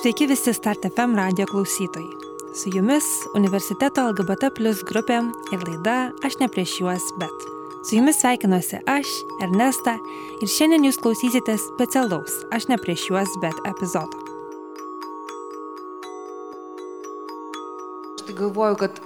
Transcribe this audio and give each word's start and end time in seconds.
Sveiki 0.00 0.26
visi 0.26 0.52
Start 0.54 0.78
FM 0.96 1.14
radio 1.16 1.46
klausytojai. 1.46 2.08
Su 2.54 2.70
jumis 2.72 3.04
universiteto 3.34 4.00
LGBT 4.08 4.48
plus 4.56 4.78
grupė 4.88 5.18
ir 5.52 5.64
laida 5.66 5.96
Aš 6.24 6.38
ne 6.40 6.46
prieš 6.48 6.78
juos, 6.80 7.08
bet. 7.20 7.42
Su 7.84 7.98
jumis 7.98 8.16
sveikinuosi 8.22 8.80
aš, 8.88 9.10
Ernesta, 9.44 9.98
ir 10.40 10.48
šiandien 10.48 10.86
jūs 10.88 10.96
klausysitės 11.04 11.66
specialaus 11.74 12.38
Aš 12.48 12.70
ne 12.72 12.78
prieš 12.80 13.10
juos, 13.10 13.34
bet 13.42 13.60
epizodo. 13.68 14.22
Aš 18.14 18.24
tai 18.24 18.38
galvoju, 18.40 18.78
kad 18.80 19.02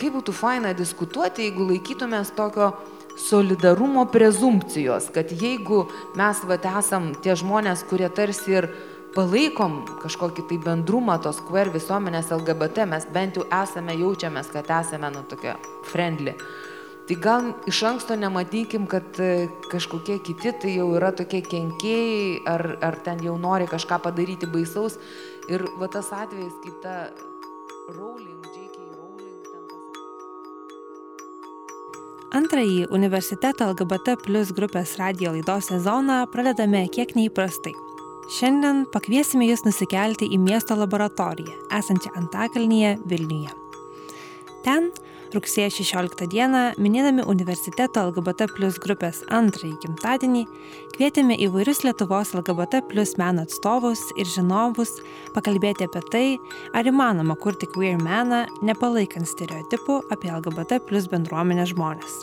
kaip 0.00 0.16
būtų 0.16 0.32
faina 0.32 0.72
diskutuoti, 0.72 1.50
jeigu 1.50 1.68
laikytumės 1.74 2.32
tokio 2.32 2.70
solidarumo 3.20 4.06
prezumpcijos, 4.08 5.12
kad 5.12 5.28
jeigu 5.28 5.84
mes 6.16 6.40
vat 6.48 6.64
esam 6.72 7.12
tie 7.20 7.36
žmonės, 7.36 7.84
kurie 7.84 8.08
tarsi 8.08 8.56
ir 8.56 8.72
palaikom 9.16 9.80
kažkokį 10.02 10.44
tai 10.48 10.58
bendrumą 10.62 11.18
tos 11.22 11.40
queer 11.44 11.70
visuomenės 11.72 12.32
LGBT, 12.34 12.86
mes 12.88 13.06
bent 13.12 13.38
jau 13.38 13.46
esame, 13.62 13.96
jaučiamės, 14.00 14.52
kad 14.52 14.70
esame, 14.80 15.10
nu, 15.14 15.24
tokia 15.28 15.56
friendly. 15.88 16.36
Tai 17.08 17.16
gal 17.18 17.48
iš 17.66 17.82
anksto 17.82 18.14
nematykim, 18.16 18.86
kad 18.86 19.18
e, 19.20 19.48
kažkokie 19.72 20.20
kiti 20.22 20.52
tai 20.62 20.76
jau 20.76 20.86
yra 20.94 21.10
tokie 21.12 21.42
kenkėjai, 21.42 22.46
ar, 22.46 22.66
ar 22.80 22.96
ten 23.04 23.20
jau 23.26 23.34
nori 23.42 23.66
kažką 23.68 23.98
padaryti 24.04 24.46
baisaus. 24.46 24.96
Ir 25.50 25.66
va 25.80 25.90
tas 25.90 26.12
atvejis, 26.14 26.54
kaip 26.62 26.78
ta 26.84 27.10
Rowling, 27.90 28.46
J.K. 28.54 28.78
Rowling. 28.94 29.38
Ten. 29.50 29.62
Antrąjį 32.38 32.86
universiteto 32.94 33.66
LGBT 33.74 34.16
plus 34.22 34.54
grupės 34.54 34.94
radio 35.02 35.34
laidos 35.34 35.74
sezoną 35.74 36.22
pradedame 36.30 36.86
kiek 36.86 37.18
neįprastai. 37.18 37.91
Šiandien 38.30 38.84
pakviesime 38.92 39.48
jūs 39.48 39.64
nusikelti 39.66 40.28
į 40.30 40.38
miesto 40.38 40.76
laboratoriją, 40.78 41.56
esančią 41.74 42.12
Antakalnyje 42.20 42.98
Vilniuje. 43.10 43.50
Ten 44.62 44.92
rugsėjo 45.34 45.70
16 45.72 46.28
dieną, 46.30 46.60
minėdami 46.82 47.24
universiteto 47.26 48.04
LGBT 48.10 48.46
plus 48.54 48.78
grupės 48.82 49.22
antrąjį 49.32 49.74
gimtadienį, 49.82 50.42
kvietėme 50.94 51.38
įvairius 51.46 51.82
Lietuvos 51.86 52.34
LGBT 52.36 52.84
plus 52.90 53.16
meno 53.20 53.46
atstovus 53.46 54.04
ir 54.14 54.28
žinovus 54.28 54.98
pakalbėti 55.34 55.88
apie 55.88 56.04
tai, 56.12 56.26
ar 56.76 56.86
įmanoma 56.86 57.38
kurti 57.40 57.70
queer 57.74 57.98
meną, 58.02 58.44
nepalaikant 58.62 59.28
stereotipų 59.28 60.02
apie 60.14 60.30
LGBT 60.30 60.82
plus 60.86 61.10
bendruomenę 61.10 61.66
žmonės. 61.74 62.22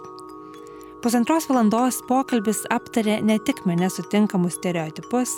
Pusantros 0.99 1.45
valandos 1.47 2.01
pokalbis 2.09 2.65
aptarė 2.75 3.21
ne 3.23 3.37
tik 3.39 3.61
mane 3.63 3.87
sutinkamus 3.87 4.57
stereotipus, 4.57 5.37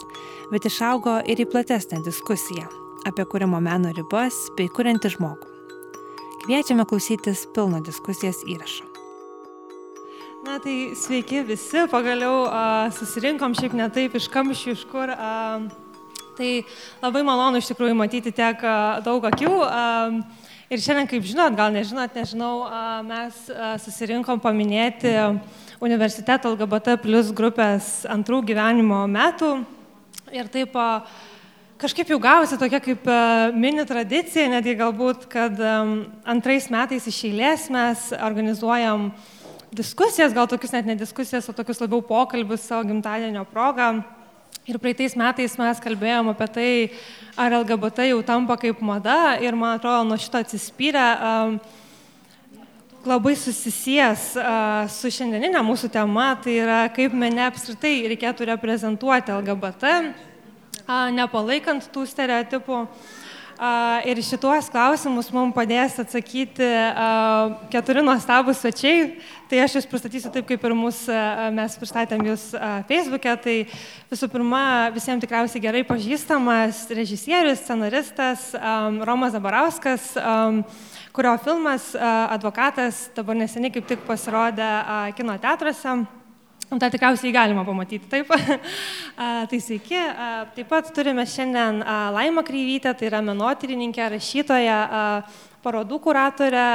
bet 0.50 0.66
išaugo 0.66 1.20
ir 1.30 1.44
į 1.44 1.46
platesnę 1.54 2.00
diskusiją 2.02 2.66
apie 3.06 3.26
kūrimo 3.30 3.60
meno 3.62 3.92
ribas 3.94 4.48
bei 4.58 4.72
kuriantį 4.74 5.12
žmogų. 5.14 5.52
Kviečiame 6.48 6.88
klausytis 6.90 7.44
pilno 7.54 7.78
diskusijos 7.86 8.42
įrašo. 8.50 8.88
Na 10.42 10.58
tai 10.58 10.96
sveiki 10.98 11.44
visi, 11.46 11.86
pagaliau 11.94 12.48
a, 12.50 12.64
susirinkom 12.98 13.54
šiaip 13.54 13.78
ne 13.78 13.86
taip 13.94 14.18
iš 14.18 14.32
kamščių, 14.34 14.74
iš 14.74 14.88
kur. 14.90 15.14
A, 15.14 15.62
tai 16.42 16.64
labai 17.04 17.22
malonu 17.28 17.62
iš 17.62 17.70
tikrųjų 17.70 18.02
matyti 18.02 18.34
tiek 18.34 18.66
a, 18.66 18.98
daug 19.06 19.30
akių. 19.30 19.54
A, 19.70 19.84
Ir 20.72 20.80
šiandien, 20.80 21.04
kaip 21.12 21.26
žinot, 21.28 21.52
gal 21.52 21.74
nežinot, 21.76 22.14
nežinau, 22.16 22.62
mes 23.04 23.40
susirinkom 23.84 24.40
paminėti 24.40 25.10
universiteto 25.84 26.54
LGBT 26.54 26.94
plus 27.04 27.34
grupės 27.36 27.90
antrų 28.08 28.40
gyvenimo 28.54 29.02
metų. 29.12 29.50
Ir 30.32 30.48
taip 30.54 30.78
kažkaip 31.82 32.14
jau 32.14 32.22
gavosi 32.24 32.56
tokia 32.62 32.80
kaip 32.86 33.04
mini 33.52 33.84
tradicija, 33.90 34.48
netgi 34.54 34.78
galbūt, 34.80 35.28
kad 35.34 35.60
antrais 36.24 36.70
metais 36.72 37.10
iš 37.12 37.20
eilės 37.34 37.68
mes 37.68 38.08
organizuojam 38.16 39.10
diskusijas, 39.76 40.32
gal 40.32 40.48
tokius 40.48 40.72
net 40.72 40.88
ne 40.88 40.96
diskusijas, 40.96 41.52
o 41.52 41.58
tokius 41.58 41.84
labiau 41.84 42.00
pokalbius 42.00 42.64
savo 42.72 42.88
gimtadienio 42.88 43.44
progą. 43.52 43.98
Ir 44.72 44.78
praeitais 44.80 45.18
metais 45.20 45.58
mes 45.60 45.80
kalbėjom 45.84 46.30
apie 46.32 46.46
tai, 46.56 46.72
ar 47.36 47.52
LGBT 47.58 48.06
jau 48.08 48.22
tampa 48.24 48.56
kaip 48.56 48.80
mada 48.80 49.36
ir 49.44 49.58
man 49.60 49.76
atrodo 49.76 50.06
nuo 50.08 50.16
šito 50.16 50.40
atsispyrę 50.40 51.08
um, 51.20 51.58
labai 53.04 53.34
susisijęs 53.36 54.30
uh, 54.40 54.88
su 54.88 55.12
šiandieninė 55.12 55.60
mūsų 55.68 55.90
tema, 55.92 56.30
tai 56.40 56.56
yra 56.64 56.86
kaip 56.96 57.12
mene 57.12 57.44
apskritai 57.50 57.98
reikėtų 58.14 58.48
reprezentuoti 58.54 59.36
LGBT, 59.42 59.92
uh, 60.86 61.10
nepalaikant 61.20 61.92
tų 61.92 62.06
stereotipų. 62.14 62.86
Uh, 62.86 63.20
Ir 64.10 64.18
šituos 64.26 64.72
klausimus 64.74 65.28
mums 65.30 65.54
padės 65.54 66.00
atsakyti 66.02 66.66
keturi 67.70 68.02
nuostabus 68.02 68.58
svečiai. 68.64 69.20
Tai 69.52 69.60
aš 69.62 69.76
jūs 69.78 69.86
pristatysiu 69.92 70.32
taip, 70.34 70.48
kaip 70.50 70.64
ir 70.66 70.74
mūsų, 70.80 71.18
mes 71.54 71.76
pristatėm 71.78 72.24
jūs 72.26 72.48
Facebook'e. 72.90 73.36
Tai 73.44 73.56
visų 74.10 74.30
pirma, 74.34 74.64
visiems 74.96 75.22
tikriausiai 75.22 75.62
gerai 75.62 75.84
pažįstamas 75.86 76.88
režisierius, 76.90 77.62
scenaristas 77.62 78.48
Romas 79.06 79.36
Zabarauskas 79.38 80.10
kurio 81.14 81.36
filmas 81.44 81.92
Advokatas 82.02 83.12
dabar 83.16 83.38
neseniai 83.38 83.76
kaip 83.76 83.94
tik 83.94 84.08
pasirodė 84.08 84.72
kino 85.20 85.38
teatruose. 85.44 86.21
Ta 86.80 86.88
tikriausiai 86.88 87.34
galima 87.36 87.66
pamatyti, 87.68 88.08
taip. 88.08 88.30
tai 89.52 89.58
sveiki. 89.60 89.98
Taip 90.56 90.70
pat 90.72 90.92
turime 90.96 91.26
šiandien 91.28 91.82
Laimą 92.16 92.46
Kryvytę, 92.48 92.94
tai 92.96 93.10
yra 93.10 93.20
menotyrininkė, 93.26 94.06
rašytoja, 94.14 94.78
parodų 95.62 96.00
kuratorė, 96.02 96.66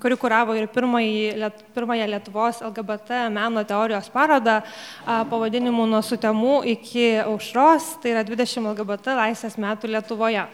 kuri 0.00 0.16
kuravo 0.20 0.56
ir 0.56 0.68
pirmąją, 0.72 1.50
pirmąją 1.76 2.08
Lietuvos 2.10 2.62
LGBT 2.64 3.26
meno 3.32 3.64
teorijos 3.68 4.08
parodą 4.12 4.60
pavadinimu 5.04 5.86
Nuo 5.90 6.00
sutemų 6.04 6.58
iki 6.72 7.06
aušros, 7.26 7.96
tai 8.02 8.14
yra 8.14 8.24
20 8.26 8.72
LGBT 8.72 9.16
laisvės 9.20 9.58
metų 9.60 9.92
Lietuvoje. 9.92 10.46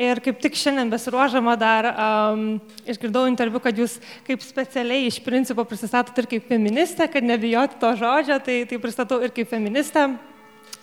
Ir 0.00 0.22
kaip 0.24 0.40
tik 0.40 0.56
šiandien 0.56 0.88
besiruožama 0.92 1.52
dar 1.60 1.90
um, 1.92 2.44
išgirdau 2.88 3.26
interviu, 3.28 3.60
kad 3.60 3.76
jūs 3.76 3.98
kaip 4.26 4.40
specialiai 4.40 5.04
iš 5.10 5.20
principo 5.24 5.66
prisistatot 5.68 6.16
ir 6.16 6.30
kaip 6.30 6.48
feministė, 6.48 7.10
kad 7.12 7.26
nebijot 7.28 7.76
to 7.80 7.92
žodžio, 8.00 8.40
tai, 8.40 8.62
tai 8.70 8.80
pristatau 8.80 9.20
ir 9.20 9.34
kaip 9.36 9.52
feministė. 9.52 10.08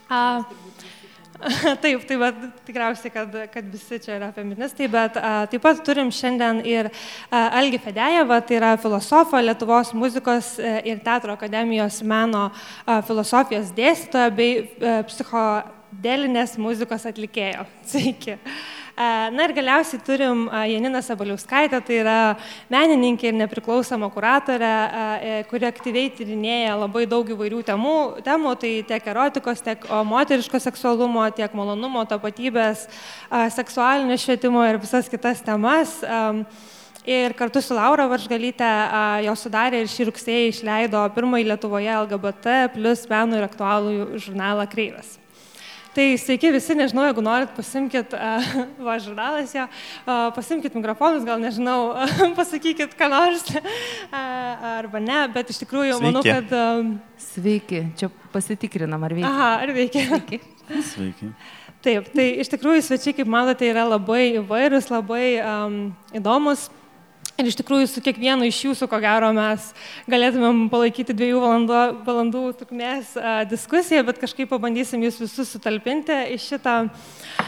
Uh, 0.09 0.68
Taip, 1.83 2.03
tai 2.07 2.17
bet 2.19 2.39
tikriausiai, 2.67 3.11
kad, 3.13 3.35
kad 3.53 3.67
visi 3.71 3.99
čia 4.03 4.17
yra 4.17 4.29
feministai, 4.35 4.89
bet 4.91 5.15
a, 5.19 5.45
taip 5.47 5.63
pat 5.63 5.79
turim 5.87 6.11
šiandien 6.11 6.59
ir 6.67 6.89
a, 6.91 7.45
Algi 7.61 7.79
Fedejevą, 7.79 8.41
tai 8.47 8.57
yra 8.57 8.73
filosofo 8.81 9.39
Lietuvos 9.39 9.93
muzikos 9.95 10.57
e, 10.59 10.73
ir 10.91 10.99
teatro 11.05 11.31
akademijos 11.37 12.01
meno 12.03 12.49
a, 12.49 12.99
filosofijos 13.07 13.71
dėstytoja 13.77 14.33
bei 14.35 14.57
a, 14.59 14.65
e, 14.65 14.97
psichodelinės 15.07 16.57
muzikos 16.59 17.07
atlikėjo. 17.07 17.63
Sveiki. 17.93 18.35
Na 18.99 19.45
ir 19.47 19.53
galiausiai 19.55 20.01
turim 20.03 20.41
Janiną 20.51 20.99
Sabaliauskaitę, 20.99 21.77
tai 21.87 21.99
yra 22.01 22.15
menininkė 22.67 23.29
ir 23.29 23.37
nepriklausoma 23.39 24.09
kuratorė, 24.11 24.71
e, 25.23 25.37
kuri 25.47 25.69
aktyviai 25.69 26.09
tyrinėja 26.17 26.73
labai 26.75 27.05
daug 27.07 27.29
įvairių 27.31 27.61
temų, 27.69 27.93
temų 28.25 28.51
tai 28.59 28.71
tiek 28.89 29.07
erotikos, 29.07 29.63
tiek 29.63 29.85
moteriško 30.09 30.59
seksualumo, 30.59 31.23
tiek 31.31 31.55
malonumo, 31.55 32.03
tapatybės, 32.11 32.89
seksualinio 33.55 34.19
švietimo 34.19 34.67
ir 34.67 34.81
visas 34.83 35.07
kitas 35.07 35.39
temas. 35.47 35.95
Ir 37.07 37.37
kartu 37.39 37.63
su 37.63 37.79
Laura 37.79 38.03
Varžgalytė 38.11 38.73
jo 39.23 39.37
sudarė 39.39 39.79
ir 39.85 39.87
šį 39.95 40.09
rugsėjį 40.11 40.51
išleido 40.51 41.07
pirmąjį 41.15 41.47
Lietuvoje 41.53 41.95
LGBT 42.03 42.59
plus 42.75 43.07
menų 43.07 43.39
ir 43.39 43.47
aktualų 43.47 43.97
žurnalą 44.19 44.67
Kreivas. 44.67 45.15
Tai 45.99 46.13
sveiki 46.15 46.47
visi, 46.55 46.75
nežinau, 46.79 47.03
jeigu 47.09 47.19
norit, 47.19 47.49
pasimkit, 47.51 48.13
uh, 48.15 48.45
va, 48.87 48.93
žurnalas 49.03 49.51
jo, 49.51 49.65
uh, 49.67 50.29
pasimkit 50.31 50.77
mikrofonus, 50.77 51.25
gal 51.27 51.41
nežinau, 51.43 51.89
uh, 51.91 52.21
pasakykit 52.39 52.93
ką 52.95 53.09
nors, 53.11 53.43
uh, 53.51 53.65
arba 54.79 55.01
ne, 55.03 55.17
bet 55.33 55.51
iš 55.51 55.59
tikrųjų 55.65 55.97
sveiki. 55.97 56.05
manau, 56.05 56.23
kad... 56.23 56.53
Um, 56.55 56.93
sveiki, 57.19 57.81
čia 57.99 58.07
pasitikrinam, 58.31 59.03
ar 59.03 59.17
veikia. 59.17 59.33
Aha, 59.33 59.49
ar 59.65 59.75
veikia. 59.75 60.05
Sveiki. 60.13 60.39
Sveiki. 60.93 61.33
Taip, 61.83 62.07
tai 62.15 62.29
iš 62.45 62.53
tikrųjų 62.55 62.85
svečiai, 62.87 63.17
kaip 63.19 63.35
matote, 63.35 63.67
yra 63.67 63.83
labai 63.89 64.37
įvairūs, 64.39 64.87
labai 64.95 65.25
um, 65.43 65.79
įdomus. 66.15 66.69
Ir 67.39 67.47
iš 67.47 67.55
tikrųjų 67.55 67.85
su 67.87 68.01
kiekvienu 68.03 68.43
iš 68.49 68.57
jūsų, 68.65 68.87
ko 68.91 68.97
gero, 68.99 69.29
mes 69.31 69.69
galėtumėm 70.11 70.65
palaikyti 70.67 71.13
dviejų 71.15 71.39
valandų, 71.39 71.77
valandų 72.03 72.41
trukmės 72.59 73.13
diskusiją, 73.47 74.01
bet 74.09 74.17
kažkaip 74.19 74.49
pabandysim 74.51 75.05
jūs 75.05 75.21
visus 75.21 75.53
sutalpinti 75.55 76.17
į 76.33 76.35
šitą. 76.43 76.73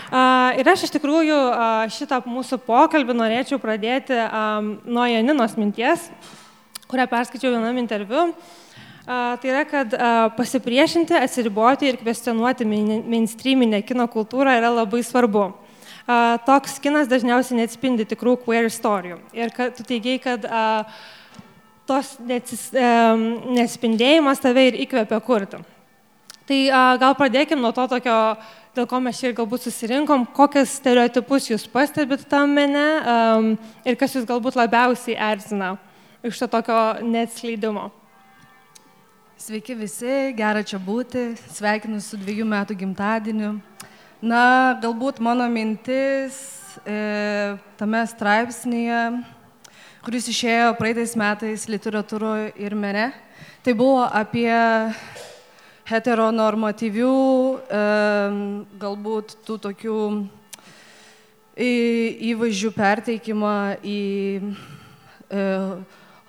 A, 0.07 0.21
ir 0.55 0.69
aš 0.71 0.85
iš 0.87 0.93
tikrųjų 0.95 1.35
a, 1.35 1.65
šitą 1.91 2.21
mūsų 2.23 2.61
pokalbį 2.63 3.17
norėčiau 3.19 3.59
pradėti 3.59 4.15
a, 4.15 4.61
nuo 4.63 5.09
Janinos 5.11 5.57
minties, 5.59 6.07
kurią 6.87 7.09
perskaičiau 7.11 7.51
vienam 7.51 7.81
interviu. 7.81 8.29
Tai 9.01 9.49
yra, 9.49 9.65
kad 9.67 9.91
pasipriešinti, 10.37 11.17
atsiriboti 11.19 11.89
ir 11.89 11.97
kvestionuoti 11.99 12.63
mainstreaminę 12.69 13.81
kino 13.83 14.05
kultūrą 14.07 14.53
yra 14.61 14.71
labai 14.71 15.01
svarbu. 15.03 15.49
Toks 16.47 16.79
kinas 16.83 17.09
dažniausiai 17.11 17.59
neatspindi 17.61 18.07
tikrų 18.09 18.37
queer 18.45 18.69
istorijų. 18.69 19.19
Ir 19.37 19.53
kad 19.55 19.75
tu 19.77 19.85
teigiai, 19.87 20.21
kad 20.23 20.47
a, 20.47 20.63
tos 21.89 22.15
a, 22.21 22.95
nespindėjimas 23.57 24.41
tave 24.41 24.69
ir 24.71 24.79
įkvepia 24.85 25.21
kurti. 25.25 25.61
Tai 26.49 26.63
a, 26.71 26.81
gal 27.01 27.15
pradėkim 27.19 27.61
nuo 27.61 27.71
to 27.75 27.85
tokio, 27.91 28.17
dėl 28.75 28.87
ko 28.89 28.99
mes 29.03 29.19
čia 29.19 29.29
ir 29.29 29.37
galbūt 29.37 29.67
susirinkom, 29.67 30.25
kokius 30.35 30.77
stereotipus 30.79 31.51
jūs 31.51 31.67
pastebit 31.71 32.25
tam 32.31 32.57
mene 32.57 32.87
um, 33.03 33.53
ir 33.85 33.99
kas 33.99 34.17
jūs 34.17 34.27
galbūt 34.27 34.57
labiausiai 34.59 35.19
erzina 35.31 35.75
iš 36.23 36.39
to 36.39 36.47
tokio 36.47 36.77
neatskleidimo. 37.01 37.89
Sveiki 39.41 39.73
visi, 39.73 40.33
gera 40.37 40.61
čia 40.63 40.77
būti, 40.77 41.31
sveikinu 41.49 41.97
su 42.01 42.19
dviejų 42.21 42.45
metų 42.45 42.77
gimtadieniu. 42.77 43.55
Na, 44.21 44.77
galbūt 44.77 45.17
mano 45.17 45.47
mintis 45.49 46.35
e, 46.85 47.57
tame 47.73 48.01
straipsnėje, 48.05 48.99
kuris 50.05 50.27
išėjo 50.29 50.75
praeitais 50.77 51.15
metais 51.17 51.63
literatūroje 51.65 52.51
ir 52.61 52.75
mene, 52.77 53.07
tai 53.65 53.73
buvo 53.73 54.03
apie 54.05 54.53
heteronormatyvių, 55.89 57.15
e, 57.65 57.81
galbūt 58.83 59.33
tų 59.47 59.57
tokių 59.65 59.97
į, 61.57 61.73
įvaizdžių 62.29 62.71
perteikimą 62.77 63.55
į 63.81 64.03
e, 65.33 65.49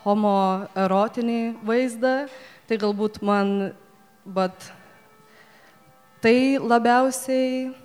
homoerotinį 0.07 1.39
vaizdą. 1.61 2.17
Tai 2.73 2.83
galbūt 2.89 3.21
man, 3.21 3.55
bet 4.25 4.73
tai 6.25 6.57
labiausiai 6.57 7.82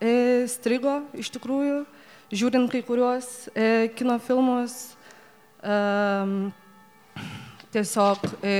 e, 0.00 0.46
strigo 0.50 1.00
iš 1.18 1.32
tikrųjų, 1.34 1.82
žiūrint 2.32 2.70
kai 2.72 2.82
kuriuos 2.86 3.48
e, 3.54 3.88
kino 3.98 4.18
filmus. 4.22 4.80
E, 5.62 5.76
tiesiog 7.72 8.24
e, 8.42 8.56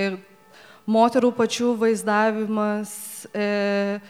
moterų 0.89 1.33
pačių 1.37 1.75
vaizdavimas, 1.81 2.93
e, 3.33 4.01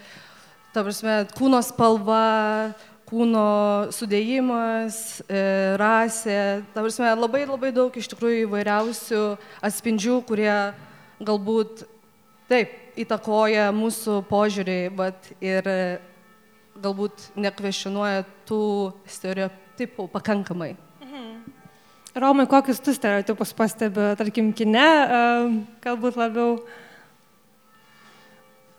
ta 0.74 0.84
prasme, 0.84 1.20
kūno 1.38 1.60
spalva, 1.64 2.74
kūno 3.08 3.88
sudėjimas, 3.94 5.20
e, 5.24 5.42
rasė, 5.80 6.64
ta 6.74 6.82
prasme, 6.84 7.12
labai 7.16 7.44
labai 7.48 7.72
daug 7.74 7.94
iš 7.96 8.10
tikrųjų 8.12 8.44
įvairiausių 8.46 9.22
atspindžių, 9.64 10.18
kurie 10.28 10.52
galbūt 11.18 11.86
taip 12.50 12.98
įtakoja 12.98 13.70
mūsų 13.76 14.20
požiūrį, 14.28 14.80
bet 14.98 15.32
ir 15.44 15.72
galbūt 16.82 17.28
nekvešionuoja 17.38 18.24
tų 18.48 18.62
stereotipų 19.08 20.08
pakankamai. 20.12 20.74
Mhm. 21.04 21.30
Romai, 22.18 22.46
kokius 22.50 22.80
tu 22.82 22.94
stereotipus 22.96 23.52
pastebi, 23.54 24.12
tarkim, 24.18 24.52
kine, 24.56 24.86
galbūt 25.84 26.18
labiau? 26.18 26.56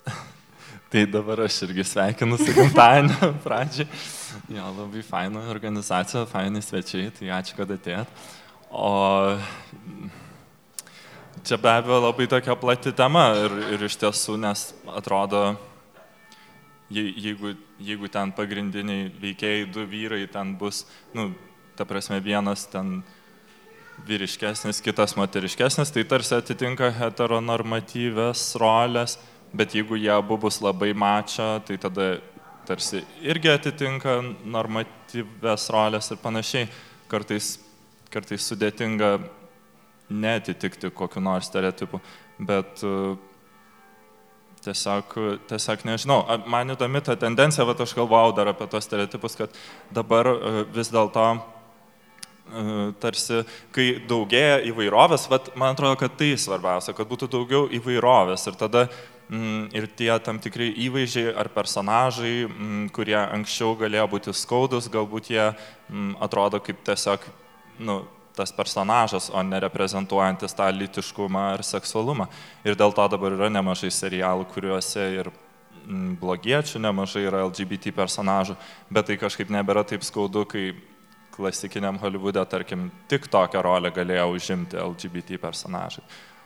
Tai 0.89 1.05
dabar 1.13 1.45
aš 1.45 1.61
irgi 1.67 1.85
sveikinu 1.85 2.39
su 2.41 2.49
gimtadieniu 2.55 3.33
pradžiai. 3.45 3.87
Jo, 4.49 4.71
labai 4.73 5.03
faina 5.05 5.45
organizacija, 5.51 6.25
faini 6.29 6.61
svečiai, 6.65 7.11
tai 7.13 7.29
ačiū, 7.33 7.55
kad 7.57 7.69
atėjot. 7.73 8.27
O 8.69 9.37
čia 11.45 11.57
be 11.57 11.69
abejo 11.69 11.99
labai 12.03 12.27
tokia 12.29 12.55
plati 12.57 12.93
tema 12.93 13.29
ir, 13.37 13.55
ir 13.75 13.85
iš 13.85 13.97
tiesų, 14.01 14.37
nes 14.41 14.67
atrodo, 14.97 15.55
jeigu, 16.93 17.55
jeigu 17.83 18.09
ten 18.11 18.33
pagrindiniai 18.35 19.09
veikėjai, 19.21 19.67
du 19.73 19.85
vyrai, 19.87 20.25
ten 20.31 20.55
bus, 20.59 20.83
nu, 21.15 21.31
ta 21.79 21.87
prasme, 21.87 22.19
vienas 22.23 22.65
ten 22.71 22.99
vyriškesnis, 24.07 24.81
kitas 24.83 25.15
moteriškesnis, 25.19 25.91
tai 25.91 26.05
tarsi 26.07 26.35
atitinka 26.37 26.91
heteronormatyvės 26.95 28.43
rolės, 28.59 29.17
bet 29.55 29.75
jeigu 29.75 29.99
jie 29.99 30.11
abu 30.13 30.37
bus 30.39 30.59
labai 30.63 30.93
mačia, 30.93 31.57
tai 31.65 31.79
tada 31.81 32.11
tarsi 32.69 33.01
irgi 33.25 33.51
atitinka 33.51 34.19
normatyvės 34.45 35.69
rolės 35.73 36.11
ir 36.13 36.21
panašiai. 36.21 36.69
Kartais, 37.09 37.55
kartais 38.13 38.45
sudėtinga 38.45 39.15
netitikti 40.09 40.91
kokiu 40.93 41.23
nors 41.25 41.49
stereotipu, 41.49 41.97
bet 42.37 42.83
e, 42.85 42.91
tiesiog, 44.63 45.13
tiesiog 45.49 45.85
nežinau. 45.87 46.23
Man 46.49 46.73
įdomi 46.75 47.01
ta 47.05 47.15
tendencija, 47.19 47.65
va 47.67 47.75
aš 47.77 47.95
galvojau 47.97 48.33
dar 48.37 48.51
apie 48.51 48.67
tos 48.71 48.87
stereotipus, 48.87 49.37
kad 49.39 49.55
dabar 49.93 50.29
e, 50.31 50.65
vis 50.75 50.91
dėlto 50.93 51.25
e, 51.35 51.39
tarsi, 53.01 53.43
kai 53.75 53.87
daugėja 54.09 54.59
įvairovės, 54.71 55.29
vat, 55.31 55.51
man 55.59 55.77
atrodo, 55.77 55.99
kad 56.01 56.17
tai 56.19 56.33
svarbiausia, 56.39 56.95
kad 56.97 57.09
būtų 57.09 57.31
daugiau 57.31 57.65
įvairovės 57.79 58.47
ir 58.51 58.59
tada 58.59 58.85
mm, 59.29 59.71
ir 59.77 59.89
tie 59.99 60.11
tam 60.25 60.39
tikrai 60.43 60.71
įvaizdžiai 60.87 61.33
ar 61.39 61.51
personažai, 61.55 62.35
mm, 62.45 62.87
kurie 62.95 63.17
anksčiau 63.21 63.75
galėjo 63.79 64.07
būti 64.15 64.37
skaudus, 64.37 64.91
galbūt 64.91 65.33
jie 65.33 65.45
mm, 65.49 66.15
atrodo 66.25 66.61
kaip 66.63 66.81
tiesiog 66.87 67.27
nu, 67.79 68.01
tas 68.39 68.53
personažas, 68.55 69.27
o 69.29 69.43
ne 69.43 69.59
reprezentuojantis 69.59 70.55
tą 70.55 70.69
litiškumą 70.71 71.45
ar 71.57 71.63
seksualumą. 71.67 72.29
Ir 72.63 72.79
dėl 72.79 72.95
to 72.95 73.07
dabar 73.11 73.35
yra 73.35 73.51
nemažai 73.51 73.91
serialų, 73.91 74.47
kuriuose 74.53 75.05
ir 75.17 75.31
mm, 75.83 76.15
blogiečių 76.21 76.81
nemažai 76.87 77.25
yra 77.27 77.43
LGBT 77.49 77.93
personažų, 77.99 78.55
bet 78.89 79.11
tai 79.11 79.19
kažkaip 79.19 79.51
nebėra 79.51 79.83
taip 79.87 80.07
skaudu, 80.07 80.45
kai 80.47 80.71
klasikiniam 81.35 81.99
Hollywoode, 81.99 82.43
tarkim, 82.51 82.89
tik 83.11 83.27
tokią 83.31 83.63
rolę 83.63 83.91
galėjo 83.95 84.27
užimti 84.35 84.79
LGBT 84.79 85.39
personažai. 85.39 86.03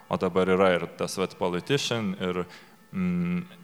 O 0.10 0.18
dabar 0.22 0.50
yra 0.54 0.74
ir 0.76 0.88
tas 0.98 1.18
vat 1.18 1.34
politician, 1.40 2.14
ir 2.22 2.44
mm, 2.92 3.63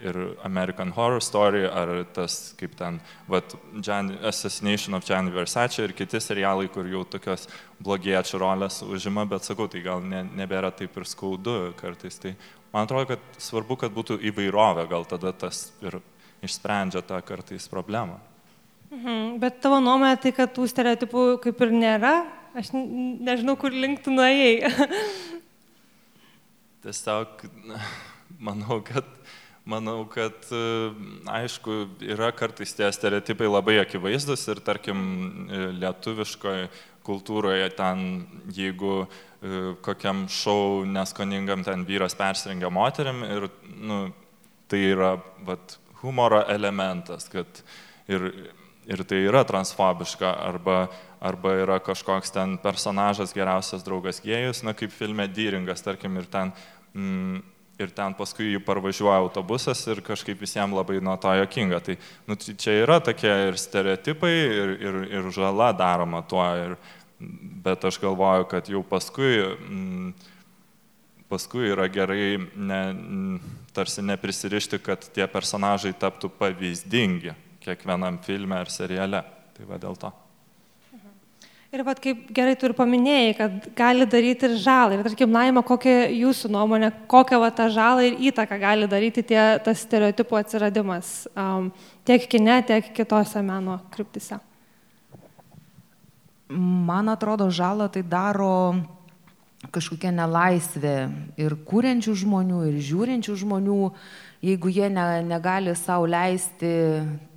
ir 0.00 0.36
American 0.46 0.92
Horror 0.94 1.22
Story, 1.22 1.64
ar 1.66 2.04
tas 2.14 2.54
kaip 2.58 2.76
ten, 2.78 3.00
vat, 3.28 3.54
Jan, 3.82 4.12
Assassination 4.22 4.94
of 4.94 5.06
Gianni 5.06 5.32
Versace 5.34 5.82
ir 5.82 5.94
kiti 5.96 6.20
serialai, 6.22 6.68
kur 6.72 6.86
jau 6.86 7.02
tokios 7.08 7.48
blogiečių 7.82 8.40
rolės 8.42 8.80
užima, 8.86 9.26
bet 9.28 9.46
sakau, 9.46 9.66
tai 9.70 9.82
gal 9.82 10.02
ne, 10.04 10.22
nebėra 10.38 10.70
taip 10.74 10.96
ir 10.98 11.08
skaudu 11.08 11.74
kartais. 11.80 12.18
Tai 12.22 12.34
man 12.72 12.86
atrodo, 12.86 13.10
kad 13.14 13.42
svarbu, 13.42 13.78
kad 13.82 13.94
būtų 13.94 14.20
įvairovė, 14.30 14.86
gal 14.90 15.06
tada 15.08 15.34
tas 15.34 15.68
ir 15.82 16.00
išsprendžia 16.46 17.02
tą 17.02 17.18
kartais 17.26 17.66
problemą. 17.70 18.20
Mhm, 18.88 19.36
bet 19.42 19.58
tavo 19.60 19.82
nuomonė 19.84 20.16
tai, 20.22 20.32
kad 20.32 20.54
tų 20.54 20.64
stereotipų 20.70 21.24
kaip 21.44 21.58
ir 21.66 21.74
nėra, 21.74 22.14
aš 22.56 22.70
nežinau, 22.72 23.58
kur 23.60 23.74
link 23.74 24.00
tu 24.04 24.14
nuėjai. 24.14 24.70
Tiesiog 26.86 27.42
manau, 28.38 28.78
kad 28.86 29.17
Manau, 29.68 30.06
kad 30.08 30.48
aišku, 31.28 31.74
yra 32.08 32.30
kartais 32.32 32.70
tie 32.72 32.86
stereotipai 32.94 33.50
labai 33.50 33.74
akivaizdus 33.82 34.46
ir 34.48 34.62
tarkim 34.64 35.00
lietuviškoje 35.76 36.70
kultūroje 37.08 37.68
ten, 37.76 38.04
jeigu 38.54 39.02
e, 39.02 39.08
kokiam 39.84 40.26
šau 40.32 40.84
neskoningam 40.88 41.64
ten 41.66 41.84
vyras 41.88 42.16
persirengia 42.18 42.70
moterim 42.72 43.22
ir 43.26 43.48
nu, 43.68 44.00
tai 44.68 44.82
yra 44.92 45.14
vat, 45.46 45.78
humoro 46.02 46.42
elementas, 46.52 47.26
kad 47.32 47.62
ir, 48.10 48.28
ir 48.88 49.04
tai 49.08 49.22
yra 49.26 49.44
transfobiška 49.48 50.32
arba, 50.48 50.80
arba 51.20 51.54
yra 51.64 51.78
kažkoks 51.82 52.32
ten 52.34 52.56
personažas 52.62 53.34
geriausias 53.36 53.84
draugas 53.86 54.20
gėjus, 54.24 54.62
na 54.66 54.76
kaip 54.76 54.94
filme 54.94 55.26
Dyringas, 55.32 55.82
tarkim, 55.84 56.20
ir 56.20 56.28
ten 56.30 56.52
mm, 56.94 57.40
ir 57.78 57.92
ten 57.94 58.14
paskui 58.18 58.52
jį 58.52 58.60
parvažiuoja 58.66 59.20
autobusas 59.22 59.84
ir 59.90 60.02
kažkaip 60.04 60.40
visiems 60.42 60.74
labai 60.74 60.98
nuo 61.04 61.16
to 61.20 61.32
jokinga. 61.38 61.80
Tai 61.84 61.96
nu, 62.26 62.36
čia 62.36 62.74
yra 62.82 62.98
tokie 63.04 63.30
ir 63.48 63.58
stereotipai, 63.60 64.32
ir, 64.34 64.74
ir, 64.82 64.98
ir 65.20 65.30
žala 65.34 65.70
daroma 65.76 66.24
tuo, 66.26 66.44
ir, 66.58 66.76
bet 67.64 67.86
aš 67.88 68.00
galvoju, 68.02 68.48
kad 68.50 68.70
jau 68.70 68.82
paskui, 68.86 69.32
mm, 69.56 70.12
paskui 71.30 71.70
yra 71.70 71.88
gerai 71.92 72.38
ne, 72.54 72.82
tarsi 73.76 74.02
neprisirišti, 74.02 74.82
kad 74.82 75.10
tie 75.14 75.28
personažai 75.30 75.94
taptų 75.98 76.32
pavyzdingi 76.38 77.36
kiekvienam 77.62 78.22
filme 78.24 78.58
ar 78.58 78.72
seriale. 78.72 79.22
Tai 79.54 79.66
va 79.66 79.78
dėl 79.82 79.98
to. 79.98 80.14
Ir 81.68 81.82
pat 81.84 81.98
kaip 82.00 82.30
gerai 82.32 82.54
tu 82.56 82.64
ir 82.64 82.72
paminėjai, 82.72 83.32
kad 83.36 83.64
gali 83.76 84.06
daryti 84.08 84.46
ir 84.48 84.54
žalą. 84.56 84.96
Ir 84.96 85.04
tarkim, 85.04 85.28
Naima, 85.28 85.60
kokia 85.60 86.06
jūsų 86.16 86.48
nuomonė, 86.54 86.88
kokią 87.12 87.36
va, 87.42 87.50
tą 87.52 87.66
žalą 87.68 88.06
ir 88.08 88.14
įtaką 88.30 88.56
gali 88.62 88.86
daryti 88.88 89.20
tie, 89.28 89.42
tas 89.60 89.82
stereotipų 89.84 90.38
atsiradimas 90.38 91.10
um, 91.36 91.66
tiek 92.08 92.24
kine, 92.32 92.62
tiek 92.64 92.88
kitose 92.96 93.42
meno 93.44 93.82
kryptise? 93.92 94.38
Man 96.48 97.12
atrodo, 97.12 97.50
žalą 97.52 97.90
tai 97.92 98.00
daro 98.00 98.54
kažkokia 99.68 100.14
nelaisvė 100.22 100.96
ir 101.36 101.58
kūrenčių 101.68 102.16
žmonių, 102.22 102.62
ir 102.70 102.80
žiūrinčių 102.88 103.36
žmonių, 103.44 103.78
jeigu 104.48 104.72
jie 104.72 104.88
ne, 104.88 105.06
negali 105.28 105.76
savo 105.76 106.08
leisti 106.08 106.72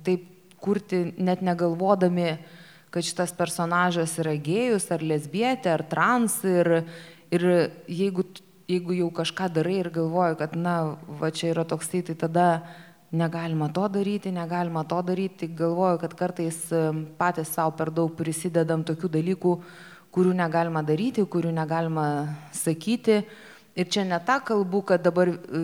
taip 0.08 0.24
kurti 0.64 1.04
net 1.20 1.44
negalvodami, 1.44 2.30
kad 2.92 3.06
šitas 3.06 3.32
personažas 3.36 4.18
yra 4.20 4.34
gėjus 4.36 4.90
ar 4.92 5.02
lesbietė 5.04 5.72
ar 5.72 5.84
trans 5.88 6.36
ir, 6.44 6.82
ir 7.32 7.44
jeigu, 7.88 8.26
jeigu 8.68 8.96
jau 8.98 9.10
kažką 9.22 9.48
darai 9.52 9.78
ir 9.80 9.90
galvoji, 9.94 10.38
kad 10.42 10.56
na, 10.56 10.76
va 11.20 11.32
čia 11.32 11.54
yra 11.54 11.64
toksai, 11.68 12.02
tai 12.04 12.18
tada 12.20 12.48
negalima 13.12 13.68
to 13.72 13.86
daryti, 13.92 14.32
negalima 14.32 14.84
to 14.88 15.00
daryti, 15.04 15.48
galvoju, 15.56 16.02
kad 16.04 16.16
kartais 16.16 16.60
patys 17.20 17.52
savo 17.52 17.74
per 17.76 17.92
daug 17.92 18.12
prisidedam 18.16 18.84
tokių 18.88 19.10
dalykų, 19.16 19.54
kurių 20.12 20.36
negalima 20.36 20.84
daryti, 20.84 21.24
kurių 21.24 21.52
negalima 21.56 22.06
sakyti. 22.56 23.22
Ir 23.76 23.88
čia 23.88 24.04
ne 24.04 24.20
ta 24.20 24.38
kalbu, 24.44 24.82
kad 24.84 25.04
dabar 25.04 25.32
e, 25.32 25.62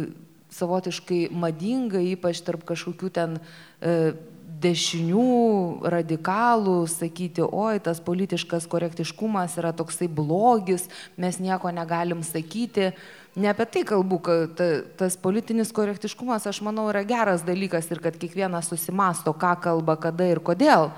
savotiškai 0.57 1.27
madinga, 1.37 2.01
ypač 2.15 2.41
tarp 2.45 2.65
kažkokių 2.69 3.11
ten 3.13 3.37
e, 3.37 4.15
dešinių 4.63 5.87
radikalų 5.93 6.81
sakyti, 6.91 7.45
oi, 7.45 7.79
tas 7.83 8.01
politiškas 8.05 8.67
korektiškumas 8.71 9.57
yra 9.61 9.73
toksai 9.77 10.09
blogis, 10.11 10.89
mes 11.17 11.39
nieko 11.43 11.73
negalim 11.75 12.25
sakyti. 12.27 12.93
Ne 13.39 13.53
apie 13.53 13.69
tai 13.71 13.85
kalbu, 13.87 14.19
kad 14.25 14.55
ta, 14.59 14.69
tas 14.99 15.17
politinis 15.21 15.71
korektiškumas, 15.75 16.49
aš 16.51 16.63
manau, 16.67 16.89
yra 16.91 17.05
geras 17.07 17.45
dalykas 17.47 17.91
ir 17.93 18.03
kad 18.03 18.19
kiekvienas 18.19 18.71
susimasto, 18.73 19.35
ką 19.37 19.55
kalba, 19.69 19.99
kada 20.01 20.27
ir 20.27 20.43
kodėl. 20.43 20.91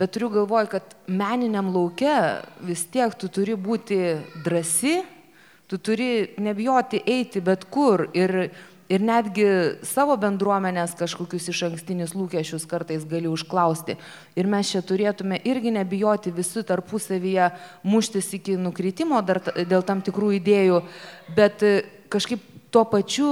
Bet 0.00 0.14
turiu 0.16 0.30
galvoj, 0.32 0.70
kad 0.72 0.94
meniniam 1.06 1.68
laukia 1.74 2.42
vis 2.64 2.82
tiek 2.90 3.12
tu 3.14 3.28
turi 3.30 3.54
būti 3.54 3.98
drasi, 4.42 5.02
tu 5.70 5.78
turi 5.78 6.34
nebijoti 6.42 7.02
eiti 7.06 7.40
bet 7.44 7.68
kur 7.70 8.08
ir 8.14 8.48
ir 8.92 9.02
netgi 9.04 9.46
savo 9.86 10.16
bendruomenės 10.20 10.94
kažkokius 10.98 11.48
iš 11.52 11.62
ankstinius 11.68 12.14
lūkesčius 12.16 12.66
kartais 12.68 13.06
gali 13.08 13.30
užklausti. 13.30 13.96
Ir 14.36 14.48
mes 14.50 14.70
čia 14.70 14.82
turėtume 14.84 15.40
irgi 15.48 15.72
nebijoti 15.74 16.32
visi 16.34 16.64
tarpusavyje 16.66 17.50
muštis 17.86 18.32
iki 18.38 18.58
nukritimo 18.60 19.20
dar 19.24 19.40
dėl 19.56 19.84
tam 19.86 20.02
tikrų 20.04 20.34
idėjų, 20.40 20.82
bet 21.36 21.64
e, 21.64 21.74
kažkaip 22.12 22.42
tuo 22.74 22.84
pačiu 22.90 23.30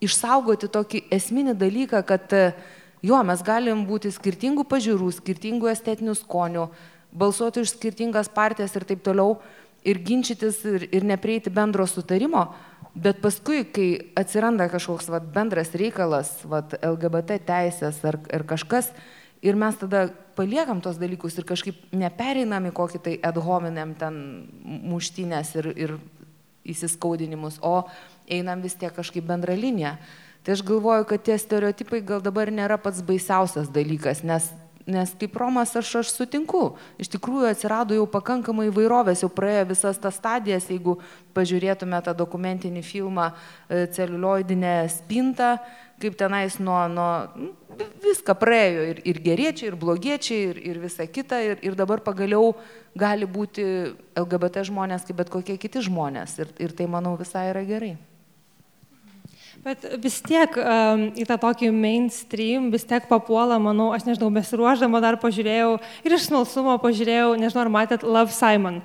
išsaugoti 0.00 0.70
tokį 0.72 1.04
esminį 1.12 1.56
dalyką, 1.58 2.04
kad 2.06 2.32
e, 2.36 2.52
jo, 3.02 3.18
mes 3.26 3.42
galim 3.44 3.84
būti 3.88 4.12
skirtingų 4.14 4.64
pažiūrų, 4.70 5.10
skirtingų 5.18 5.70
estetinių 5.74 6.14
skonių, 6.22 6.68
balsuoti 7.10 7.64
už 7.64 7.74
skirtingas 7.74 8.30
partijas 8.32 8.76
ir 8.78 8.86
taip 8.86 9.02
toliau, 9.04 9.40
ir 9.84 10.02
ginčytis 10.04 10.64
ir, 10.68 10.88
ir 10.92 11.06
neprieiti 11.08 11.50
bendro 11.50 11.86
sutarimo, 11.86 12.48
Bet 12.94 13.20
paskui, 13.22 13.62
kai 13.70 14.12
atsiranda 14.18 14.66
kažkoks 14.70 15.06
vat, 15.12 15.26
bendras 15.30 15.70
reikalas, 15.78 16.32
vat, 16.50 16.74
LGBT 16.82 17.38
teisės 17.46 18.00
ar, 18.06 18.18
ar 18.34 18.42
kažkas, 18.50 18.88
ir 19.46 19.54
mes 19.54 19.76
tada 19.78 20.08
paliekam 20.34 20.80
tos 20.82 20.98
dalykus 20.98 21.38
ir 21.38 21.46
kažkaip 21.46 21.92
nepereinam 21.94 22.66
į 22.66 22.72
kokį 22.74 23.00
tai 23.04 23.14
ad 23.22 23.38
hominem 23.38 23.94
ten 23.98 24.16
muštynės 24.64 25.54
ir, 25.60 25.70
ir 25.78 25.94
įsiskaudinimus, 26.66 27.60
o 27.62 27.86
einam 28.26 28.60
vis 28.64 28.74
tiek 28.74 28.92
kažkaip 28.96 29.24
bendrą 29.28 29.54
liniją. 29.54 29.94
Tai 30.42 30.56
aš 30.56 30.64
galvoju, 30.66 31.06
kad 31.06 31.22
tie 31.22 31.38
stereotipai 31.38 32.02
gal 32.02 32.24
dabar 32.24 32.50
nėra 32.50 32.80
pats 32.80 33.04
baisiausias 33.06 33.70
dalykas, 33.70 34.24
nes 34.26 34.50
nes 34.90 35.12
kaip 35.20 35.36
Romas 35.40 35.74
aš, 35.78 35.92
aš 36.02 36.12
sutinku. 36.14 36.74
Iš 37.00 37.12
tikrųjų 37.14 37.50
atsirado 37.50 37.96
jau 37.96 38.06
pakankamai 38.10 38.68
įvairovės, 38.70 39.24
jau 39.24 39.30
praėjo 39.32 39.68
visas 39.72 40.00
tas 40.02 40.18
stadijas, 40.18 40.68
jeigu 40.70 40.98
pažiūrėtume 41.36 42.00
tą 42.04 42.14
dokumentinį 42.18 42.82
filmą 42.86 43.30
e, 43.30 43.86
Celiulioidinę 43.94 44.74
spintą, 44.92 45.54
kaip 46.00 46.16
tenais 46.18 46.58
nuo, 46.58 46.80
nuo 46.88 47.10
nu, 47.36 47.50
viską 48.04 48.34
praėjo 48.40 48.84
ir, 48.92 49.02
ir 49.08 49.22
geriečiai, 49.24 49.70
ir 49.70 49.78
blogiečiai, 49.80 50.42
ir, 50.50 50.60
ir 50.72 50.82
visa 50.82 51.06
kita, 51.06 51.40
ir, 51.44 51.58
ir 51.64 51.78
dabar 51.78 52.02
pagaliau 52.04 52.54
gali 52.98 53.28
būti 53.28 53.64
LGBT 54.18 54.66
žmonės 54.70 55.06
kaip 55.08 55.20
bet 55.20 55.32
kokie 55.32 55.58
kiti 55.60 55.84
žmonės. 55.86 56.38
Ir, 56.42 56.54
ir 56.58 56.76
tai, 56.76 56.88
manau, 56.90 57.16
visai 57.20 57.50
yra 57.52 57.64
gerai. 57.68 57.94
Bet 59.60 59.82
vis 60.00 60.14
tiek 60.24 60.54
um, 60.56 61.02
į 61.20 61.26
tą 61.28 61.36
tokį 61.42 61.68
mainstream 61.76 62.70
vis 62.72 62.86
tiek 62.88 63.04
papuola, 63.10 63.58
manau, 63.60 63.90
aš 63.92 64.06
nežinau, 64.06 64.30
besiruoždama 64.32 65.02
dar 65.04 65.18
pažiūrėjau 65.20 65.74
ir 66.06 66.14
iš 66.16 66.30
smalsumo 66.30 66.78
pažiūrėjau, 66.80 67.34
nežinau, 67.36 67.66
ar 67.66 67.72
matėt 67.74 68.06
Love 68.06 68.32
Simon 68.32 68.80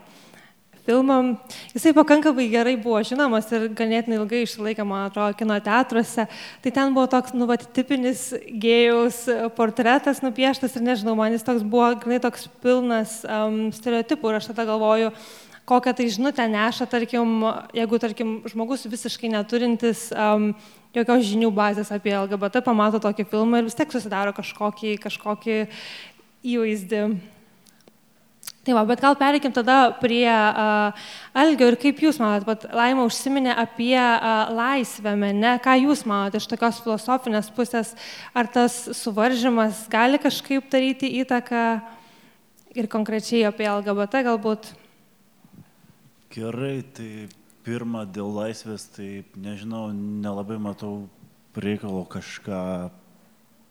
filmą. 0.86 1.38
Jisai 1.74 1.94
pakankamai 1.98 2.46
gerai 2.50 2.76
buvo 2.78 3.00
žinomas 3.06 3.48
ir 3.56 3.68
ganėtinai 3.74 4.20
ilgai 4.20 4.44
išsilaikė, 4.46 4.86
man 4.86 5.08
atrodo, 5.08 5.34
kino 5.40 5.58
teatruose. 5.64 6.28
Tai 6.62 6.74
ten 6.78 6.94
buvo 6.94 7.08
toks, 7.10 7.34
nu, 7.38 7.48
va, 7.50 7.58
tipinis 7.58 8.28
gėjaus 8.46 9.24
portretas 9.58 10.22
nupieštas 10.26 10.78
ir 10.78 10.86
nežinau, 10.86 11.16
man 11.18 11.34
jis 11.34 11.46
toks 11.46 11.66
buvo, 11.66 11.90
ganai 12.04 12.22
toks 12.24 12.48
pilnas 12.64 13.18
um, 13.26 13.72
stereotipų 13.76 14.30
ir 14.30 14.40
aš 14.40 14.52
tada 14.52 14.68
galvoju, 14.70 15.10
kokią 15.66 15.94
tai 15.98 16.10
žinutę 16.14 16.48
neša, 16.50 16.86
tarkim, 16.90 17.44
jeigu, 17.74 18.00
tarkim, 18.00 18.34
žmogus 18.50 18.86
visiškai 18.86 19.32
neturintis 19.34 20.08
um, 20.14 20.52
jokios 20.96 21.26
žinių 21.26 21.50
bazės 21.56 21.92
apie 21.94 22.14
LGBT, 22.14 22.62
pamato 22.66 23.02
tokį 23.02 23.26
filmą 23.32 23.62
ir 23.62 23.70
vis 23.70 23.78
tiek 23.78 23.90
susidaro 23.92 24.34
kažkokį, 24.38 24.98
kažkokį 25.04 25.64
įvaizdį. 26.46 27.02
Tai 28.66 28.74
va, 28.74 28.82
bet 28.90 29.02
gal 29.02 29.14
pereikim 29.18 29.54
tada 29.54 29.92
prie 30.02 30.26
uh, 30.26 31.10
Algio 31.38 31.68
ir 31.70 31.76
kaip 31.78 32.00
jūs 32.02 32.18
manot, 32.18 32.46
bet 32.48 32.64
Laima 32.74 33.04
užsiminė 33.06 33.54
apie 33.62 33.94
uh, 33.94 34.50
laisvę 34.54 35.14
mene, 35.22 35.52
ką 35.62 35.76
jūs 35.84 36.02
manot 36.10 36.38
iš 36.38 36.48
tokios 36.50 36.80
filosofinės 36.82 37.52
pusės, 37.54 37.94
ar 38.34 38.50
tas 38.50 38.80
suvaržymas 39.02 39.84
gali 39.94 40.18
kažkaip 40.22 40.66
daryti 40.74 41.14
įtaką 41.22 41.68
ir 42.74 42.90
konkrečiai 42.90 43.46
apie 43.52 43.70
LGBT 43.70 44.26
galbūt? 44.32 44.74
Gerai, 46.36 46.84
tai 46.96 47.28
pirmą 47.64 48.04
dėl 48.12 48.34
laisvės, 48.36 48.90
tai 48.92 49.24
nežinau, 49.40 49.88
nelabai 49.96 50.58
matau 50.60 51.06
reikalo 51.56 52.04
kažką 52.12 52.90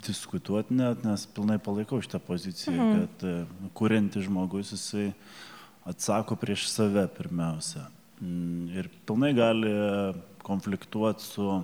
diskutuoti 0.05 0.77
net, 0.77 1.05
nes 1.05 1.27
pilnai 1.37 1.59
palaikau 1.61 2.01
šitą 2.05 2.21
poziciją, 2.25 2.77
mhm. 2.77 3.03
kad 3.03 3.27
e, 3.29 3.69
kurianti 3.77 4.23
žmogus 4.25 4.73
jisai 4.75 5.11
atsako 5.89 6.39
prieš 6.41 6.67
save 6.73 7.05
pirmiausia. 7.19 7.87
Mm, 8.23 8.69
ir 8.73 8.91
pilnai 9.05 9.33
gali 9.37 9.73
konfliktuoti 10.45 11.25
su 11.25 11.49
e, 11.53 11.63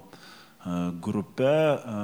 grupe, 1.05 1.51
e, 1.51 2.01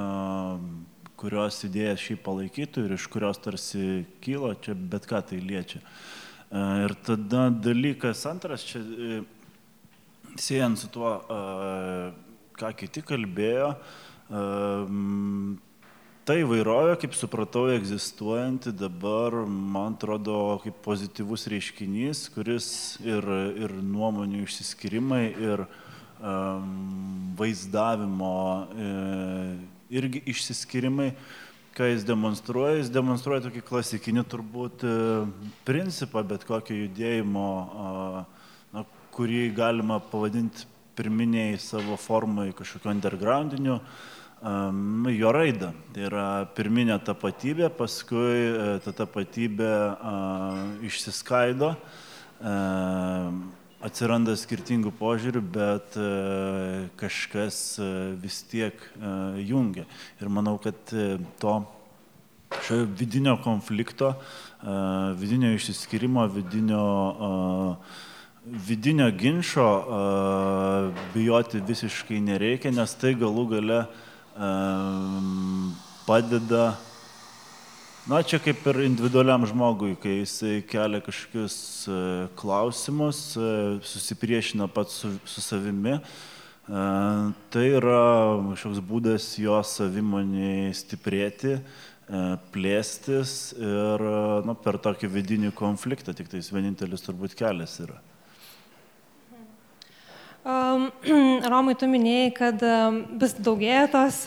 kurios 1.17 1.63
idėjas 1.65 2.01
šį 2.01 2.19
palaikytų 2.25 2.85
ir 2.85 2.95
iš 2.97 3.07
kurios 3.13 3.41
tarsi 3.41 4.05
kylo, 4.21 4.53
čia 4.61 4.77
bet 4.77 5.05
ką 5.09 5.21
tai 5.29 5.41
liečia. 5.41 5.81
E, 6.51 6.63
ir 6.85 6.95
tada 7.03 7.49
dalykas 7.51 8.25
antras, 8.29 8.63
čia 8.63 8.79
e, 8.79 9.21
siejant 10.39 10.79
su 10.79 10.89
tuo, 10.93 11.13
e, 11.19 12.11
ką 12.57 12.73
kiti 12.79 13.03
kalbėjo, 13.05 13.71
ta 16.27 16.35
įvairovė, 16.35 16.95
kaip 16.99 17.13
supratau, 17.15 17.67
egzistuojanti 17.71 18.73
dabar, 18.75 19.37
man 19.47 19.95
atrodo, 19.95 20.57
kaip 20.63 20.81
pozityvus 20.83 21.47
reiškinys, 21.53 22.25
kuris 22.33 22.69
ir, 23.05 23.23
ir 23.55 23.75
nuomonių 23.79 24.41
išsiskirimai, 24.43 25.21
ir 25.37 25.63
um, 26.19 27.33
vaizdavimo 27.39 28.35
e, 28.73 28.89
irgi 30.01 30.23
išsiskirimai 30.33 31.11
ką 31.77 31.91
jis 31.91 32.05
demonstruoja, 32.07 32.79
jis 32.79 32.89
demonstruoja 32.89 33.43
tokį 33.45 33.61
klasikinį 33.67 34.23
turbūt 34.31 34.85
e, 34.87 34.93
principą, 35.67 36.23
bet 36.25 36.45
kokio 36.47 36.73
judėjimo, 36.73 37.49
na, 38.73 38.83
kurį 39.13 39.43
galima 39.57 39.99
pavadinti 40.01 40.65
pirminiai 40.97 41.59
savo 41.61 41.97
formai 42.01 42.49
kažkokio 42.57 42.89
undergroundiniu, 42.95 43.77
jo 45.13 45.31
raidą. 45.33 45.71
Tai 45.93 46.03
yra 46.09 46.25
pirminė 46.57 46.97
tapatybė, 47.05 47.69
paskui 47.77 48.33
e, 48.49 48.65
ta 48.85 48.93
tapatybė 49.03 49.71
išsiskaido, 50.89 51.75
e, 52.41 52.57
atsiranda 53.87 54.35
skirtingų 54.37 54.91
požiūrių, 54.99 55.41
bet 55.55 55.95
kažkas 56.99 57.57
vis 58.21 58.41
tiek 58.51 58.75
jungia. 59.41 59.87
Ir 60.21 60.29
manau, 60.33 60.57
kad 60.61 60.77
to 61.41 61.55
šio 62.63 62.85
vidinio 62.99 63.37
konflikto, 63.43 64.13
vidinio 65.19 65.51
išsiskirimo, 65.55 66.27
vidinio, 66.31 66.83
vidinio 68.45 69.09
ginčio 69.11 69.67
bijoti 71.13 71.59
visiškai 71.67 72.21
nereikia, 72.23 72.71
nes 72.75 72.95
tai 72.99 73.13
galų 73.19 73.47
gale 73.51 73.81
padeda, 76.07 76.77
na 78.07 78.23
čia 78.23 78.39
kaip 78.39 78.63
ir 78.71 78.81
individualiam 78.85 79.45
žmogui, 79.47 79.97
kai 79.99 80.21
jisai 80.21 80.61
kelia 80.67 81.03
kažkokius 81.03 81.59
klausimus, 82.39 83.21
susipriešina 83.83 84.69
pats 84.71 85.03
su, 85.03 85.13
su 85.27 85.43
savimi, 85.43 85.99
Tai 86.67 87.63
yra 87.63 87.99
kažkoks 88.49 88.81
būdas 88.83 89.27
jo 89.39 89.55
savimonį 89.63 90.73
stiprėti, 90.75 91.53
plėstis 92.51 93.53
ir 93.55 94.03
nu, 94.43 94.55
per 94.63 94.75
tokį 94.83 95.07
vidinį 95.13 95.53
konfliktą, 95.55 96.11
tik 96.15 96.27
tais 96.31 96.51
vienintelis 96.51 97.05
turbūt 97.07 97.37
kelias 97.39 97.79
yra. 97.83 98.01
Romai, 100.47 101.75
tu 101.79 101.89
minėjai, 101.91 102.27
kad 102.35 102.61
vis 103.19 103.33
daugėja 103.43 103.87
tos 103.91 104.21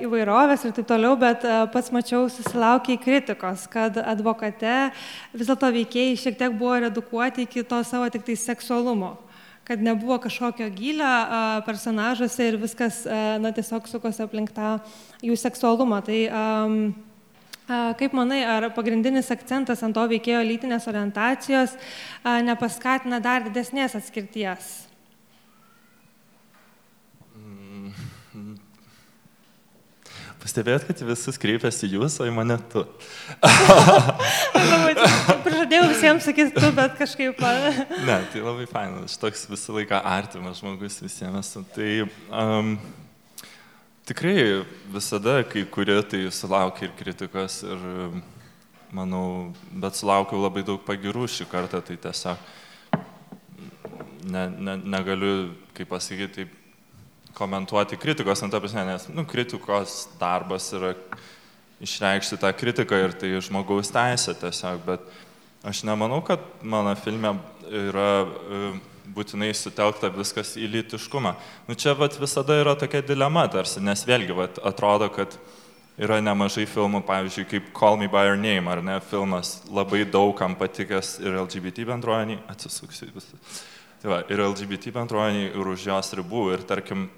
įvairovės 0.00 0.64
ir 0.64 0.72
taip 0.78 0.86
toliau, 0.88 1.18
bet 1.20 1.44
pats 1.74 1.92
mačiau 1.92 2.30
susilaukiai 2.32 3.00
kritikos, 3.00 3.66
kad 3.68 3.98
advokate 4.00 4.76
vis 5.34 5.50
dėlto 5.50 5.68
veikėjai 5.74 6.16
šiek 6.22 6.38
tiek 6.40 6.56
buvo 6.56 6.78
redukuoti 6.86 7.44
iki 7.44 7.66
to 7.68 7.82
savo 7.84 8.08
tik 8.08 8.24
tai 8.28 8.38
seksualumo 8.40 9.18
kad 9.70 9.82
nebuvo 9.84 10.16
kažkokio 10.18 10.66
gilio 10.74 11.10
personažuose 11.62 12.48
ir 12.48 12.56
viskas, 12.58 13.04
na, 13.38 13.52
tiesiog 13.54 13.86
sukosi 13.86 14.24
aplink 14.24 14.50
tą 14.56 14.80
jų 15.22 15.36
seksualumą. 15.38 16.00
Tai 16.02 16.16
um, 16.26 16.80
Kaip 17.70 18.14
manai, 18.18 18.40
ar 18.42 18.68
pagrindinis 18.74 19.30
akcentas 19.30 19.84
ant 19.86 19.94
to 19.94 20.06
veikėjo 20.10 20.40
lytinės 20.42 20.88
orientacijos 20.90 21.76
nepaskatina 22.46 23.20
dar 23.22 23.44
didesnės 23.46 23.94
atskirties? 23.98 24.72
Mm. 27.36 28.56
Pastebėjot, 30.40 30.86
kad 30.88 31.00
visus 31.04 31.36
kreipiasi 31.38 31.90
jūs, 31.92 32.14
o 32.22 32.26
į 32.26 32.32
mane 32.32 32.56
tu. 32.72 32.82
Prižadėjau 35.44 35.88
visiems 35.90 36.24
sakyti 36.24 36.54
tu, 36.56 36.70
bet 36.76 36.94
kažkaip. 36.96 37.42
ne, 38.08 38.16
tai 38.32 38.40
labai 38.40 38.64
faina, 38.70 39.04
aš 39.04 39.18
toks 39.20 39.44
visą 39.50 39.76
laiką 39.76 40.00
artimas 40.00 40.62
žmogus 40.62 40.96
visiems. 41.04 41.52
Tai 41.76 41.90
um, 42.32 42.72
Tikrai 44.10 44.64
visada, 44.90 45.44
kai 45.46 45.62
kurie, 45.70 46.00
tai 46.02 46.24
sulaukia 46.34 46.88
ir 46.88 46.94
kritikos, 46.98 47.60
ir 47.62 47.82
manau, 48.90 49.52
bet 49.70 49.94
sulaukiau 49.94 50.40
labai 50.42 50.64
daug 50.66 50.80
pagirų 50.82 51.28
šį 51.30 51.46
kartą, 51.46 51.78
tai 51.78 51.94
tiesiog 51.94 52.40
ne, 54.26 54.42
ne, 54.50 54.74
negaliu, 54.96 55.52
kaip 55.78 55.92
pasakyti, 55.92 56.48
komentuoti 57.38 58.00
kritikos, 58.02 58.42
ant 58.42 58.58
apsne, 58.58 58.82
nes 58.88 59.06
nu, 59.14 59.22
kritikos 59.30 60.08
darbas 60.18 60.66
yra 60.74 60.90
išreikšti 61.78 62.40
tą 62.42 62.50
kritiką 62.50 62.98
ir 63.04 63.14
tai 63.14 63.30
žmogaus 63.38 63.94
teisė 63.94 64.34
tiesiog, 64.42 64.82
bet 64.90 65.06
aš 65.62 65.84
nemanau, 65.86 66.18
kad 66.26 66.42
mano 66.66 66.98
filme 66.98 67.36
yra 67.70 68.10
būtinai 69.14 69.50
sutelkta 69.56 70.10
viskas 70.14 70.54
į 70.60 70.68
lytiškumą. 70.74 71.34
Nu, 71.68 71.76
čia 71.78 71.94
vat, 71.98 72.18
visada 72.20 72.58
yra 72.60 72.76
tokia 72.78 73.02
dilema 73.06 73.46
tarsi, 73.50 73.82
nes 73.82 74.04
vėlgi 74.06 74.36
vat, 74.36 74.60
atrodo, 74.66 75.10
kad 75.14 75.36
yra 76.00 76.20
nemažai 76.24 76.64
filmų, 76.70 77.02
pavyzdžiui, 77.08 77.46
kaip 77.50 77.72
Call 77.76 77.98
Me 78.00 78.08
By 78.10 78.30
Your 78.30 78.38
Name, 78.40 78.70
ar 78.72 78.80
ne, 78.84 78.96
filmas 79.10 79.58
labai 79.68 80.06
daugam 80.08 80.56
patikęs 80.58 81.18
ir 81.24 81.36
LGBT 81.42 81.84
bendruomeniai, 81.90 82.40
atsisuksiu 82.52 83.10
visą. 83.14 83.40
Tai 84.00 84.14
va, 84.14 84.20
ir 84.32 84.40
LGBT 84.40 84.94
bendruomeniai 84.96 85.50
ir 85.50 85.72
už 85.74 85.90
jos 85.90 86.14
ribų. 86.16 86.46
Ir 86.54 86.64
tarkim, 86.68 87.10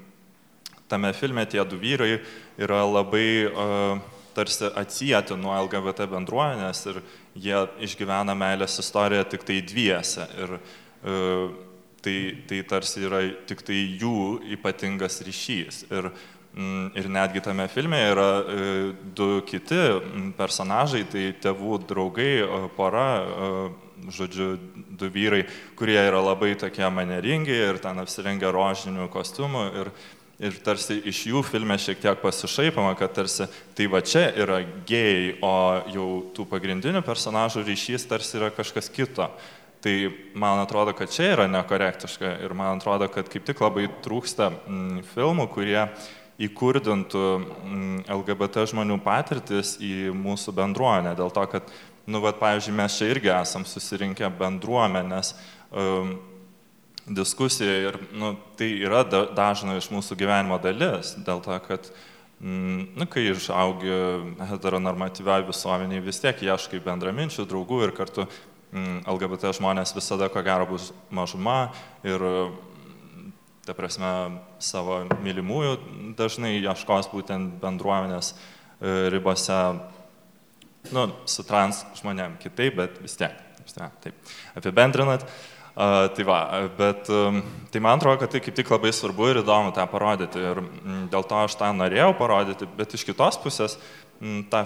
tame 0.91 1.13
filme 1.15 1.45
tie 1.47 1.63
du 1.63 1.79
vyrai 1.79 2.17
yra 2.59 2.81
labai 2.83 3.27
uh, 3.47 4.01
tarsi 4.35 4.67
atsijėti 4.67 5.37
nuo 5.39 5.53
LGBT 5.63 6.09
bendruomenės 6.11 6.83
ir 6.91 6.99
jie 7.39 7.61
išgyvena 7.87 8.35
meilės 8.35 8.75
istoriją 8.83 9.23
tik 9.31 9.45
tai 9.47 9.61
dviese. 9.63 10.27
Ir 10.43 10.57
uh, 10.57 11.53
tai, 12.03 12.17
tai 12.47 12.61
tarsi 12.67 13.03
yra 13.07 13.23
tik 13.47 13.63
tai 13.65 13.79
jų 14.01 14.43
ypatingas 14.57 15.21
ryšys. 15.25 15.85
Ir, 15.91 16.09
mm, 16.55 16.91
ir 16.99 17.09
netgi 17.11 17.43
tame 17.45 17.67
filme 17.71 17.99
yra 18.11 18.27
e, 18.41 18.67
du 19.15 19.29
kiti 19.47 19.79
mm, 19.79 20.33
personažai, 20.39 21.05
tai 21.09 21.29
tėvų 21.43 21.79
draugai, 21.89 22.33
pora, 22.77 23.07
žodžiu, 24.11 24.57
du 24.99 25.07
vyrai, 25.11 25.45
kurie 25.79 25.99
yra 25.99 26.19
labai 26.23 26.53
tokie 26.59 26.85
maneringi 26.91 27.55
ir 27.69 27.79
ten 27.83 28.01
apsirengia 28.03 28.51
rožinių 28.53 29.07
kostiumų. 29.13 29.63
Ir, 29.79 29.91
ir 30.43 30.59
tarsi 30.65 30.97
iš 31.09 31.23
jų 31.29 31.43
filme 31.47 31.77
šiek 31.79 32.01
tiek 32.03 32.19
pasišaipama, 32.21 32.95
kad 32.99 33.13
tarsi 33.15 33.47
tai 33.77 33.87
va 33.91 34.01
čia 34.03 34.27
yra 34.43 34.61
gėjai, 34.87 35.37
o 35.45 35.55
jau 35.93 36.07
tų 36.35 36.47
pagrindinių 36.51 37.03
personažų 37.05 37.63
ryšys 37.69 38.07
tarsi 38.09 38.39
yra 38.41 38.51
kažkas 38.53 38.91
kito. 38.93 39.29
Tai 39.83 40.09
man 40.39 40.61
atrodo, 40.63 40.93
kad 40.95 41.11
čia 41.11 41.33
yra 41.33 41.45
nekorektiška 41.51 42.37
ir 42.45 42.53
man 42.55 42.77
atrodo, 42.77 43.09
kad 43.11 43.27
kaip 43.27 43.43
tik 43.43 43.59
labai 43.59 43.89
trūksta 44.05 44.47
mm, 44.53 45.01
filmų, 45.11 45.49
kurie 45.51 45.81
įkurdintų 46.47 47.23
mm, 47.39 47.97
LGBT 48.15 48.63
žmonių 48.71 48.95
patirtis 49.03 49.75
į 49.83 50.13
mūsų 50.15 50.53
bendruomenę. 50.55 51.17
Dėl 51.19 51.33
to, 51.35 51.43
kad, 51.51 51.73
nu, 52.07 52.21
va, 52.23 52.31
pavyzdžiui, 52.39 52.77
mes 52.79 52.95
čia 52.95 53.09
irgi 53.11 53.33
esam 53.35 53.65
susirinkę 53.67 54.29
bendruomenės 54.39 55.33
um, 55.35 56.15
diskusiją 57.03 57.75
ir 57.89 57.99
nu, 58.15 58.33
tai 58.55 58.71
yra 58.87 59.03
da, 59.03 59.25
dažna 59.35 59.75
iš 59.81 59.91
mūsų 59.91 60.15
gyvenimo 60.23 60.61
dalis. 60.63 61.11
Dėl 61.27 61.43
to, 61.43 61.59
kad 61.67 61.91
mm, 62.39 62.95
nu, 63.03 63.09
kai 63.11 63.27
išaugi 63.33 63.99
heteronormatyviai 64.47 65.43
visuomeniai, 65.51 66.07
vis 66.07 66.23
tiek 66.23 66.47
ieškai 66.47 66.79
bendraminčių, 66.87 67.49
draugų 67.51 67.83
ir 67.89 67.95
kartu 67.99 68.29
LGBT 68.73 69.53
žmonės 69.53 69.93
visada 69.95 70.29
ko 70.33 70.41
gero 70.45 70.65
bus 70.69 70.89
mažuma 71.13 71.73
ir, 72.05 72.23
ta 73.67 73.75
prasme, 73.77 74.41
savo 74.63 75.03
mylimųjų 75.23 75.77
dažnai 76.17 76.55
ieškos 76.57 77.11
būtent 77.13 77.59
bendruomenės 77.61 78.33
e, 78.33 79.09
ribose, 79.13 79.59
nu, 80.91 81.07
su 81.29 81.45
trans 81.47 81.83
žmonėm 81.99 82.39
kitaip, 82.41 82.79
bet 82.81 83.01
vis 83.03 83.17
tiek, 83.19 83.35
vis 83.61 83.77
tiek 83.77 83.99
taip 84.03 84.37
apibendrinat. 84.59 85.27
Uh, 85.73 86.05
tai 86.13 86.21
va, 86.21 86.67
bet 86.77 87.07
um, 87.09 87.39
tai 87.73 87.79
man 87.81 87.97
atrodo, 87.97 88.19
kad 88.21 88.29
tai 88.29 88.43
kaip 88.45 88.53
tik 88.53 88.67
labai 88.69 88.91
svarbu 88.93 89.31
ir 89.31 89.39
įdomu 89.39 89.71
tą 89.73 89.87
parodyti 89.89 90.37
ir 90.37 90.59
mm, 90.61 91.07
dėl 91.09 91.25
to 91.25 91.39
aš 91.47 91.55
tą 91.57 91.71
norėjau 91.73 92.11
parodyti, 92.19 92.67
bet 92.77 92.93
iš 92.93 93.07
kitos 93.07 93.39
pusės 93.41 93.73
uh, 93.79 94.02
Mm, 94.02 94.02
tą, 94.49 94.63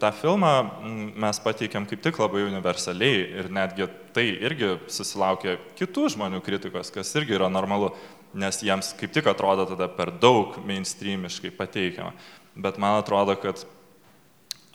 tą 0.00 0.10
filmą 0.12 0.52
mm, 0.62 1.12
mes 1.22 1.40
pateikėm 1.40 1.86
kaip 1.88 2.02
tik 2.04 2.18
labai 2.20 2.44
universaliai 2.48 3.22
ir 3.40 3.48
netgi 3.52 3.88
tai 4.16 4.26
irgi 4.48 4.74
susilaukė 4.92 5.56
kitų 5.78 6.08
žmonių 6.14 6.42
kritikos, 6.44 6.92
kas 6.92 7.14
irgi 7.16 7.38
yra 7.38 7.48
normalu, 7.52 7.92
nes 8.36 8.60
jiems 8.64 8.92
kaip 8.98 9.14
tik 9.14 9.30
atrodo 9.30 9.64
tada 9.70 9.88
per 9.88 10.12
daug 10.12 10.58
mainstreamiškai 10.68 11.54
pateikiama. 11.56 12.12
Bet 12.58 12.76
man 12.82 12.98
atrodo, 13.00 13.38
kad 13.40 13.64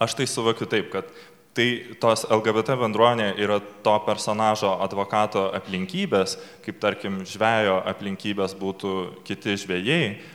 aš 0.01 0.17
tai 0.17 0.27
suvokiu 0.29 0.65
taip, 0.71 0.89
kad 0.93 1.09
tai 1.53 1.67
tos 2.01 2.25
LGBT 2.25 2.73
bendruomenė 2.81 3.35
yra 3.37 3.59
to 3.85 3.93
personažo 4.07 4.71
advokato 4.81 5.51
aplinkybės, 5.53 6.39
kaip 6.65 6.79
tarkim 6.81 7.21
žvejo 7.29 7.83
aplinkybės 7.93 8.57
būtų 8.57 8.93
kiti 9.27 9.59
žvėjai 9.61 10.05
Mm, 10.07 10.32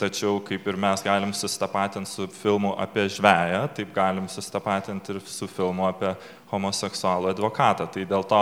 tačiau 0.00 0.38
kaip 0.44 0.66
ir 0.66 0.78
mes 0.80 1.02
galim 1.04 1.32
susitapatinti 1.36 2.08
su 2.08 2.26
filmu 2.32 2.72
apie 2.80 3.04
žvėją, 3.12 3.66
taip 3.76 3.92
galim 3.94 4.28
susitapatinti 4.28 5.14
ir 5.14 5.20
su 5.28 5.48
filmu 5.50 5.84
apie 5.88 6.14
homoseksualų 6.52 7.34
advokatą. 7.34 7.86
Tai 7.92 8.06
dėl 8.08 8.24
to 8.30 8.40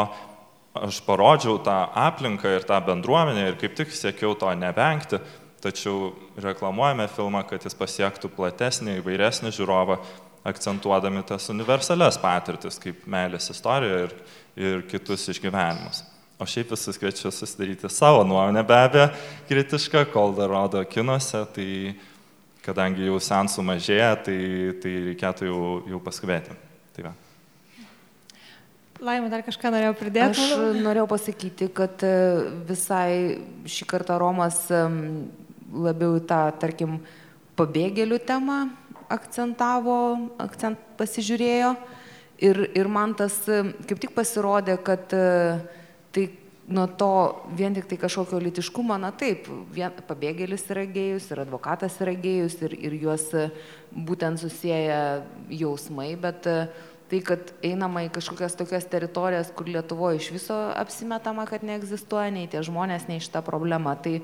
aš 0.78 1.00
parodžiau 1.06 1.58
tą 1.64 1.76
aplinką 2.06 2.54
ir 2.54 2.66
tą 2.68 2.78
bendruomenę 2.86 3.48
ir 3.48 3.58
kaip 3.58 3.74
tik 3.78 3.90
siekiau 3.94 4.36
to 4.38 4.52
nevengti, 4.54 5.18
tačiau 5.62 6.12
reklamuojame 6.38 7.08
filmą, 7.10 7.42
kad 7.48 7.66
jis 7.66 7.74
pasiektų 7.74 8.30
platesnį, 8.36 9.00
įvairesnį 9.00 9.50
žiūrovą, 9.56 9.98
akcentuodami 10.48 11.24
tas 11.26 11.50
universalias 11.50 12.20
patirtis, 12.22 12.78
kaip 12.78 13.02
meilės 13.10 13.50
istorija 13.50 14.04
ir, 14.06 14.14
ir 14.54 14.86
kitus 14.90 15.26
išgyvenimus. 15.34 16.04
O 16.38 16.46
šiaip 16.46 16.70
visus 16.70 16.94
kviečiu 16.94 17.32
susidaryti 17.34 17.88
savo 17.90 18.22
nuomonę, 18.22 18.62
be 18.62 18.76
abejo, 18.78 19.06
kritišką, 19.48 20.04
kol 20.12 20.36
dar 20.36 20.52
rodo 20.52 20.78
kinuose, 20.86 21.40
tai 21.50 21.96
kadangi 22.62 23.08
jau 23.08 23.16
sensų 23.18 23.64
mažėja, 23.66 24.12
tai, 24.22 24.36
tai 24.78 24.92
reikėtų 25.08 25.48
jau, 25.48 25.62
jau 25.90 25.98
paskubėti. 26.04 26.54
Tai 26.94 27.08
va. 27.08 27.12
Laima 29.08 29.32
dar 29.32 29.42
kažką 29.46 29.72
norėjau 29.74 29.96
pridėti. 29.98 30.44
Aš 30.44 30.78
norėjau 30.78 31.08
pasakyti, 31.10 31.68
kad 31.74 32.04
e, 32.06 32.12
visai 32.68 33.10
šį 33.66 33.88
kartą 33.90 34.20
Romas 34.22 34.60
labiau 34.70 36.20
tą, 36.22 36.38
tarkim, 36.62 37.00
pabėgėlių 37.58 38.20
temą 38.28 38.60
akcentavo, 39.10 39.98
akcent 40.46 40.86
pasižiūrėjo. 41.02 41.74
Ir, 42.46 42.62
ir 42.78 42.86
man 42.86 43.18
tas 43.18 43.40
kaip 43.42 43.98
tik 43.98 44.12
pasirodė, 44.14 44.76
kad 44.86 45.10
uh, 45.18 45.78
tai 46.18 46.26
nuo 46.68 46.86
to 46.86 47.12
vien 47.56 47.74
tik 47.74 47.86
tai 47.88 47.96
kažkokio 47.96 48.40
litiškumo, 48.42 48.98
na 49.00 49.12
taip, 49.16 49.46
vien, 49.72 49.94
pabėgėlis 50.08 50.66
yra 50.74 50.84
gėjus 50.90 51.30
ir 51.32 51.42
advokatas 51.46 51.96
yra 52.04 52.12
gėjus 52.12 52.58
ir, 52.66 52.74
ir 52.76 52.98
juos 52.98 53.30
būtent 53.94 54.42
susiję 54.42 54.98
jausmai, 55.62 56.10
bet 56.20 56.44
tai, 57.08 57.22
kad 57.24 57.54
einama 57.64 58.04
į 58.04 58.12
kažkokias 58.18 58.58
tokias 58.58 58.84
teritorijas, 58.90 59.52
kur 59.56 59.70
Lietuvoje 59.70 60.20
iš 60.20 60.28
viso 60.34 60.58
apsimetama, 60.76 61.46
kad 61.48 61.64
neegzistuoja 61.64 62.28
nei 62.34 62.50
tie 62.52 62.60
žmonės, 62.66 63.08
nei 63.08 63.22
šita 63.24 63.40
problema. 63.46 63.96
Tai 63.96 64.18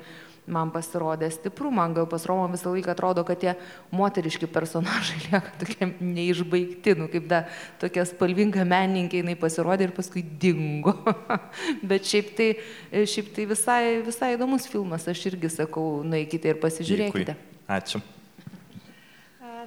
man 0.47 0.71
pasirodė 0.73 1.29
stipru, 1.33 1.71
man 1.73 1.93
gal 1.95 2.07
pas 2.09 2.25
Romą 2.29 2.47
visą 2.53 2.73
laiką 2.73 2.93
atrodo, 2.93 3.23
kad 3.27 3.39
tie 3.41 3.55
moteriški 3.95 4.49
personažai 4.51 5.19
lieka 5.25 5.53
tokie 5.61 5.89
neišbaigti, 5.99 6.95
nu 6.99 7.09
kaip 7.11 7.27
da 7.31 7.43
tokia 7.81 8.05
spalvinga 8.09 8.65
menininkė, 8.67 9.23
jinai 9.23 9.37
pasirodė 9.41 9.89
ir 9.89 9.95
paskui 9.97 10.23
dingo. 10.23 10.95
Bet 11.89 12.07
šiaip 12.09 12.33
tai, 12.37 12.49
šiaip 12.93 13.33
tai 13.35 13.47
visai, 13.49 13.81
visai 14.05 14.35
įdomus 14.37 14.69
filmas, 14.69 15.07
aš 15.09 15.25
irgi 15.31 15.51
sakau, 15.59 16.03
nueikite 16.05 16.53
ir 16.53 16.61
pasižiūrėkite. 16.61 17.33
Dėkui. 17.33 17.63
Ačiū. 17.65 18.03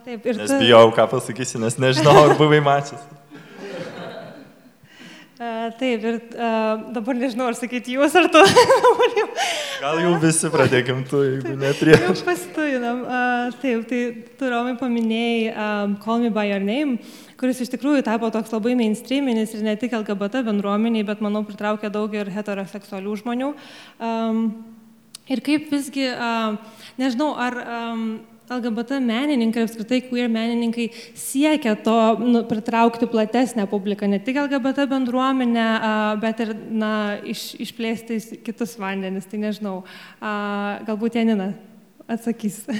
Taip, 0.08 0.24
ir 0.30 0.38
Nes 0.38 0.52
bijau, 0.60 0.86
ką 0.94 1.04
pasakysi, 1.10 1.58
nes 1.60 1.74
nežinau, 1.76 2.14
ar 2.22 2.36
buvai 2.38 2.62
mačias. 2.64 3.02
Uh, 5.38 5.68
taip, 5.79 6.03
ir 6.03 6.16
uh, 6.35 6.81
dabar 6.90 7.14
nežinau, 7.14 7.44
ar 7.46 7.55
sakyti 7.55 7.92
jūs 7.94 8.11
ar 8.18 8.24
tu. 8.35 8.40
Gal 9.85 10.01
jau 10.03 10.16
visi 10.18 10.48
pradėkim 10.51 11.05
tu, 11.07 11.20
jeigu 11.22 11.53
neprieš. 11.61 12.01
Jau 12.03 12.14
pastujinam. 12.27 13.05
Uh, 13.07 13.53
taip, 13.62 13.85
tai 13.87 14.01
tu 14.40 14.48
Romai 14.51 14.72
paminėjai 14.81 15.53
um, 15.53 15.94
Call 16.03 16.24
Me 16.24 16.33
By 16.35 16.48
Your 16.51 16.64
Name, 16.66 16.96
kuris 17.38 17.62
iš 17.62 17.70
tikrųjų 17.70 18.03
tapo 18.09 18.33
toks 18.35 18.51
labai 18.51 18.74
mainstreaminis 18.81 19.55
ir 19.55 19.62
ne 19.62 19.77
tik 19.79 19.94
LGBT 20.01 20.42
bendruomeniai, 20.48 21.07
bet 21.07 21.22
manau 21.22 21.44
pritraukė 21.46 21.92
daug 21.94 22.18
ir 22.18 22.33
heteroseksualių 22.35 23.14
žmonių. 23.22 23.53
Um, 24.03 24.42
ir 25.31 25.44
kaip 25.46 25.70
visgi, 25.70 26.09
uh, 26.18 26.59
nežinau, 26.98 27.31
ar 27.38 27.62
um, 27.62 28.05
LGBT 28.48 28.98
menininkai, 29.04 29.62
apskritai 29.66 30.00
queer 30.08 30.28
menininkai 30.32 30.88
siekia 31.18 31.74
to 31.84 31.96
nu, 32.22 32.42
pritraukti 32.48 33.08
platesnę 33.11 33.66
publiką, 33.70 34.08
ne 34.08 34.18
tik 34.24 34.37
LGBT 34.44 34.88
bendruomenę, 34.90 35.66
bet 36.22 36.40
ir 36.44 36.54
na, 36.70 36.92
iš, 37.22 37.52
išplėsti 37.66 38.40
kitus 38.46 38.78
vandenis. 38.80 39.28
Tai 39.28 39.42
nežinau, 39.44 39.76
galbūt 40.88 41.20
Janina 41.20 41.52
atsakys. 42.08 42.64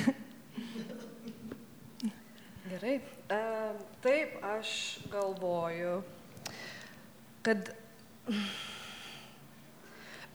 Gerai. 2.73 2.99
Taip, 3.99 4.37
aš 4.47 4.71
galvoju, 5.11 5.99
kad 7.43 7.69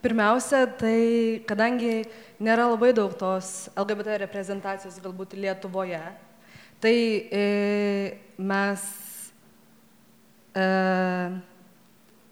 pirmiausia, 0.04 0.66
tai 0.76 1.40
kadangi 1.48 2.04
nėra 2.42 2.68
labai 2.68 2.92
daug 2.96 3.14
tos 3.16 3.70
LGBT 3.72 4.18
reprezentacijos 4.20 5.00
galbūt 5.00 5.32
Lietuvoje. 5.38 6.02
Tai 6.84 6.92
e, 6.92 7.44
mes 8.36 8.84
e, 10.52 10.66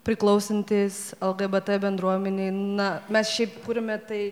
priklausantis 0.05 1.15
LGBT 1.17 1.81
bendruomeniai, 1.87 2.53
na, 2.53 2.89
mes 3.09 3.33
šiaip 3.33 3.63
kūrime 3.65 3.97
tai 4.05 4.23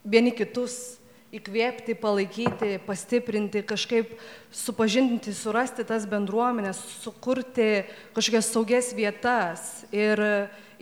vieni 0.00 0.32
kitus 0.32 0.96
įkvėpti, 1.34 1.96
palaikyti, 1.98 2.76
pastiprinti, 2.86 3.64
kažkaip 3.66 4.12
supažindinti, 4.54 5.34
surasti 5.34 5.84
tas 5.84 6.06
bendruomenės, 6.08 6.78
sukurti 7.02 7.84
kažkokias 8.14 8.52
saugias 8.54 8.92
vietas 8.94 9.82
ir 9.92 10.22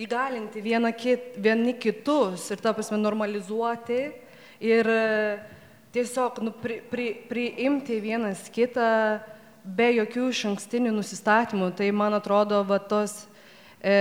įgalinti 0.04 0.62
kit, 0.98 1.34
vieni 1.36 1.74
kitus 1.74 2.50
ir 2.50 2.60
tą 2.60 2.74
prasme 2.74 2.98
normalizuoti 2.98 4.00
ir 4.60 4.86
e, 4.86 5.38
tiesiog 5.92 6.40
nu, 6.42 6.52
pri, 6.52 6.80
pri, 6.90 7.06
priimti 7.28 8.00
vienas 8.00 8.48
kitą 8.50 9.20
be 9.64 9.90
jokių 9.92 10.30
iš 10.32 10.46
ankstinių 10.52 10.92
nusistatymų. 10.96 11.72
Tai 11.76 11.90
man 11.94 12.16
atrodo, 12.16 12.62
va, 12.66 12.78
tos, 12.78 13.26
e, 13.82 13.94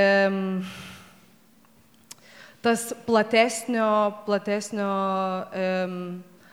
tas 2.61 2.91
platesnio, 3.05 3.87
platesnio 4.25 4.91
e, 5.53 5.65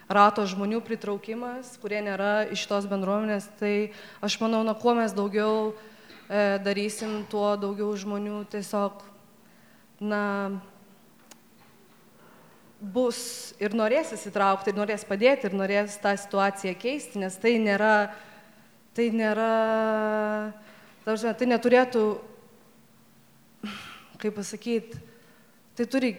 rato 0.09 0.47
žmonių 0.49 0.81
pritraukimas, 0.85 1.77
kurie 1.83 2.01
nėra 2.05 2.49
iš 2.53 2.65
tos 2.69 2.89
bendruomenės, 2.89 3.49
tai 3.61 3.93
aš 4.25 4.39
manau, 4.43 4.65
na, 4.65 4.75
kuo 4.77 4.97
mes 4.97 5.13
daugiau 5.17 5.71
e, 6.29 6.59
darysim, 6.65 7.23
tuo 7.31 7.53
daugiau 7.61 7.93
žmonių 7.97 8.43
tiesiog 8.53 9.05
na, 10.01 10.61
bus 12.79 13.55
ir 13.59 13.75
norės 13.75 14.13
įsitraukti, 14.15 14.71
ir 14.71 14.79
norės 14.79 15.05
padėti, 15.07 15.49
ir 15.49 15.57
norės 15.59 15.99
tą 16.03 16.15
situaciją 16.19 16.77
keisti, 16.79 17.19
nes 17.23 17.35
tai 17.43 17.57
nėra, 17.63 18.15
tai 18.95 19.11
nėra, 19.15 19.51
tarsi, 21.07 21.35
tai 21.41 21.51
neturėtų, 21.51 22.05
kaip 24.23 24.39
pasakyti, 24.39 25.03
tai 25.79 25.87
turi 25.91 26.15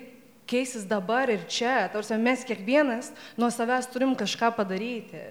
keisis 0.50 0.88
dabar 0.90 1.32
ir 1.32 1.46
čia, 1.52 1.88
tarsi 1.94 2.18
mes 2.20 2.44
kiekvienas 2.48 3.14
nuo 3.40 3.52
savęs 3.54 3.88
turim 3.94 4.16
kažką 4.18 4.52
padaryti. 4.58 5.30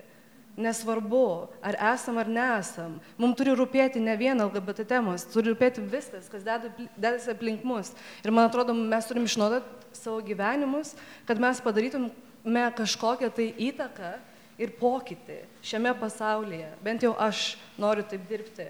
Nesvarbu, 0.58 1.48
ar 1.62 1.76
esam 1.92 2.16
ar 2.18 2.26
nesam. 2.26 2.96
Mums 3.14 3.38
turi 3.38 3.52
rūpėti 3.54 4.00
ne 4.02 4.16
vien 4.18 4.40
LGBT 4.42 4.86
temos, 4.90 5.22
turi 5.30 5.52
rūpėti 5.52 5.84
viskas, 5.86 6.26
kas 6.32 6.42
dedasi 6.42 7.30
aplink 7.30 7.62
mus. 7.62 7.92
Ir 8.26 8.34
man 8.34 8.48
atrodo, 8.48 8.74
mes 8.74 9.06
turim 9.06 9.28
išnaudoti 9.28 9.94
savo 9.94 10.18
gyvenimus, 10.26 10.96
kad 11.28 11.38
mes 11.38 11.62
padarytume 11.62 12.66
kažkokią 12.74 13.30
tai 13.38 13.52
įtaką 13.68 14.12
ir 14.58 14.74
pokytį 14.80 15.38
šiame 15.62 15.94
pasaulyje. 16.00 16.72
Bent 16.82 17.06
jau 17.06 17.14
aš 17.14 17.52
noriu 17.78 18.02
taip 18.10 18.26
dirbti. 18.30 18.66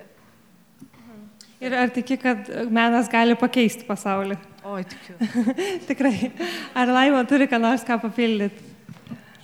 Ir 1.59 1.75
ar 1.75 1.91
tiki, 1.91 2.15
kad 2.21 2.47
menas 2.71 3.09
gali 3.11 3.35
pakeisti 3.39 3.83
pasaulį? 3.89 4.37
Oi, 4.69 4.85
tikiu. 4.87 5.17
Tikrai. 5.89 6.31
Ar 6.77 6.93
laima 6.93 7.25
turi 7.27 7.49
ką 7.51 7.59
nors 7.59 7.83
ką 7.87 7.97
papildyti? 8.05 8.68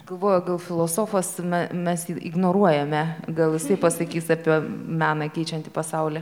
Galvoju, 0.05 0.41
gal 0.45 0.59
filosofas 0.61 1.39
mes 1.73 2.03
ignoruojame, 2.13 2.99
gal 3.33 3.55
jisai 3.57 3.79
pasakys 3.81 4.27
apie 4.35 4.59
meną 5.01 5.31
keičiantį 5.33 5.71
pasaulį. 5.73 6.21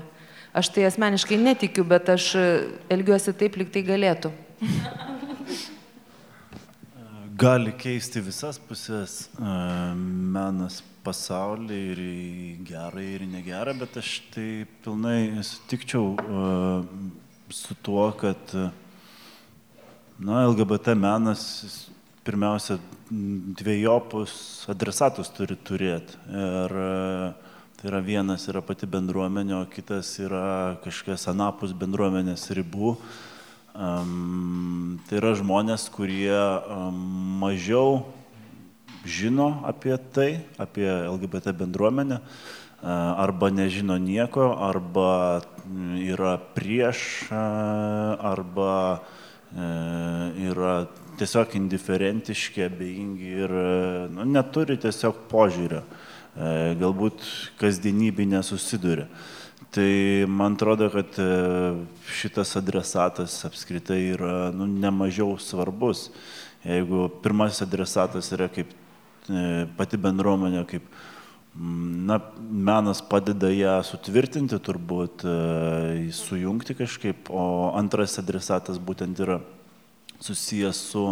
Aš 0.55 0.69
tai 0.71 0.85
asmeniškai 0.87 1.35
netikiu, 1.41 1.83
bet 1.91 2.13
aš 2.13 2.29
elgiuosi 2.95 3.35
taip, 3.35 3.57
lyg 3.59 3.73
tai 3.75 3.83
galėtų. 3.89 4.31
Gali 7.43 7.73
keisti 7.75 8.23
visas 8.23 8.61
pusės 8.63 9.17
menas 9.41 10.79
pasaulį 11.03 11.79
ir 11.91 12.03
į 12.07 12.27
gerą 12.69 13.03
ir 13.03 13.25
į 13.27 13.33
negerą, 13.33 13.75
bet 13.81 13.99
aš 13.99 14.13
tai 14.31 14.47
pilnai 14.85 15.43
sutikčiau 15.43 16.13
su 17.51 17.75
tuo, 17.83 18.07
kad 18.15 18.55
na, 20.23 20.45
LGBT 20.45 20.95
menas 20.95 21.49
pirmiausia 22.25 22.79
dviejopus 23.11 24.67
adresatus 24.71 25.31
turi 25.35 25.57
turėti. 25.59 26.17
Ir 26.31 26.75
tai 27.77 27.91
yra 27.91 27.99
vienas 28.05 28.47
yra 28.47 28.63
pati 28.63 28.87
bendruomenė, 28.87 29.57
o 29.59 29.67
kitas 29.67 30.15
yra 30.23 30.79
kažkas 30.85 31.27
anapus 31.33 31.75
bendruomenės 31.75 32.47
ribų. 32.55 32.95
Um, 33.73 35.01
tai 35.09 35.17
yra 35.19 35.33
žmonės, 35.35 35.89
kurie 35.91 36.31
um, 36.31 36.97
mažiau 37.41 38.05
žino 39.09 39.65
apie 39.67 39.97
tai, 40.13 40.45
apie 40.61 40.87
LGBT 40.87 41.55
bendruomenę, 41.57 42.21
uh, 42.21 42.91
arba 43.25 43.49
nežino 43.51 43.97
nieko, 43.97 44.53
arba 44.61 45.41
yra 46.05 46.37
prieš, 46.53 47.33
uh, 47.33 48.15
arba 48.31 48.77
uh, 49.01 50.29
yra 50.37 50.85
tiesiog 51.23 51.55
indiferentiški, 51.59 52.65
abejingi 52.67 53.37
ir 53.45 53.53
nu, 54.11 54.27
neturi 54.27 54.75
tiesiog 54.83 55.23
požiūrio, 55.31 55.83
e, 55.83 56.49
galbūt 56.81 57.23
kasdienybė 57.61 58.27
nesusiduria. 58.33 59.07
Tai 59.73 59.87
man 60.29 60.59
atrodo, 60.59 60.89
kad 60.93 61.15
e, 61.23 61.29
šitas 62.19 62.57
adresatas 62.59 63.39
apskritai 63.47 64.01
yra 64.17 64.35
nu, 64.57 64.67
nemažiau 64.67 65.39
svarbus. 65.41 66.09
Jeigu 66.67 67.07
pirmasis 67.23 67.65
adresatas 67.65 68.29
yra 68.35 68.51
kaip 68.53 68.75
e, 68.75 69.47
pati 69.79 69.99
bendruomenė, 70.03 70.67
kaip 70.75 70.91
na, 71.55 72.19
menas 72.43 73.03
padeda 73.07 73.51
ją 73.53 73.79
sutvirtinti, 73.87 74.59
turbūt 74.65 75.27
sujungti 76.17 76.79
kažkaip, 76.79 77.29
o 77.31 77.73
antras 77.79 78.19
adresatas 78.19 78.81
būtent 78.83 79.21
yra 79.23 79.43
susijęs 80.23 80.81
su 80.93 81.05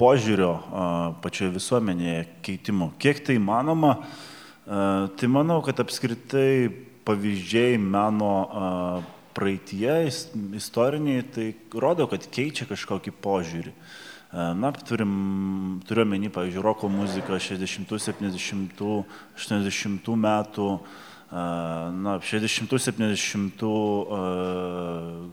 požiūrio 0.00 0.52
pačioje 1.20 1.52
visuomenėje 1.56 2.20
keitimu. 2.46 2.92
Kiek 3.00 3.20
tai 3.26 3.36
manoma, 3.42 3.96
tai 4.64 5.28
manau, 5.28 5.60
kad 5.66 5.82
apskritai 5.82 6.70
pavyzdžiai 7.04 7.78
meno 7.80 8.32
praeitie, 9.36 10.08
istoriniai, 10.56 11.24
tai 11.34 11.50
rodo, 11.74 12.06
kad 12.10 12.24
keičia 12.32 12.68
kažkokį 12.70 13.14
požiūrį. 13.22 13.74
Na, 14.30 14.70
turim, 14.86 15.12
turiu 15.88 16.04
menį, 16.06 16.30
pavyzdžiui, 16.30 16.62
roko 16.62 16.90
muziką 16.92 17.38
60, 17.42 17.90
70, 17.98 18.84
80 19.34 20.10
metų, 20.24 20.68
na, 21.30 22.18
60-70 22.26 23.62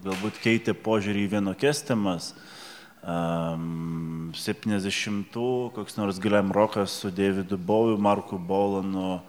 galbūt 0.03 0.37
keitė 0.43 0.73
požiūrį 0.77 1.23
į 1.25 1.31
vienokias 1.37 1.81
temas. 1.87 2.33
70 3.07 5.39
koks 5.73 5.97
nors 5.97 6.19
Gilem 6.21 6.51
Rokas 6.51 6.91
su 7.01 7.09
Davidu 7.13 7.57
Bowiu, 7.57 7.97
Marku 7.97 8.37
Bolanu 8.37 9.21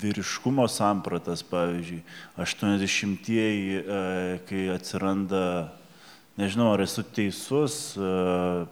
vyriškumo 0.00 0.68
sampratas, 0.70 1.42
pavyzdžiui, 1.46 2.02
80-ieji, 2.38 3.82
kai 4.46 4.68
atsiranda 4.74 5.72
nežinau, 6.40 6.72
ar 6.74 6.80
esu 6.84 7.04
teisus, 7.04 7.94
e, 7.96 8.10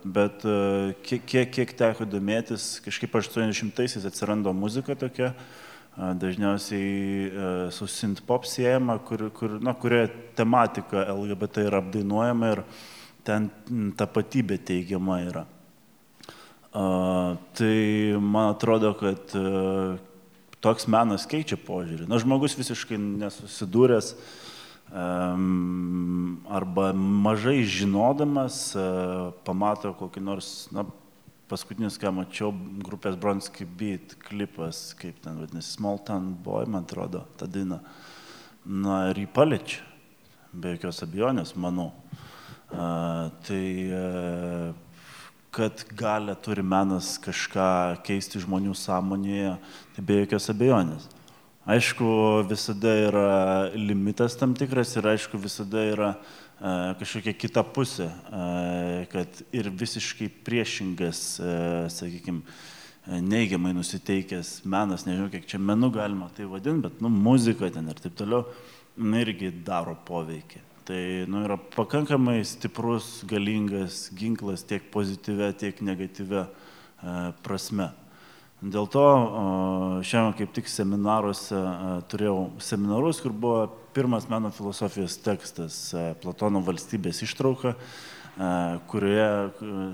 bet 0.05 0.45
e, 0.49 0.95
kiek, 1.05 1.25
kiek, 1.29 1.51
kiek 1.53 1.75
teko 1.77 2.07
domėtis, 2.09 2.79
kažkaip 2.85 3.19
80-aisiais 3.21 4.07
atsirando 4.09 4.53
muzika 4.57 4.97
tokia, 4.99 5.33
e, 5.35 6.09
dažniausiai 6.23 7.69
su 7.75 7.89
synth-pop 7.93 8.49
siejama, 8.49 8.99
kur, 9.05 9.29
kur, 9.37 9.59
na, 9.65 9.77
kurioje 9.77 10.11
tematika 10.39 11.05
LGBT 11.13 11.69
yra 11.69 11.83
apdainuojama 11.83 12.53
ir 12.57 12.65
ten 13.29 13.51
tapatybė 13.99 14.61
teigiama 14.65 15.21
yra. 15.27 15.45
Tai 16.73 17.77
man 18.23 18.53
atrodo, 18.53 18.93
kad 18.97 19.33
toks 20.63 20.87
menas 20.89 21.25
keičia 21.29 21.57
požiūrį. 21.61 22.07
Na, 22.09 22.21
žmogus 22.23 22.55
visiškai 22.61 22.99
nesusidūręs 23.01 24.13
uh, 24.13 24.29
arba 24.93 26.93
mažai 26.93 27.61
žinodamas 27.69 28.73
e, 28.77 28.85
pamato 29.45 29.93
kokį 29.99 30.23
nors, 30.25 30.51
na, 30.73 30.87
paskutinis, 31.49 31.99
ką 32.01 32.13
mačiau, 32.17 32.53
grupės 32.85 33.19
Bronski 33.21 33.67
Beat 33.69 34.17
klipas, 34.25 34.93
kaip 34.99 35.21
ten 35.25 35.41
vadinasi, 35.43 35.77
Small 35.77 36.01
Town 36.05 36.33
Boy, 36.45 36.69
man 36.69 36.89
atrodo, 36.89 37.25
ta 37.41 37.49
daina. 37.49 37.83
Na 38.69 39.07
ir 39.13 39.23
jį 39.23 39.29
paliečia, 39.33 39.85
be 40.53 40.75
jokios 40.75 41.01
abejonės, 41.05 41.55
manau. 41.57 41.93
A, 42.69 43.31
tai 43.49 43.65
a, 43.93 44.01
e, 44.01 44.75
kad 45.59 45.85
galę 45.97 46.37
turi 46.37 46.63
menas 46.63 47.17
kažką 47.19 48.05
keisti 48.05 48.39
žmonių 48.45 48.77
sąmonėje, 48.77 49.55
tai 49.97 50.05
be 50.05 50.21
jokios 50.21 50.53
abejonės. 50.53 51.09
Aišku, 51.69 52.05
visada 52.49 52.95
yra 52.97 53.31
limitas 53.77 54.39
tam 54.41 54.55
tikras 54.57 54.95
ir 54.97 55.05
aišku, 55.11 55.37
visada 55.37 55.83
yra 55.85 56.07
e, 56.15 56.71
kažkokia 56.97 57.35
kita 57.37 57.61
pusė, 57.77 58.07
e, 58.09 59.03
kad 59.13 59.43
ir 59.53 59.69
visiškai 59.83 60.31
priešingas, 60.47 61.21
e, 61.37 61.51
sakykime, 61.93 62.41
neigiamai 63.21 63.75
nusiteikęs 63.77 64.55
menas, 64.65 65.05
nežinau, 65.05 65.29
kiek 65.35 65.45
čia 65.45 65.61
menu 65.61 65.93
galima 65.93 66.31
tai 66.33 66.49
vadinti, 66.49 66.87
bet, 66.89 67.05
nu, 67.05 67.13
muzika 67.13 67.69
ten 67.77 67.93
ir 67.93 68.01
taip 68.01 68.17
toliau, 68.17 68.49
nu, 68.97 69.21
irgi 69.21 69.53
daro 69.69 69.93
poveikį. 70.09 70.65
Tai, 70.89 71.05
nu, 71.29 71.45
yra 71.51 71.61
pakankamai 71.77 72.39
stiprus, 72.49 73.19
galingas 73.29 74.07
ginklas 74.17 74.65
tiek 74.65 74.89
pozityvę, 74.89 75.53
tiek 75.61 75.85
negatyvę 75.85 76.49
prasme. 77.45 77.93
Dėl 78.59 78.89
to 78.91 79.03
šiandien 80.03 80.33
kaip 80.35 80.51
tik 80.57 80.67
seminaruose 80.67 81.59
turėjau 82.11 82.49
seminarus, 82.59 83.21
kur 83.23 83.31
buvo 83.31 83.61
pirmas 83.95 84.27
meno 84.27 84.51
filosofijos 84.51 85.15
tekstas 85.23 85.77
Platono 86.19 86.59
valstybės 86.67 87.23
ištrauka, 87.23 87.77
kurioje 88.91 89.29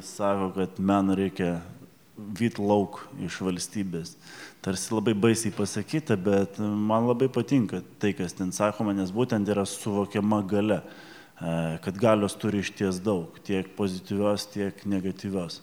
sako, 0.09 0.49
kad 0.57 0.81
meną 0.81 1.17
reikia 1.21 1.59
vyt 2.17 2.57
lauk 2.57 3.03
iš 3.27 3.37
valstybės. 3.45 4.15
Tarsi 4.65 4.97
labai 4.97 5.13
baisiai 5.13 5.53
pasakyta, 5.53 6.17
bet 6.17 6.57
man 6.57 7.05
labai 7.11 7.29
patinka 7.29 7.83
tai, 8.01 8.15
kas 8.17 8.33
ten 8.33 8.49
sakoma, 8.49 8.97
nes 8.97 9.13
būtent 9.13 9.45
yra 9.53 9.67
suvokiama 9.69 10.41
gale, 10.49 10.81
kad 11.85 12.01
galios 12.01 12.33
turi 12.41 12.65
iš 12.65 12.73
ties 12.81 13.05
daug, 13.05 13.37
tiek 13.45 13.77
pozityvios, 13.77 14.49
tiek 14.57 14.87
negatyvios. 14.89 15.61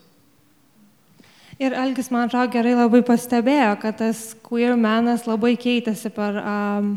Ir 1.61 1.75
Algis, 1.77 2.07
man 2.09 2.25
atrodo, 2.25 2.49
gerai 2.55 2.71
labai 2.73 3.03
pastebėjo, 3.05 3.75
kad 3.83 3.99
tas 3.99 4.31
queer 4.41 4.73
menas 4.81 5.27
labai 5.29 5.51
keitėsi 5.61 6.09
per, 6.09 6.39
um, 6.41 6.87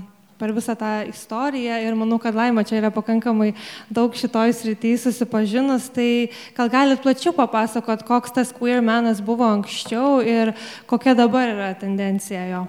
per 0.40 0.54
visą 0.56 0.72
tą 0.80 0.92
istoriją 1.10 1.82
ir 1.84 1.96
manau, 2.00 2.16
kad 2.22 2.32
Laima 2.32 2.62
čia 2.64 2.78
yra 2.78 2.88
pakankamai 2.94 3.50
daug 3.92 4.14
šitoj 4.16 4.54
srityje 4.56 5.02
susipažinus, 5.02 5.90
tai 5.92 6.30
gal 6.56 6.70
galit 6.72 7.02
plačiau 7.04 7.34
papasakot, 7.36 8.06
koks 8.08 8.32
tas 8.38 8.54
queer 8.56 8.80
menas 8.80 9.20
buvo 9.20 9.44
anksčiau 9.44 10.22
ir 10.24 10.54
kokia 10.88 11.12
dabar 11.18 11.52
yra 11.52 11.68
tendencija 11.76 12.46
jo. 12.48 12.62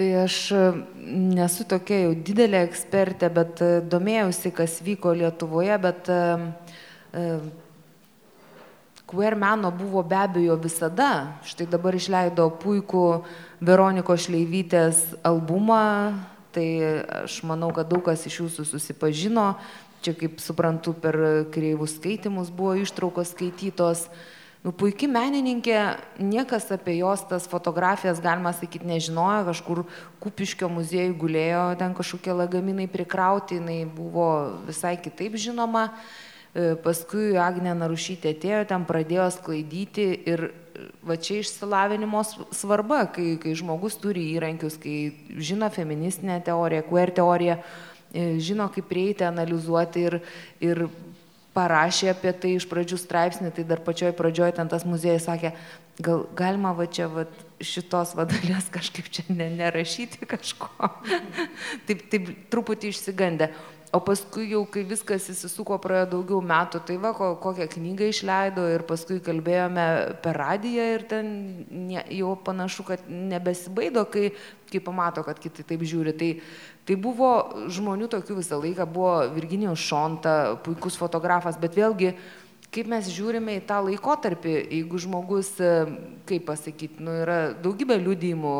Tai 0.00 0.08
aš 0.22 0.38
nesu 1.04 1.68
tokia 1.68 2.06
jau 2.06 2.14
didelė 2.24 2.64
ekspertė, 2.70 3.28
bet 3.36 3.60
domėjausi, 3.92 4.54
kas 4.56 4.80
vyko 4.88 5.12
Lietuvoje, 5.20 5.76
bet 5.84 6.08
Queer 9.04 9.36
meno 9.36 9.70
buvo 9.70 10.02
be 10.02 10.16
abejo 10.16 10.56
visada. 10.56 11.36
Štai 11.44 11.66
dabar 11.68 11.92
išleido 11.92 12.46
puikų 12.62 13.02
Veronikos 13.60 14.24
Šleivytės 14.24 15.02
albumą. 15.20 16.16
Tai 16.56 16.68
aš 17.24 17.42
manau, 17.44 17.68
kad 17.76 17.90
daug 17.90 18.00
kas 18.06 18.24
iš 18.24 18.40
jūsų 18.40 18.64
susipažino. 18.70 19.50
Čia, 20.04 20.14
kaip 20.16 20.40
suprantu, 20.40 20.94
per 20.96 21.18
kreivus 21.52 21.98
skaitimus 21.98 22.48
buvo 22.48 22.78
ištraukos 22.80 23.34
skaitytos. 23.34 24.06
Nu, 24.64 24.72
puikiai 24.72 25.10
menininkė, 25.12 25.78
niekas 26.24 26.70
apie 26.72 26.96
jos 27.02 27.26
tas 27.28 27.44
fotografijas, 27.44 28.22
galima 28.24 28.54
sakyti, 28.56 28.88
nežinojo, 28.88 29.42
kažkur 29.50 29.82
Kupiškio 30.24 30.70
muziejų 30.72 31.18
gulėjo, 31.20 31.64
ten 31.76 31.92
kažkokie 31.92 32.32
lagaminai 32.32 32.86
prikrauti, 32.88 33.58
jinai 33.60 33.82
buvo 33.84 34.30
visai 34.64 34.96
kitaip 34.96 35.36
žinoma. 35.36 35.90
E, 36.54 36.74
paskui 36.78 37.32
Agnė 37.40 37.72
Narušytė 37.74 38.30
atėjo, 38.36 38.60
ten 38.70 38.84
pradėjo 38.86 39.26
sklaidyti 39.34 40.04
ir 40.30 40.44
e, 40.46 40.84
va 41.02 41.16
čia 41.18 41.40
išsilavinimo 41.42 42.20
svarba, 42.54 43.00
kai, 43.10 43.32
kai 43.42 43.56
žmogus 43.58 43.98
turi 43.98 44.28
įrankius, 44.36 44.76
kai 44.78 44.98
žino 45.34 45.66
feministinę 45.74 46.38
teoriją, 46.46 46.84
queer 46.86 47.10
teoriją, 47.16 47.58
e, 48.14 48.28
žino 48.38 48.68
kaip 48.70 48.86
prieiti, 48.86 49.26
analizuoti 49.26 50.06
ir, 50.06 50.20
ir 50.62 50.84
parašė 51.58 52.12
apie 52.14 52.30
tai 52.38 52.54
iš 52.60 52.68
pradžių 52.70 53.00
straipsnį, 53.02 53.50
tai 53.54 53.66
dar 53.66 53.82
pačioj 53.82 54.14
pradžioj 54.14 54.54
ten 54.54 54.70
tas 54.70 54.86
muziejus 54.86 55.26
sakė, 55.26 55.56
gal 56.06 56.22
galima 56.38 56.70
va 56.78 56.86
čia 56.86 57.10
va 57.10 57.26
šitos 57.58 58.14
vadalės 58.14 58.70
kažkaip 58.74 59.10
čia 59.10 59.26
ne, 59.34 59.50
nerašyti 59.58 60.26
kažko. 60.30 60.70
taip, 61.90 62.06
taip 62.14 62.36
truputį 62.54 62.94
išsigandę 62.94 63.50
o 63.94 64.00
paskui 64.02 64.48
jau 64.50 64.64
kai 64.66 64.82
viskas 64.88 65.28
įsisuko 65.30 65.76
praėjo 65.82 66.08
daugiau 66.16 66.40
metų 66.42 66.80
tai 66.88 66.96
va 66.98 67.12
ko 67.14 67.30
kokią 67.42 67.68
knygą 67.76 68.08
išleido 68.10 68.66
ir 68.72 68.82
paskui 68.88 69.20
kalbėjome 69.22 69.86
per 70.24 70.38
radiją 70.40 70.86
ir 70.96 71.04
ten 71.10 71.28
ne 71.70 72.02
jau 72.16 72.34
panašu 72.46 72.86
kad 72.88 73.04
nebesibaido 73.08 74.02
kai 74.10 74.32
kai 74.72 74.80
pamato 74.82 75.22
kad 75.22 75.38
kiti 75.38 75.62
taip 75.62 75.84
žiūri. 75.86 76.14
Tai 76.18 76.30
tai 76.88 76.96
buvo 77.00 77.28
žmonių 77.70 78.08
tokių 78.10 78.40
visą 78.40 78.58
laiką 78.58 78.88
buvo 78.90 79.12
virginijus 79.36 79.84
šonta 79.86 80.34
puikus 80.64 80.98
fotografas 80.98 81.60
bet 81.60 81.78
vėlgi 81.78 82.16
kaip 82.74 82.90
mes 82.90 83.06
žiūrime 83.14 83.60
į 83.60 83.62
tą 83.68 83.78
laikotarpį 83.86 84.56
jeigu 84.58 84.98
žmogus 85.04 85.52
kaip 86.26 86.48
pasakyt 86.48 86.98
nu 86.98 87.14
yra 87.22 87.38
daugybė 87.62 88.00
liudijimų 88.02 88.56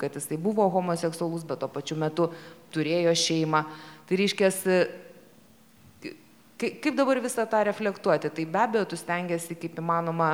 kad 0.00 0.16
jisai 0.16 0.40
buvo 0.40 0.64
homoseksualus 0.72 1.44
bet 1.44 1.60
tuo 1.60 1.68
pačiu 1.76 2.00
metu 2.00 2.30
turėjo 2.72 3.12
šeimą 3.26 3.66
Tai 4.08 4.16
reiškias, 4.16 4.62
kaip 6.58 6.96
dabar 6.96 7.20
visą 7.20 7.44
tą 7.50 7.60
reflektuoti? 7.68 8.30
Tai 8.32 8.46
be 8.48 8.62
abejo, 8.62 8.86
tu 8.88 8.96
stengiasi 8.96 9.56
kaip 9.60 9.76
įmanoma 9.82 10.30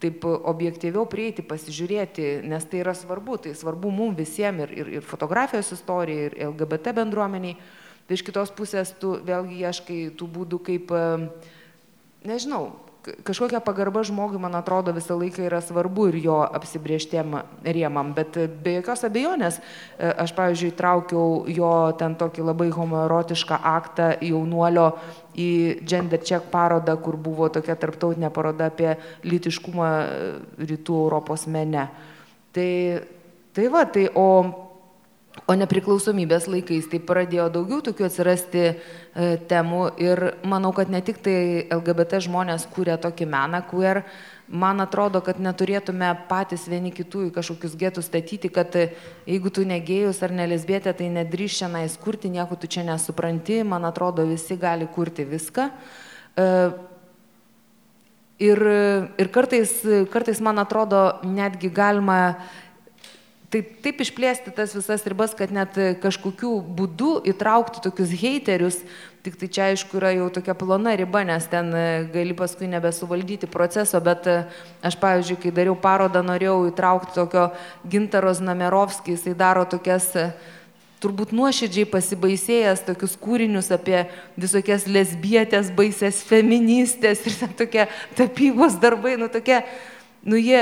taip 0.00 0.24
objektyviau 0.24 1.04
prieiti, 1.10 1.44
pasižiūrėti, 1.44 2.40
nes 2.48 2.64
tai 2.64 2.80
yra 2.80 2.94
svarbu, 2.96 3.36
tai 3.44 3.52
svarbu 3.56 3.92
mums 3.92 4.16
visiems 4.16 4.64
ir, 4.64 4.72
ir, 4.80 4.92
ir 4.96 5.04
fotografijos 5.04 5.74
istorijai, 5.76 6.30
ir 6.30 6.38
LGBT 6.48 6.94
bendruomeniai. 6.96 7.58
Tai 8.08 8.16
iš 8.16 8.24
kitos 8.26 8.50
pusės 8.56 8.94
tu 8.98 9.12
vėlgi 9.26 9.60
ieškai 9.60 9.98
tų 10.18 10.30
būdų, 10.34 10.62
kaip, 10.66 10.94
nežinau, 12.26 12.64
kažkokia 13.00 13.60
pagarba 13.64 14.02
žmogui, 14.04 14.38
man 14.40 14.54
atrodo, 14.58 14.92
visą 14.96 15.16
laiką 15.18 15.44
yra 15.46 15.60
svarbu 15.64 16.08
ir 16.10 16.18
jo 16.24 16.38
apsibrieštiem 16.44 17.36
rėmam, 17.64 18.12
bet 18.16 18.36
be 18.62 18.76
jokios 18.78 19.04
abejonės, 19.08 19.60
e, 19.60 20.10
aš, 20.24 20.34
pavyzdžiui, 20.36 20.74
traukiau 20.78 21.44
jo 21.50 21.72
ten 22.00 22.16
tokį 22.20 22.46
labai 22.50 22.68
homoerotišką 22.74 23.60
aktą 23.72 24.10
jaunuolio 24.24 24.90
į 25.38 25.50
Gender 25.88 26.20
Check 26.20 26.50
parodą, 26.52 26.96
kur 27.00 27.16
buvo 27.16 27.48
tokia 27.52 27.78
tarptautinė 27.80 28.32
paroda 28.34 28.70
apie 28.70 28.96
lytiškumą 29.24 29.90
e, 30.00 30.32
rytų 30.72 31.04
Europos 31.06 31.46
mene. 31.48 31.88
Tai, 32.52 32.72
tai 33.56 33.70
va, 33.72 33.86
tai 33.86 34.08
o 34.14 34.28
o 35.46 35.54
nepriklausomybės 35.54 36.48
laikais 36.50 36.88
tai 36.90 36.98
pradėjo 37.06 37.46
daugiau 37.54 37.80
tokių 37.86 38.08
atsirasti 38.08 38.64
e, 38.66 38.74
temų 39.50 39.84
ir 40.02 40.24
manau 40.42 40.72
kad 40.76 40.90
ne 40.90 41.00
tik 41.06 41.22
tai 41.22 41.38
lgbt 41.70 42.18
žmonės 42.26 42.66
kuria 42.74 42.98
tokį 43.00 43.30
meną 43.30 43.62
queer 43.70 44.04
man 44.50 44.82
atrodo, 44.82 45.20
kad 45.22 45.38
neturėtume 45.38 46.10
patys 46.28 46.66
vieni 46.68 46.90
kitų 46.94 47.28
į 47.28 47.32
kažkokius 47.36 47.76
getus 47.78 48.08
statyti, 48.10 48.50
kad 48.52 48.74
jeigu 48.74 49.52
tu 49.54 49.64
negėjus 49.66 50.22
ar 50.26 50.34
nelesbėtė, 50.34 50.94
tai 50.98 51.10
nedrįš 51.14 51.60
čia 51.62 51.70
nais 51.70 51.94
kurti, 52.00 52.32
nieko 52.34 52.58
tu 52.58 52.70
čia 52.70 52.82
nesupranti, 52.86 53.62
man 53.62 53.86
atrodo, 53.86 54.26
visi 54.26 54.58
gali 54.58 54.88
kurti 54.90 55.26
viską. 55.28 55.68
E, 56.34 56.48
ir, 58.42 58.64
ir 59.22 59.30
kartais, 59.30 59.76
kartais, 60.10 60.42
man 60.42 60.58
atrodo, 60.62 61.20
netgi 61.22 61.70
galima 61.70 62.20
taip, 63.50 63.70
taip 63.84 64.02
išplėsti 64.04 64.54
tas 64.54 64.74
visas 64.76 65.04
ribas, 65.08 65.34
kad 65.36 65.52
net 65.54 65.76
kažkokiu 66.02 66.58
būdu 66.62 67.18
įtraukti 67.32 67.82
tokius 67.84 68.14
heiterius, 68.22 68.78
tik 69.24 69.36
tai 69.36 69.48
čia 69.52 69.66
aišku 69.68 69.98
yra 70.00 70.14
jau 70.16 70.28
tokia 70.32 70.54
plona 70.56 70.94
riba, 70.96 71.22
nes 71.28 71.44
ten 71.50 71.68
e, 71.76 71.82
gali 72.12 72.36
paskui 72.36 72.70
nebesuvaldyti 72.70 73.50
proceso, 73.50 74.00
bet 74.00 74.28
e, 74.30 74.36
aš, 74.86 74.96
pavyzdžiui, 75.02 75.40
kai 75.42 75.52
dariau 75.58 75.76
parodą, 75.76 76.22
norėjau 76.24 76.70
įtraukti 76.70 77.18
tokio 77.18 77.50
Gintaros 77.90 78.40
Namerovskį, 78.44 79.18
jisai 79.18 79.36
daro 79.36 79.66
tokias 79.68 80.08
e, 80.16 80.30
turbūt 81.04 81.34
nuoširdžiai 81.36 81.88
pasibaisėjęs 81.92 82.84
tokius 82.88 83.18
kūrinius 83.20 83.68
apie 83.76 84.06
visokias 84.40 84.88
lesbietės, 84.88 85.72
baisės 85.76 86.24
feministės 86.28 87.24
ir 87.28 87.38
ten 87.42 87.56
tokie 87.60 87.88
tapybos 88.16 88.80
darbai, 88.80 89.18
nu 89.20 89.28
tokie 89.32 89.60
nu 90.22 90.36
jie 90.36 90.60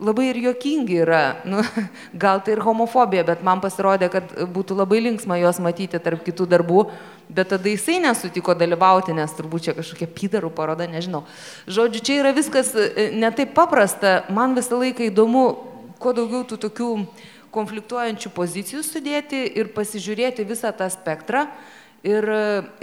labai 0.00 0.30
ir 0.30 0.38
juokingi 0.40 0.96
yra, 1.04 1.36
nu, 1.44 1.60
gal 2.24 2.40
tai 2.44 2.54
ir 2.56 2.62
homofobija, 2.64 3.24
bet 3.28 3.42
man 3.44 3.60
pasirodė, 3.60 4.08
kad 4.12 4.32
būtų 4.54 4.76
labai 4.78 5.02
linksma 5.04 5.38
juos 5.40 5.60
matyti 5.62 6.00
tarp 6.02 6.24
kitų 6.24 6.46
darbų, 6.50 6.86
bet 7.28 7.52
tada 7.52 7.68
jisai 7.68 8.00
nesutiko 8.04 8.56
dalyvauti, 8.56 9.14
nes 9.16 9.36
turbūt 9.36 9.68
čia 9.68 9.76
kažkokia 9.76 10.08
pydarų 10.16 10.50
paroda, 10.56 10.88
nežinau. 10.90 11.24
Žodžiu, 11.68 12.02
čia 12.04 12.18
yra 12.22 12.34
viskas 12.36 12.72
e, 12.76 13.10
netaip 13.16 13.54
paprasta, 13.56 14.22
man 14.32 14.56
visą 14.56 14.80
laiką 14.80 15.08
įdomu, 15.10 15.46
kuo 16.00 16.16
daugiau 16.16 16.44
tų 16.48 16.60
tokių 16.66 16.90
konfliktuojančių 17.54 18.32
pozicijų 18.34 18.82
sudėti 18.82 19.44
ir 19.60 19.70
pasižiūrėti 19.76 20.46
visą 20.48 20.72
tą 20.74 20.88
spektrą. 20.90 21.46
Ir, 22.04 22.26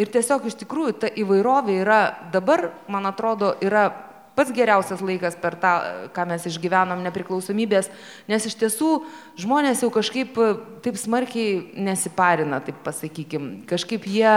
ir 0.01 0.10
tiesiog 0.10 0.47
iš 0.49 0.55
tikrųjų 0.63 0.93
ta 1.03 1.10
įvairovė 1.21 1.75
yra 1.84 1.99
dabar, 2.34 2.71
man 2.89 3.05
atrodo, 3.05 3.51
yra 3.62 3.91
pats 4.41 4.54
geriausias 4.56 5.01
laikas 5.06 5.38
per 5.38 5.56
tą, 5.62 5.75
ką 6.15 6.25
mes 6.32 6.47
išgyvenom 6.49 7.04
nepriklausomybės, 7.06 7.91
nes 8.32 8.45
iš 8.49 8.58
tiesų 8.58 8.91
žmonės 9.41 9.84
jau 9.86 9.91
kažkaip 9.93 10.38
taip 10.82 10.97
smarkiai 10.97 11.77
nesiparina, 11.77 12.62
taip 12.65 12.82
pasakykim. 12.86 13.62
Kažkaip 13.69 14.08
jie, 14.10 14.34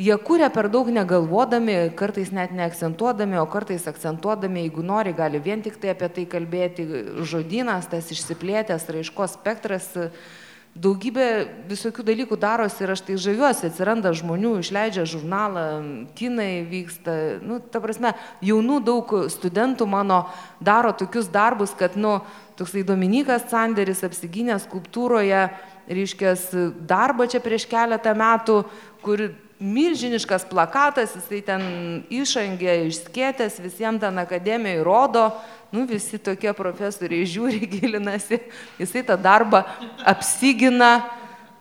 jie 0.00 0.16
kūrė 0.24 0.48
per 0.54 0.70
daug 0.72 0.88
negalvodami, 0.88 1.76
kartais 1.98 2.32
net 2.32 2.54
neakcentuodami, 2.56 3.36
o 3.42 3.44
kartais 3.52 3.84
akcentuodami, 3.90 4.64
jeigu 4.64 4.86
nori, 4.86 5.12
gali 5.16 5.42
vien 5.44 5.60
tik 5.64 5.76
tai 5.82 5.92
apie 5.92 6.08
tai 6.16 6.26
kalbėti, 6.32 6.88
žodynas, 7.28 7.90
tas 7.92 8.08
išsiplėtęs 8.16 8.88
raiškos 8.96 9.36
spektras 9.36 9.92
daugybė 10.76 11.26
visokių 11.70 12.04
dalykų 12.06 12.36
darosi 12.40 12.84
ir 12.84 12.92
aš 12.94 13.02
tai 13.06 13.16
žaviuosi, 13.20 13.70
atsiranda 13.70 14.12
žmonių, 14.16 14.56
išleidžia 14.60 15.06
žurnalą, 15.08 15.64
kinai 16.18 16.66
vyksta, 16.68 17.14
nu, 17.44 17.58
ta 17.60 17.80
prasme, 17.82 18.12
jaunų 18.44 18.80
daug 18.84 19.14
studentų 19.32 19.88
mano 19.90 20.24
daro 20.60 20.92
tokius 20.96 21.30
darbus, 21.32 21.74
kad, 21.78 21.96
nu, 21.96 22.18
toksai 22.58 22.84
Dominikas 22.88 23.48
Sanderis 23.50 24.04
apsigynė 24.06 24.58
skulptūroje, 24.62 25.46
reiškia, 25.88 26.36
darbą 26.88 27.28
čia 27.30 27.40
prieš 27.44 27.68
keletą 27.70 28.14
metų, 28.16 28.62
kur 29.04 29.28
milžiniškas 29.60 30.44
plakatas, 30.50 31.14
jisai 31.16 31.40
ten 31.44 31.62
išangė, 32.12 32.74
išskėtęs, 32.90 33.60
visiems 33.64 34.02
ten 34.02 34.18
akademijai 34.20 34.82
rodo, 34.84 35.30
nu 35.72 35.86
visi 35.88 36.18
tokie 36.18 36.52
profesoriai 36.56 37.26
žiūri, 37.28 37.62
gilinasi, 37.76 38.40
jisai 38.80 39.04
tą 39.06 39.16
darbą 39.20 39.64
apsigina, 40.04 41.06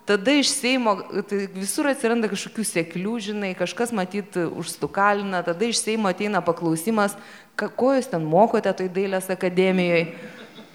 tada 0.06 0.36
iš 0.38 0.52
Seimo, 0.54 0.98
tai 1.26 1.46
visur 1.56 1.90
atsiranda 1.90 2.30
kažkokių 2.32 2.66
sėklių, 2.68 3.18
žinai, 3.32 3.54
kažkas 3.58 3.96
matyt 3.96 4.38
užstukalina, 4.44 5.42
tada 5.46 5.72
iš 5.72 5.82
Seimo 5.82 6.12
ateina 6.12 6.44
paklausimas, 6.46 7.18
ko 7.56 7.96
jūs 7.96 8.12
ten 8.12 8.28
mokote 8.28 8.74
toj 8.76 8.92
dailės 8.94 9.32
akademijoje 9.34 10.12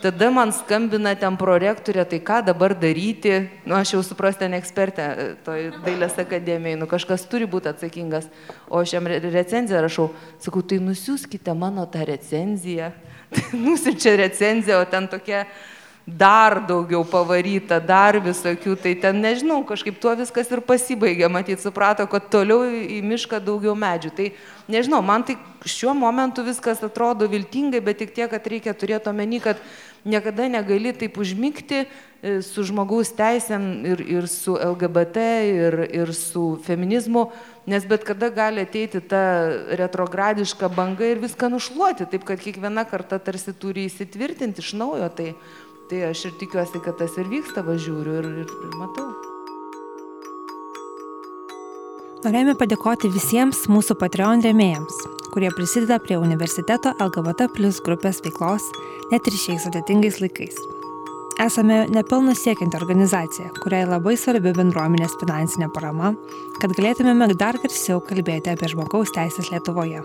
tada 0.02 0.30
man 0.32 0.52
skambina 0.54 1.12
ten 1.18 1.36
prorektorė, 1.40 2.04
tai 2.08 2.20
ką 2.24 2.40
dabar 2.46 2.74
daryti, 2.78 3.50
nu 3.68 3.76
aš 3.78 3.94
jau 3.94 4.02
suprasti, 4.06 4.48
ne 4.48 4.60
ekspertė 4.60 5.06
e, 5.06 5.26
toj 5.46 5.66
dailės 5.84 6.16
akademijai, 6.22 6.78
nu 6.80 6.88
kažkas 6.90 7.26
turi 7.30 7.48
būti 7.50 7.70
atsakingas, 7.72 8.30
o 8.68 8.80
aš 8.80 8.96
jam 8.96 9.08
recenziją 9.10 9.82
rašau, 9.84 10.08
sakau, 10.42 10.62
tai 10.62 10.80
nusiųskite 10.84 11.54
mano 11.56 11.84
tą 11.90 12.06
recenziją, 12.08 12.92
nusinčia 13.66 14.16
recenziją, 14.20 14.80
o 14.80 14.88
ten 14.88 15.08
tokia 15.10 15.44
dar 16.06 16.60
daugiau 16.66 17.04
pavaryta, 17.06 17.78
dar 17.80 18.18
visokių, 18.22 18.74
tai 18.80 18.94
ten 18.98 19.20
nežinau, 19.22 19.60
kažkaip 19.66 19.98
tuo 20.00 20.14
viskas 20.18 20.50
ir 20.50 20.62
pasibaigė, 20.64 21.28
matyt, 21.30 21.62
suprato, 21.62 22.06
kad 22.10 22.26
toliau 22.32 22.64
į 22.66 23.00
mišką 23.06 23.40
daugiau 23.44 23.76
medžių. 23.78 24.10
Tai 24.16 24.26
nežinau, 24.72 25.02
man 25.06 25.24
tai 25.26 25.36
šiuo 25.68 25.94
momentu 25.94 26.44
viskas 26.46 26.82
atrodo 26.86 27.28
viltingai, 27.30 27.82
bet 27.84 28.00
tik 28.02 28.14
tiek, 28.16 28.30
kad 28.32 28.48
reikia 28.48 28.74
turėti 28.74 29.12
omeny, 29.12 29.42
kad 29.44 29.60
niekada 30.04 30.48
negali 30.48 30.92
taip 30.96 31.18
užmygti 31.20 31.84
e, 31.84 32.40
su 32.46 32.64
žmogaus 32.66 33.12
teisėm 33.16 33.64
ir, 33.92 34.02
ir 34.18 34.28
su 34.30 34.56
LGBT 34.56 35.24
ir, 35.46 35.78
ir 36.02 36.12
su 36.16 36.58
feminizmu, 36.64 37.28
nes 37.70 37.86
bet 37.88 38.04
kada 38.08 38.30
gali 38.34 38.64
ateiti 38.64 39.00
ta 39.00 39.22
retrogradiška 39.80 40.70
banga 40.72 41.08
ir 41.08 41.22
viską 41.22 41.52
nušluoti, 41.52 42.08
taip 42.10 42.28
kad 42.28 42.40
kiekviena 42.40 42.86
karta 42.88 43.18
tarsi 43.18 43.52
turi 43.52 43.88
įsitvirtinti 43.90 44.64
iš 44.64 44.74
naujo. 44.80 45.10
Tai, 45.16 45.32
tai 45.90 46.04
aš 46.12 46.28
ir 46.30 46.38
tikiuosi, 46.40 46.82
kad 46.84 47.00
tas 47.00 47.16
ir 47.18 47.28
vyksta, 47.30 47.66
važiuoju 47.66 48.20
ir, 48.20 48.30
ir, 48.44 48.56
ir 48.68 48.78
matau. 48.80 49.10
Norėjome 52.20 52.52
padėkoti 52.60 53.08
visiems 53.08 53.62
mūsų 53.72 53.94
Patreon 53.96 54.42
rėmėjams, 54.44 54.96
kurie 55.34 55.50
prisideda 55.54 56.00
prie 56.02 56.18
universiteto 56.20 56.92
LGBT 56.98 57.48
plus 57.54 57.80
grupės 57.86 58.20
veiklos 58.24 58.68
net 59.12 59.26
ir 59.26 59.38
šiais 59.38 59.66
sudėtingais 59.66 60.20
laikais. 60.22 60.60
Esame 61.40 61.86
nepelno 61.88 62.34
siekianti 62.36 62.76
organizacija, 62.76 63.48
kuriai 63.62 63.86
labai 63.88 64.12
svarbi 64.20 64.52
bendruomenės 64.52 65.16
finansinė 65.22 65.70
parama, 65.72 66.12
kad 66.60 66.74
galėtumėme 66.76 67.30
dar 67.40 67.56
garsiau 67.62 68.02
kalbėti 68.04 68.52
apie 68.52 68.68
žmogaus 68.74 69.14
teisės 69.16 69.48
Lietuvoje. 69.48 70.02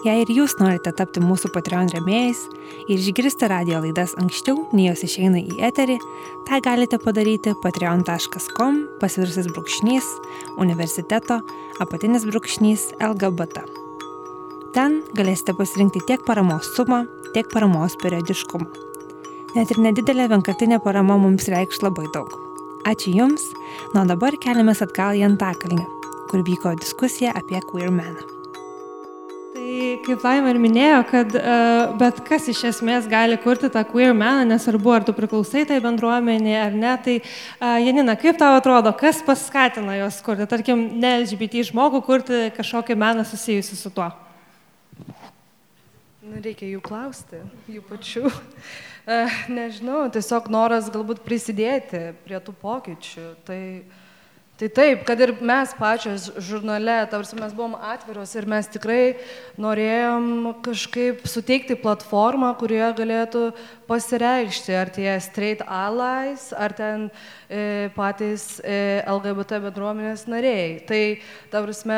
Jei 0.00 0.22
ir 0.22 0.30
jūs 0.32 0.54
norite 0.56 0.94
tapti 0.96 1.20
mūsų 1.20 1.50
Patreon 1.52 1.90
remėjais 1.92 2.46
ir 2.86 2.94
išgirsti 2.94 3.50
radio 3.50 3.82
laidas 3.82 4.14
anksčiau, 4.22 4.62
nei 4.72 4.86
jos 4.86 5.02
išeina 5.04 5.42
į 5.42 5.58
eterį, 5.68 5.98
tai 6.48 6.62
galite 6.64 7.02
padaryti 7.02 7.52
patreon.com 7.60 8.80
pasvirsis 9.02 9.50
brūkšnys 9.52 10.08
universiteto 10.62 11.42
apatinis 11.84 12.24
brūkšnys 12.30 12.92
LGBT. 13.10 13.66
Ten 14.70 15.00
galėsite 15.18 15.50
pasirinkti 15.58 15.98
tiek 16.06 16.20
paramos 16.22 16.68
sumą, 16.76 17.00
tiek 17.34 17.48
paramos 17.50 17.96
periodiškumą. 17.98 18.68
Net 19.56 19.72
ir 19.74 19.80
nedidelė 19.82 20.28
vienkartinė 20.30 20.78
parama 20.84 21.16
mums 21.18 21.48
reikš 21.50 21.80
labai 21.82 22.04
daug. 22.14 22.30
Ačiū 22.86 23.16
Jums, 23.16 23.48
nuo 23.96 24.04
dabar 24.06 24.38
keliamės 24.38 24.84
atgal 24.86 25.18
į 25.18 25.24
Antakalnį, 25.26 25.88
kur 26.30 26.46
vyko 26.46 26.76
diskusija 26.78 27.34
apie 27.34 27.58
queer 27.66 27.90
meną. 27.90 28.22
Tai 29.56 29.74
kaip 30.06 30.22
Laima 30.28 30.54
ir 30.54 30.62
minėjo, 30.62 31.02
kad 31.10 31.34
uh, 31.34 31.98
bet 31.98 32.22
kas 32.30 32.46
iš 32.54 32.62
esmės 32.70 33.10
gali 33.10 33.42
kurti 33.42 33.72
tą 33.74 33.82
queer 33.90 34.14
meną, 34.14 34.46
nesvarbu, 34.54 34.94
ar 35.00 35.02
tu 35.02 35.18
priklausai 35.18 35.66
tai 35.66 35.82
bendruomenė 35.82 36.56
ar 36.62 36.78
ne. 36.86 36.94
Tai 37.02 37.18
uh, 37.18 37.76
Janina, 37.82 38.14
kaip 38.14 38.38
tau 38.38 38.54
atrodo, 38.62 38.94
kas 38.94 39.18
paskatina 39.26 39.98
jos 40.04 40.22
kurti, 40.22 40.46
tarkim, 40.46 40.92
ne 41.02 41.16
LGBT 41.24 41.66
žmogų 41.74 42.06
kurti 42.06 42.48
kažkokį 42.54 43.02
meną 43.02 43.26
susijusiu 43.26 43.82
su 43.82 43.96
tuo? 43.98 44.12
Nu, 44.14 44.29
reikia 46.38 46.68
jų 46.70 46.82
klausti, 46.84 47.40
jų 47.70 47.82
pačių. 47.88 48.26
Uh, 48.30 49.40
nežinau, 49.58 50.04
tiesiog 50.12 50.50
noras 50.52 50.90
galbūt 50.92 51.24
prisidėti 51.26 52.10
prie 52.24 52.38
tų 52.44 52.54
pokyčių. 52.62 53.26
Tai 53.48 53.60
Tai 54.60 54.68
taip, 54.68 55.06
kad 55.08 55.16
ir 55.24 55.30
mes 55.40 55.70
pačios 55.72 56.26
žurnale, 56.36 56.98
tarsi 57.08 57.32
mes 57.38 57.54
buvom 57.56 57.78
atviros 57.80 58.34
ir 58.36 58.44
mes 58.44 58.66
tikrai 58.68 59.14
norėjom 59.56 60.50
kažkaip 60.60 61.22
suteikti 61.24 61.78
platformą, 61.80 62.50
kurioje 62.60 62.90
galėtų 62.98 63.44
pasireikšti, 63.88 64.74
ar 64.76 64.92
tie 64.92 65.14
straight 65.24 65.64
allies, 65.64 66.50
ar 66.52 66.76
ten 66.76 67.06
e, 67.48 67.88
patys 67.96 68.60
e, 68.60 69.00
LGBT 69.08 69.62
bendruomenės 69.64 70.26
nariai. 70.28 70.76
Tai, 70.84 71.00
tarsi, 71.56 71.88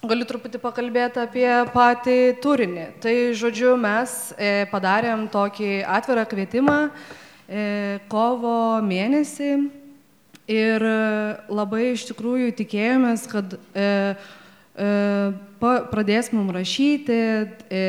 Galiu 0.00 0.24
truputį 0.24 0.60
pakalbėti 0.62 1.20
apie 1.20 1.48
patį 1.74 2.18
turinį. 2.40 2.86
Tai, 3.04 3.16
žodžiu, 3.36 3.74
mes 3.76 4.32
e, 4.38 4.64
padarėm 4.70 5.26
tokį 5.32 5.82
atvirą 5.84 6.24
kvietimą 6.30 6.78
e, 6.88 7.98
kovo 8.08 8.80
mėnesį 8.86 9.52
Ir 10.50 10.82
e, 10.82 10.94
labai 11.52 11.92
iš 11.92 12.08
tikrųjų 12.08 12.50
tikėjomės, 12.58 13.28
kad 13.30 13.52
pradės 15.60 16.30
mums 16.32 16.54
rašyti, 16.56 17.16
e, 17.68 17.80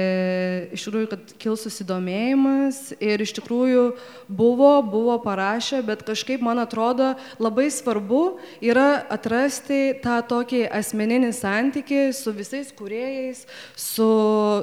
iš 0.76 0.84
tikrųjų, 0.86 1.08
kad 1.12 1.34
kils 1.40 1.64
susidomėjimas 1.64 2.80
ir 3.00 3.22
iš 3.24 3.32
tikrųjų 3.38 3.84
buvo, 4.28 4.72
buvo 4.84 5.16
parašę, 5.24 5.80
bet 5.88 6.04
kažkaip 6.04 6.44
man 6.44 6.60
atrodo 6.60 7.14
labai 7.40 7.70
svarbu 7.72 8.38
yra 8.60 9.06
atrasti 9.10 9.96
tą 10.04 10.20
tokį 10.28 10.66
asmeninį 10.68 11.32
santyki 11.36 12.02
su 12.14 12.34
visais 12.36 12.74
kuriejais, 12.76 13.46
su, 13.76 14.10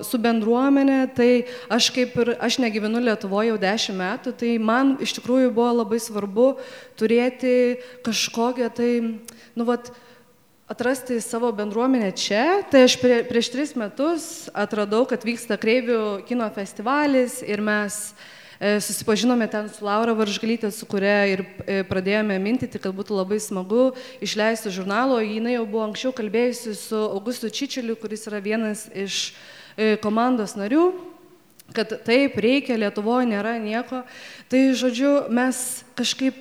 su 0.04 0.20
bendruomenė. 0.20 1.00
Tai 1.16 1.30
aš 1.72 1.88
kaip 1.96 2.18
ir, 2.20 2.34
aš 2.44 2.60
negyvenu 2.60 3.00
Lietuvoje 3.00 3.54
jau 3.54 3.60
dešimt 3.62 3.98
metų, 3.98 4.34
tai 4.36 4.58
man 4.60 4.98
iš 5.00 5.16
tikrųjų 5.16 5.54
buvo 5.54 5.70
labai 5.80 6.02
svarbu 6.02 6.50
turėti 6.98 7.78
kažkokią 8.04 8.68
tai, 8.76 8.92
nu, 9.56 9.64
vat, 9.64 9.88
atrasti 10.68 11.20
savo 11.20 11.52
bendruomenę 11.52 12.12
čia. 12.12 12.62
Tai 12.70 12.84
aš 12.84 12.98
prie, 13.00 13.22
prieš 13.24 13.48
tris 13.52 13.72
metus 13.72 14.48
atradau, 14.52 15.06
kad 15.08 15.24
vyksta 15.24 15.56
Kreivių 15.56 16.26
kino 16.28 16.44
festivalis 16.52 17.40
ir 17.40 17.62
mes 17.64 17.96
e, 18.60 18.76
susipažinome 18.84 19.48
ten 19.48 19.70
su 19.72 19.86
Laura 19.88 20.12
Varžgalytė, 20.18 20.68
su 20.68 20.84
kuria 20.86 21.24
ir 21.32 21.44
e, 21.64 21.80
pradėjome 21.88 22.36
mintyti, 22.44 22.80
kad 22.84 22.92
būtų 22.92 23.16
labai 23.16 23.40
smagu 23.40 23.94
išleisti 24.20 24.72
žurnalo. 24.74 25.22
Jinai 25.24 25.56
jau 25.56 25.64
buvo 25.64 25.86
anksčiau 25.88 26.12
kalbėjusi 26.12 26.76
su 26.76 27.00
Augustu 27.08 27.48
Čičiliu, 27.48 27.96
kuris 27.96 28.28
yra 28.28 28.44
vienas 28.44 28.90
iš 28.92 29.32
e, 29.76 29.96
komandos 30.04 30.58
narių 30.60 30.90
kad 31.76 31.90
taip 32.04 32.38
reikia, 32.40 32.78
Lietuvoje 32.80 33.26
nėra 33.28 33.58
nieko. 33.60 34.00
Tai 34.48 34.60
žodžiu, 34.72 35.28
mes 35.28 35.84
kažkaip 35.98 36.38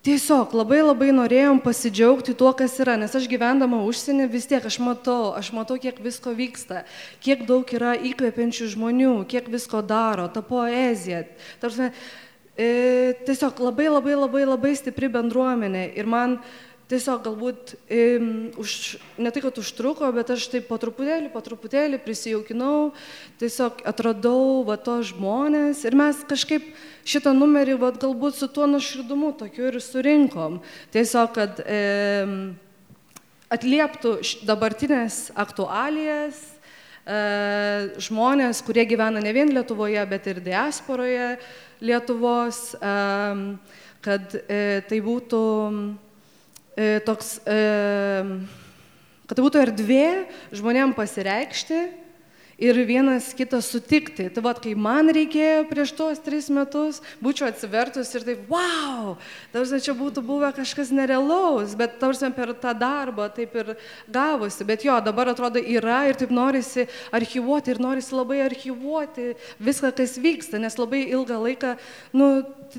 Tiesiog 0.00 0.54
labai 0.56 0.78
labai 0.80 1.10
norėjom 1.12 1.58
pasidžiaugti 1.60 2.32
tuo, 2.32 2.54
kas 2.56 2.78
yra, 2.80 2.94
nes 2.96 3.12
aš 3.12 3.26
gyvendama 3.28 3.82
užsienį 3.84 4.30
vis 4.32 4.46
tiek 4.48 4.64
aš 4.64 4.78
matau, 4.80 5.34
aš 5.36 5.50
matau, 5.52 5.76
kiek 5.76 5.98
visko 6.00 6.32
vyksta, 6.38 6.86
kiek 7.20 7.42
daug 7.44 7.68
yra 7.76 7.92
įkvepiančių 8.08 8.70
žmonių, 8.72 9.12
kiek 9.28 9.50
visko 9.52 9.82
daro, 9.84 10.24
ta 10.32 10.40
poezija. 10.40 11.26
Tarsi, 11.60 11.90
e, 12.56 12.70
tiesiog 13.28 13.60
labai 13.60 13.90
labai 13.92 14.16
labai 14.16 14.46
labai 14.48 14.72
stipri 14.80 15.12
bendruomenė 15.12 15.90
ir 15.92 16.08
man 16.08 16.38
tiesiog 16.90 17.22
galbūt 17.22 17.74
im, 17.92 18.24
už, 18.58 18.98
ne 19.22 19.30
tai, 19.30 19.42
kad 19.44 19.58
užtruko, 19.62 20.08
bet 20.14 20.32
aš 20.34 20.48
taip 20.50 20.66
po 20.66 20.78
truputėlį, 20.80 21.30
po 21.30 21.42
truputėlį 21.44 22.00
prisijaukinau, 22.02 22.90
tiesiog 23.40 23.84
atradau 23.86 24.64
va 24.66 24.74
to 24.80 24.98
žmonės 25.06 25.84
ir 25.86 25.96
mes 25.98 26.24
kažkaip 26.30 26.66
šitą 27.06 27.34
numerį 27.36 27.78
va 27.80 27.92
galbūt 27.94 28.40
su 28.40 28.50
tuo 28.50 28.66
nuoširdumu 28.70 29.32
tokiu 29.38 29.70
ir 29.70 29.78
surinkom. 29.84 30.58
Tiesiog, 30.94 31.30
kad 31.38 31.62
e, 31.62 31.80
atlieptų 33.54 34.16
dabartinės 34.50 35.30
aktualijas, 35.38 36.42
e, 37.06 37.22
žmonės, 38.02 38.64
kurie 38.66 38.86
gyvena 38.90 39.22
ne 39.22 39.34
vien 39.36 39.54
Lietuvoje, 39.54 40.02
bet 40.10 40.30
ir 40.30 40.42
diasporoje 40.44 41.32
Lietuvos, 41.80 42.74
kad 44.04 44.34
e, 44.36 44.80
tai 44.84 44.98
būtų 45.04 45.40
toks, 47.06 47.38
e, 47.44 47.58
kad 49.26 49.38
tai 49.38 49.44
būtų 49.46 49.62
erdvė 49.64 50.06
žmonėm 50.54 50.94
pasireikšti 50.96 51.80
ir 52.60 52.76
vienas 52.84 53.32
kitą 53.34 53.62
sutikti. 53.64 54.28
Tai 54.30 54.44
vad, 54.44 54.60
kai 54.62 54.74
man 54.76 55.08
reikėjo 55.14 55.64
prieš 55.70 55.94
tuos 55.96 56.20
tris 56.22 56.50
metus, 56.52 57.00
būčiau 57.24 57.48
atsivertus 57.48 58.12
ir 58.14 58.26
taip, 58.26 58.44
wow, 58.52 59.16
tarsi 59.54 59.80
čia 59.86 59.94
būtų 59.96 60.22
buvę 60.26 60.52
kažkas 60.58 60.92
nerealaus, 60.94 61.72
bet 61.78 61.96
tarsi 62.02 62.28
per 62.36 62.52
tą 62.60 62.74
darbą 62.76 63.30
taip 63.32 63.56
ir 63.56 63.72
gavosi. 64.12 64.66
Bet 64.68 64.84
jo, 64.84 64.98
dabar 65.04 65.32
atrodo 65.32 65.62
yra 65.62 66.02
ir 66.10 66.20
taip 66.20 66.34
norisi 66.34 66.86
archivuoti 67.16 67.72
ir 67.72 67.82
norisi 67.82 68.14
labai 68.14 68.42
archivuoti 68.44 69.32
viską, 69.58 69.94
kas 69.96 70.18
vyksta, 70.20 70.60
nes 70.60 70.76
labai 70.78 71.06
ilgą 71.08 71.40
laiką, 71.48 71.74
nu, 72.12 72.30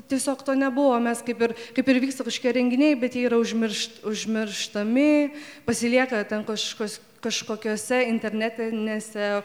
tiesiog 0.08 0.46
to 0.46 0.54
nebuvo. 0.56 0.94
Mes 1.02 1.20
kaip 1.26 1.42
ir, 1.48 1.56
kaip 1.74 1.88
ir 1.90 2.04
vyksta 2.06 2.26
kažkokie 2.26 2.54
renginiai, 2.54 2.98
bet 2.98 3.18
jie 3.18 3.26
yra 3.26 3.42
užmiršt, 3.42 4.04
užmirštami, 4.06 5.32
pasilieka 5.66 6.22
ten 6.30 6.46
kažkokios 6.46 7.00
kažkokiose 7.22 8.02
internetinėse 8.10 9.28
e, 9.38 9.42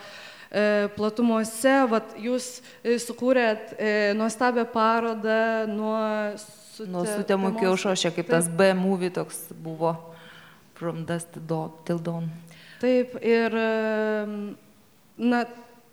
platumuose, 0.95 1.75
vat, 1.91 2.15
jūs 2.21 2.49
e, 2.81 2.97
sukūrėt 3.01 3.75
e, 3.77 3.91
nuostabią 4.17 4.67
parodą 4.73 5.39
nuo 5.71 5.99
sute, 6.41 6.89
nuo 6.93 7.05
sutemų 7.09 7.53
kiaušo, 7.59 7.95
šiek 7.97 8.17
kaip 8.19 8.31
tas 8.33 8.49
B 8.49 8.71
movie 8.77 9.11
toks 9.13 9.47
buvo, 9.53 9.95
From 10.77 11.05
Dust 11.09 11.39
Till 11.87 12.01
Dawn. 12.05 12.27
Taip, 12.77 13.15
ir 13.25 13.55
na, 15.17 15.39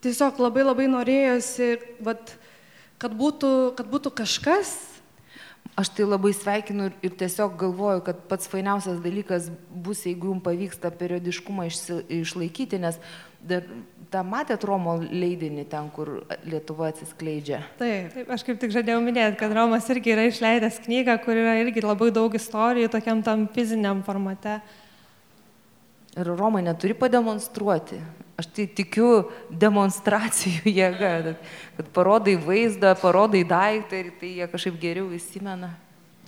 tiesiog 0.04 0.42
labai 0.44 0.66
labai 0.66 0.90
norėjosi, 0.92 1.70
vat, 2.04 2.34
kad, 3.00 3.14
būtų, 3.16 3.52
kad 3.78 3.88
būtų 3.88 4.12
kažkas, 4.20 4.74
Aš 5.74 5.88
tai 5.90 6.04
labai 6.06 6.30
sveikinu 6.30 6.86
ir, 6.86 6.92
ir 7.02 7.14
tiesiog 7.18 7.56
galvoju, 7.58 8.04
kad 8.06 8.18
pats 8.30 8.46
fainiausias 8.50 9.00
dalykas 9.02 9.48
bus, 9.74 10.04
jeigu 10.06 10.30
jums 10.30 10.44
pavyks 10.44 10.78
tą 10.78 10.92
periodiškumą 10.94 11.66
išsi, 11.66 11.96
išlaikyti, 12.20 12.78
nes 12.78 13.00
dar, 13.42 13.66
tą 14.12 14.22
matėt 14.22 14.62
Romo 14.68 14.94
leidinį 15.02 15.64
ten, 15.72 15.88
kur 15.94 16.12
Lietuva 16.46 16.92
atsiskleidžia. 16.92 17.64
Taip, 17.80 18.14
aš 18.30 18.46
kaip 18.46 18.62
tik 18.62 18.74
žadėjau 18.76 19.00
minėti, 19.02 19.40
kad 19.40 19.54
Romas 19.56 19.90
irgi 19.90 20.14
yra 20.14 20.28
išleidęs 20.30 20.78
knygą, 20.86 21.18
kur 21.26 21.42
yra 21.42 21.58
irgi 21.64 21.82
labai 21.82 22.12
daug 22.14 22.38
istorijų 22.38 22.92
tokiam 22.94 23.26
tam 23.26 23.48
fiziniam 23.50 24.06
formate. 24.06 24.60
Ir 26.14 26.30
Romai 26.30 26.62
neturi 26.62 26.94
pademonstruoti. 26.94 27.98
Aš 28.38 28.48
tai 28.50 28.66
tikiu 28.70 29.28
demonstracijų 29.50 30.70
jėga, 30.80 31.10
kad, 31.26 31.50
kad 31.78 31.90
parodai 31.94 32.34
vaizdą, 32.38 32.94
parodai 32.98 33.44
daiktą 33.46 34.00
ir 34.02 34.12
tai 34.20 34.30
jie 34.40 34.48
kažkaip 34.50 34.78
geriau 34.82 35.10
įsimena. 35.14 35.74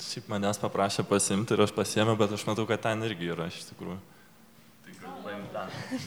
Šiaip 0.03 0.29
manęs 0.29 0.61
paprašė 0.61 1.07
pasimti 1.09 1.57
ir 1.57 1.63
aš 1.65 1.73
pasiemiau, 1.75 2.19
bet 2.21 2.35
aš 2.37 2.45
matau, 2.47 2.67
kad 2.69 2.83
ten 2.85 3.03
irgi 3.07 3.31
yra 3.33 3.49
iš 3.49 3.63
tikrųjų. 3.71 3.97
Tai 4.85 4.97
galiu 5.01 5.25
paimti 5.25 5.51
ten. 5.55 6.07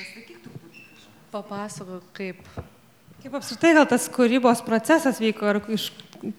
Pasakyk 0.00 0.42
truputį. 0.44 0.84
Papasakok, 1.30 2.10
kaip. 2.16 2.44
Kaip 3.20 3.36
apskritai 3.36 3.74
gal 3.76 3.88
tas 3.88 4.08
kūrybos 4.10 4.64
procesas 4.66 5.20
vyko 5.22 5.48
ir 5.52 5.60
iš, 5.76 5.90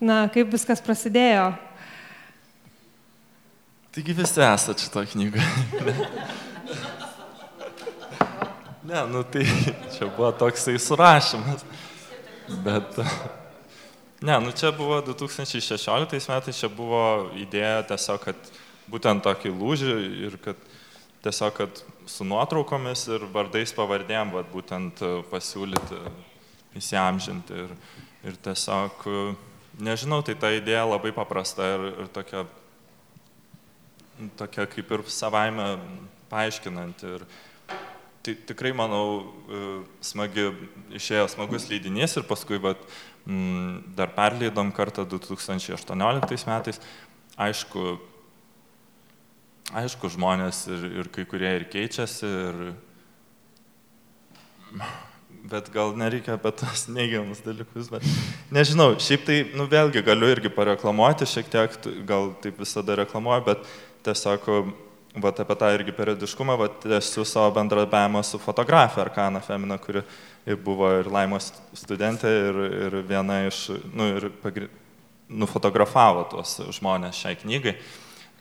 na, 0.01 0.25
kaip 0.33 0.51
viskas 0.53 0.81
prasidėjo? 0.83 1.51
Taigi 3.91 4.13
visi 4.15 4.39
esate 4.41 4.85
šito 4.85 5.05
knygoje. 5.13 5.51
Ne, 8.91 9.07
nu 9.07 9.21
tai 9.23 9.45
čia 9.93 10.07
buvo 10.17 10.31
toksai 10.35 10.79
surašymas. 10.79 11.61
Bet, 12.65 12.97
ne, 14.21 14.39
nu 14.41 14.51
čia 14.51 14.71
buvo 14.75 14.97
2016 15.05 16.27
metais, 16.33 16.57
čia 16.59 16.67
buvo 16.67 17.29
idėja 17.37 17.85
tiesiog, 17.87 18.25
kad 18.25 18.49
būtent 18.91 19.23
tokį 19.23 19.53
lūžį 19.53 19.93
ir 20.25 20.35
kad 20.43 20.59
tiesiog, 21.23 21.53
kad 21.55 21.83
su 22.09 22.27
nuotraukomis 22.27 23.05
ir 23.13 23.27
vardais 23.31 23.71
pavardėm, 23.77 24.33
vat, 24.35 24.49
būtent 24.51 25.05
pasiūlyti, 25.31 26.01
įsiamžinti. 26.81 27.63
Ir, 27.63 27.77
ir 28.27 28.41
tiesiog, 28.49 29.05
nežinau, 29.79 30.19
tai 30.25 30.35
ta 30.35 30.51
idėja 30.57 30.83
labai 30.89 31.13
paprasta 31.15 31.69
ir, 31.77 31.87
ir 32.01 32.11
tokia, 32.17 32.43
tokia 34.39 34.67
kaip 34.69 34.91
ir 34.91 35.05
savaime 35.11 35.67
paaiškinanti. 36.31 37.15
Ir, 37.15 37.25
tai 38.21 38.35
tikrai, 38.47 38.71
manau, 38.77 39.05
e, 39.49 39.61
smagi, 40.05 40.51
išėjo 40.97 41.25
smagus 41.33 41.67
leidinys 41.71 42.15
ir 42.19 42.27
paskui 42.29 42.61
bet, 42.61 42.81
m, 43.25 43.81
dar 43.97 44.13
perleidom 44.15 44.71
kartą 44.75 45.05
2018 45.09 46.47
metais. 46.49 46.81
Aišku, 47.41 47.95
aišku 49.73 50.11
žmonės 50.13 50.65
ir, 50.69 50.89
ir 51.01 51.11
kai 51.13 51.25
kurie 51.25 51.55
ir 51.57 51.65
keičiasi, 51.71 52.31
ir, 52.51 52.73
bet 55.51 55.69
gal 55.73 55.95
nereikia 55.97 56.35
apie 56.37 56.51
tos 56.61 56.85
neigiamus 56.91 57.41
dalykus, 57.45 57.89
bet 57.91 58.05
nežinau, 58.53 58.93
šiaip 59.01 59.23
tai, 59.27 59.37
nu 59.57 59.65
vėlgi 59.71 60.03
galiu 60.05 60.29
irgi 60.31 60.51
pareklamuoti 60.53 61.27
šiek 61.29 61.49
tiek, 61.51 61.77
gal 62.07 62.33
taip 62.43 62.61
visada 62.61 62.99
reklamuoju, 63.01 63.47
bet 63.47 63.71
tiesiog 64.05 64.47
vat 65.19 65.39
apie 65.43 65.55
tą 65.59 65.69
irgi 65.75 65.93
periodiškumą, 65.95 66.57
vat 66.59 66.85
esu 66.99 67.25
savo 67.27 67.51
bendradarbiavimą 67.57 68.21
su 68.23 68.39
fotografė 68.39 69.01
Arkana 69.03 69.41
Femina, 69.43 69.77
kuri 69.81 70.03
buvo 70.63 70.87
ir 71.01 71.09
laimos 71.11 71.51
studentė 71.75 72.31
ir, 72.47 72.61
ir 72.85 72.99
viena 73.07 73.41
iš, 73.47 73.65
nu, 73.91 74.07
ir 74.15 74.29
pagri, 74.43 74.69
nufotografavo 75.31 76.25
tuos 76.31 76.57
žmonės 76.77 77.19
šiai 77.19 77.39
knygai. 77.39 77.75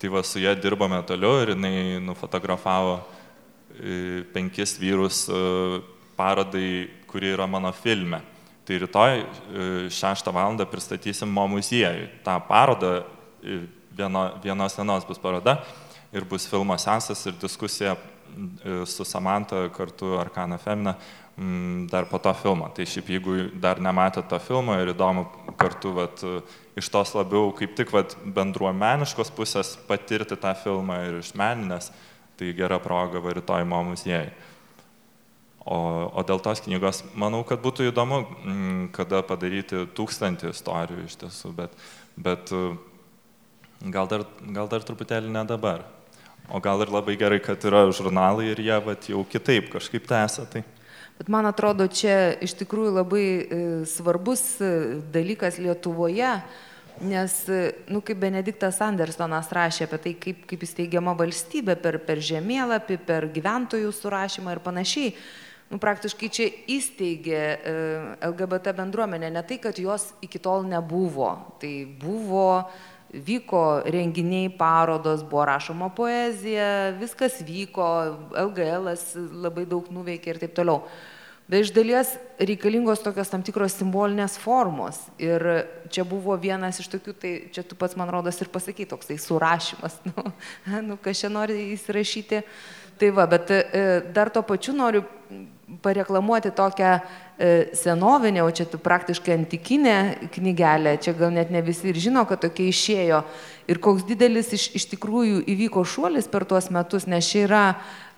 Tai 0.00 0.08
va 0.14 0.22
su 0.24 0.40
ją 0.40 0.54
dirbame 0.56 1.02
toliau 1.06 1.42
ir 1.42 1.52
jinai 1.52 2.00
nufotografavo 2.00 3.00
e, 3.00 4.22
penkis 4.32 4.78
vyrus 4.80 5.26
e, 5.28 5.40
parodai, 6.16 6.88
kuri 7.10 7.34
yra 7.34 7.46
mano 7.50 7.72
filme. 7.76 8.22
Tai 8.64 8.78
rytoj 8.80 9.24
6 9.90 10.30
e, 10.30 10.32
val. 10.32 10.56
pristatysim 10.70 11.28
Mo 11.28 11.46
muziejui. 11.50 12.08
Ta 12.24 12.38
paroda, 12.40 13.02
vieno, 14.00 14.30
vienos 14.42 14.76
dienos 14.76 15.06
bus 15.08 15.20
paroda 15.20 15.60
ir 16.12 16.24
bus 16.24 16.48
filmo 16.48 16.78
sensas 16.78 17.26
ir 17.26 17.36
diskusija 17.40 17.96
su 18.86 19.04
Samanta 19.04 19.68
kartu 19.74 20.16
Arkana 20.18 20.58
Femina 20.58 20.94
dar 21.90 22.04
po 22.04 22.18
to 22.18 22.32
filmo. 22.34 22.68
Tai 22.74 22.84
šiaip 22.84 23.08
jeigu 23.08 23.36
dar 23.60 23.80
nematėte 23.80 24.28
to 24.28 24.38
filmo 24.44 24.74
ir 24.76 24.92
įdomu 24.92 25.24
kartu 25.58 25.94
vat, 25.96 26.20
iš 26.76 26.90
tos 26.92 27.14
labiau 27.16 27.48
kaip 27.56 27.72
tik 27.78 27.92
vat, 27.94 28.16
bendruomeniškos 28.24 29.32
pusės 29.36 29.72
patirti 29.88 30.36
tą 30.36 30.52
filmą 30.58 31.00
ir 31.06 31.20
iš 31.22 31.32
meninės, 31.38 31.90
tai 32.36 32.52
gera 32.56 32.80
proga 32.82 33.22
va 33.24 33.32
rytoj 33.36 33.64
mo 33.68 33.82
muziejai. 33.88 34.28
O, 35.60 35.78
o 36.12 36.22
dėl 36.26 36.40
tos 36.44 36.60
knygos, 36.64 37.02
manau, 37.14 37.42
kad 37.46 37.60
būtų 37.62 37.88
įdomu, 37.88 38.22
kada 38.96 39.20
padaryti 39.24 39.86
tūkstantį 39.96 40.52
istorijų 40.52 41.04
iš 41.06 41.18
tiesų, 41.20 41.52
bet, 41.56 41.74
bet 42.16 42.52
gal, 43.80 44.08
dar, 44.10 44.26
gal 44.52 44.68
dar 44.68 44.84
truputėlį 44.84 45.32
ne 45.32 45.44
dabar. 45.48 45.86
O 46.50 46.58
gal 46.60 46.82
ir 46.82 46.90
labai 46.90 47.14
gerai, 47.16 47.38
kad 47.38 47.62
yra 47.64 47.86
žurnalai 47.94 48.50
ir 48.50 48.60
jie 48.60 48.76
vat, 48.84 49.06
jau 49.08 49.22
kitaip 49.24 49.70
kažkaip 49.70 50.08
tęsia. 50.10 50.46
Tai. 50.50 50.64
Bet 51.20 51.28
man 51.28 51.46
atrodo, 51.46 51.84
čia 51.86 52.32
iš 52.42 52.56
tikrųjų 52.62 52.94
labai 52.96 53.24
e, 53.24 53.60
svarbus 53.86 54.42
e, 54.64 54.70
dalykas 55.12 55.60
Lietuvoje, 55.62 56.32
nes, 57.04 57.34
e, 57.52 57.60
nu, 57.92 58.00
kaip 58.00 58.18
Benediktas 58.22 58.80
Andersonas 58.82 59.52
rašė 59.54 59.86
apie 59.86 60.00
tai, 60.00 60.14
kaip, 60.24 60.42
kaip 60.50 60.64
įsteigiama 60.66 61.14
valstybė 61.18 61.76
per, 61.80 62.00
per 62.08 62.24
žemėlapį, 62.24 62.98
per 63.06 63.28
gyventojų 63.36 63.92
surašymą 63.94 64.56
ir 64.56 64.62
panašiai. 64.64 65.12
Nu, 65.70 65.78
praktiškai 65.78 66.30
čia 66.34 66.48
įsteigė 66.72 67.42
LGBT 68.26 68.72
bendruomenę, 68.80 69.28
ne 69.30 69.42
tai, 69.46 69.60
kad 69.62 69.76
jos 69.78 70.08
iki 70.24 70.40
tol 70.42 70.64
nebuvo. 70.66 71.28
Tai 71.62 71.74
buvo 72.00 72.48
vyko 73.12 73.82
renginiai, 73.90 74.50
parodos, 74.54 75.22
buvo 75.26 75.44
rašoma 75.48 75.90
poezija, 75.94 76.92
viskas 77.00 77.40
vyko, 77.46 77.86
LGL 78.38 78.92
labai 79.46 79.66
daug 79.66 79.88
nuveikė 79.90 80.34
ir 80.34 80.44
taip 80.44 80.54
toliau 80.58 80.84
bet 81.50 81.64
iš 81.66 81.72
dalies 81.74 82.12
reikalingos 82.38 83.02
tokios 83.02 83.30
tam 83.30 83.42
tikros 83.42 83.74
simbolinės 83.74 84.36
formos. 84.38 85.00
Ir 85.18 85.42
čia 85.90 86.04
buvo 86.06 86.36
vienas 86.38 86.78
iš 86.78 86.86
tokių, 86.92 87.14
tai 87.18 87.32
čia 87.54 87.64
tu 87.66 87.78
pats, 87.78 87.96
man 87.98 88.12
rodos, 88.12 88.38
ir 88.38 88.50
pasakai, 88.52 88.86
toks 88.86 89.10
tai 89.10 89.18
surašymas, 89.18 89.98
nu, 90.08 90.30
nu 90.86 90.98
kas 91.02 91.24
čia 91.24 91.32
nori 91.32 91.72
įsirašyti. 91.74 92.44
Tai 93.00 93.08
va, 93.16 93.24
bet 93.26 93.50
e, 93.56 93.62
dar 94.14 94.28
to 94.30 94.44
pačiu 94.46 94.74
noriu 94.76 95.02
pareklamuoti 95.82 96.52
tokią 96.52 96.98
e, 97.40 97.70
senovinę, 97.74 98.44
o 98.44 98.50
čia 98.52 98.66
praktiškai 98.68 99.32
antikinę 99.34 99.96
knygelę, 100.34 100.98
čia 101.00 101.14
gal 101.16 101.32
net 101.32 101.50
ne 101.50 101.62
visi 101.64 101.88
ir 101.88 101.98
žino, 101.98 102.26
kad 102.28 102.42
tokia 102.44 102.68
išėjo. 102.68 103.22
Ir 103.70 103.80
koks 103.80 104.04
didelis 104.04 104.52
iš, 104.52 104.68
iš 104.76 104.86
tikrųjų 104.92 105.40
įvyko 105.48 105.84
šuolis 105.86 106.28
per 106.28 106.44
tuos 106.44 106.68
metus, 106.74 107.08
nes 107.08 107.24
čia 107.24 107.44
yra 107.46 107.64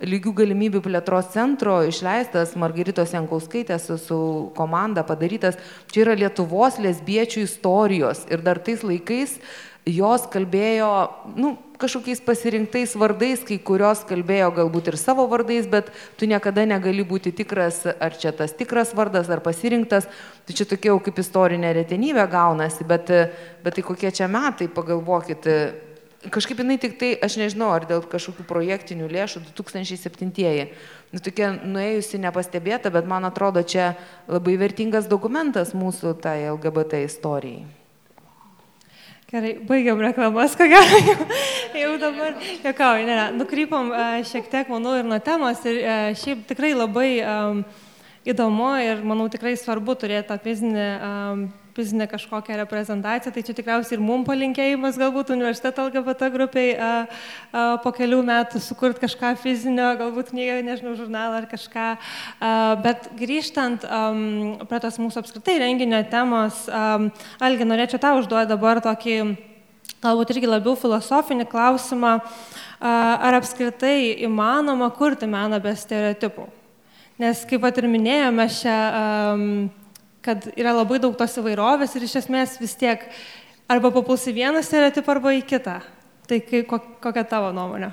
lygių 0.02 0.32
galimybių 0.42 0.82
plėtros 0.82 1.30
centro 1.34 1.78
išleistas 1.86 2.56
Margaritos 2.58 3.14
Jankauskaitės 3.14 3.86
su, 3.86 3.98
su 4.00 4.20
komanda 4.58 5.06
padarytas, 5.06 5.60
čia 5.92 6.06
yra 6.06 6.18
Lietuvos 6.18 6.80
lesbiečių 6.82 7.46
istorijos. 7.46 8.26
Ir 8.32 8.42
dar 8.42 8.58
tais 8.58 8.82
laikais 8.82 9.38
jos 9.86 10.26
kalbėjo, 10.30 10.90
nu, 11.38 11.56
kažkokiais 11.82 12.22
pasirinktais 12.22 12.94
vardais, 12.98 13.42
kai 13.46 13.58
kurios 13.58 14.04
kalbėjo 14.06 14.52
galbūt 14.56 14.92
ir 14.92 14.98
savo 15.00 15.26
vardais, 15.30 15.66
bet 15.70 15.90
tu 16.20 16.28
niekada 16.30 16.64
negali 16.68 17.04
būti 17.06 17.34
tikras, 17.34 17.82
ar 17.90 18.14
čia 18.14 18.30
tas 18.36 18.54
tikras 18.56 18.94
vardas, 18.94 19.30
ar 19.32 19.42
pasirinktas. 19.44 20.06
Tai 20.46 20.56
čia 20.58 20.66
tokia 20.70 20.92
jau 20.92 21.00
kaip 21.02 21.18
istorinė 21.22 21.74
retenybė 21.80 22.28
gaunasi, 22.30 22.86
bet, 22.86 23.10
bet 23.64 23.78
tai 23.78 23.86
kokie 23.86 24.14
čia 24.14 24.30
metai, 24.30 24.70
pagalvokit. 24.70 25.50
Kažkaip 26.32 26.62
jinai 26.62 26.78
tik 26.78 26.94
tai, 27.00 27.12
aš 27.18 27.40
nežinau, 27.40 27.72
ar 27.74 27.86
dėl 27.90 28.06
kažkokių 28.06 28.46
projektinių 28.46 29.10
lėšų 29.10 29.42
2007-ieji. 29.50 30.70
Nu, 31.10 31.18
tokia 31.18 31.50
nuėjusi 31.58 32.22
nepastebėta, 32.22 32.94
bet 32.94 33.10
man 33.10 33.26
atrodo, 33.26 33.66
čia 33.66 33.96
labai 34.30 34.54
vertingas 34.62 35.10
dokumentas 35.10 35.74
mūsų 35.74 36.14
tai 36.22 36.38
LGBT 36.46 37.02
istorijai. 37.10 37.81
Gerai, 39.32 39.54
baigiam 39.64 39.96
reklamas, 39.96 40.52
ko 40.60 40.66
gero, 40.68 40.98
jau, 41.80 41.92
dabar, 41.96 42.34
jokauju, 42.60 43.06
ne, 43.06 43.14
ne, 43.16 43.22
nukrypom 43.38 43.86
uh, 43.88 44.18
šiek 44.28 44.50
tiek, 44.52 44.68
manau, 44.68 44.92
ir 45.00 45.08
nuo 45.08 45.16
temos. 45.24 45.62
Ir 45.64 45.78
uh, 45.80 46.10
šiaip 46.20 46.42
tikrai 46.50 46.74
labai 46.76 47.06
um, 47.24 47.62
įdomu 48.28 48.68
ir, 48.84 49.00
manau, 49.00 49.30
tikrai 49.32 49.54
svarbu 49.56 49.96
turėti 50.02 50.28
tą 50.28 50.36
fizinį 50.44 50.84
um, 51.08 51.46
fizinę 51.76 52.06
kažkokią 52.10 52.56
reprezentaciją, 52.62 53.32
tai 53.32 53.42
čia 53.42 53.54
tikriausiai 53.56 53.96
ir 53.96 54.02
mum 54.04 54.24
palinkėjimas 54.26 54.98
galbūt 55.00 55.32
universiteto 55.34 55.86
LGBT 55.88 56.28
grupiai 56.34 56.74
a, 56.76 56.90
a, 57.52 57.62
po 57.84 57.92
kelių 57.96 58.22
metų 58.28 58.60
sukurti 58.62 59.04
kažką 59.06 59.34
fizinio, 59.40 59.92
galbūt 60.00 60.32
knygą, 60.32 60.58
nežinau, 60.66 60.96
žurnalą 60.98 61.42
ar 61.42 61.48
kažką. 61.50 61.86
A, 61.96 62.52
bet 62.84 63.08
grįžtant 63.18 63.86
um, 63.88 64.58
prie 64.68 64.82
tos 64.84 65.00
mūsų 65.00 65.22
apskritai 65.22 65.60
renginio 65.62 66.02
temos, 66.12 66.66
um, 66.68 67.08
Algi, 67.42 67.66
norėčiau 67.66 68.02
tau 68.02 68.18
užduoti 68.20 68.52
dabar 68.52 68.82
tokį 68.84 69.16
galbūt 70.02 70.32
irgi 70.34 70.48
labiau 70.50 70.74
filosofinį 70.78 71.46
klausimą, 71.50 72.16
ar 72.82 73.36
apskritai 73.38 74.24
įmanoma 74.26 74.88
kurti 74.96 75.28
meną 75.30 75.60
be 75.62 75.74
stereotipų. 75.78 76.48
Nes, 77.22 77.44
kaip 77.46 77.62
pat 77.62 77.76
ir 77.78 77.86
minėjome, 77.92 78.48
šią 78.50 78.78
um, 78.98 79.44
kad 80.22 80.46
yra 80.54 80.74
labai 80.76 81.00
daug 81.02 81.16
tos 81.18 81.34
įvairovės 81.40 81.96
ir 81.98 82.06
iš 82.06 82.20
esmės 82.22 82.56
vis 82.62 82.76
tiek 82.78 83.04
arba 83.70 83.90
papuls 83.94 84.24
į 84.30 84.36
vieną 84.38 84.62
stereotipą 84.64 85.16
arba 85.16 85.34
į 85.34 85.42
kitą. 85.48 85.80
Tai 86.30 86.38
kai, 86.46 86.62
kokia 87.02 87.24
tavo 87.28 87.50
nuomonė? 87.54 87.90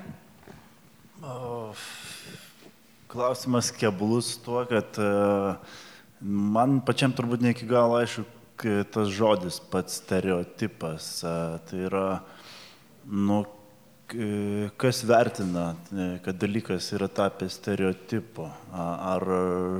Klausimas 3.10 3.72
keblus 3.74 4.36
tuo, 4.44 4.62
kad 4.70 4.96
e, 5.02 5.08
man 6.22 6.78
pačiam 6.86 7.12
turbūt 7.12 7.42
ne 7.42 7.50
iki 7.56 7.66
galo 7.68 7.98
aišku, 7.98 8.22
tas 8.94 9.10
žodis 9.10 9.58
pats 9.72 9.98
stereotipas. 9.98 11.08
E, 11.26 11.34
tai 11.66 11.82
yra, 11.90 12.04
nu, 13.10 13.42
kas 14.80 15.02
vertina, 15.06 15.74
kad 16.24 16.38
dalykas 16.40 16.90
yra 16.96 17.08
tapęs 17.08 17.58
stereotipu? 17.60 18.48
Ar 18.74 19.26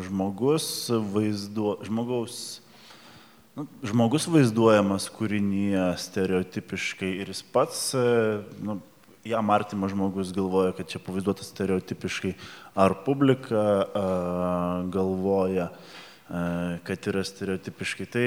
žmogus, 0.07 0.67
vaizduo, 1.15 1.79
žmogaus, 1.87 2.37
nu, 3.57 3.67
žmogus 3.87 4.29
vaizduojamas 4.31 5.09
kūrinyje 5.17 5.89
stereotipiškai 6.05 7.11
ir 7.23 7.35
jis 7.35 7.43
pats, 7.55 7.83
nu, 8.63 8.79
jam 9.25 9.51
artimas 9.51 9.93
žmogus 9.93 10.33
galvoja, 10.33 10.73
kad 10.73 10.89
čia 10.89 11.01
pavaizduotas 11.05 11.51
stereotipiškai, 11.53 12.35
ar 12.75 12.95
publika 13.05 13.65
a, 13.83 14.07
galvoja, 14.93 15.71
a, 16.29 16.79
kad 16.87 17.11
yra 17.11 17.25
stereotipiškai. 17.27 18.07
Tai 18.11 18.27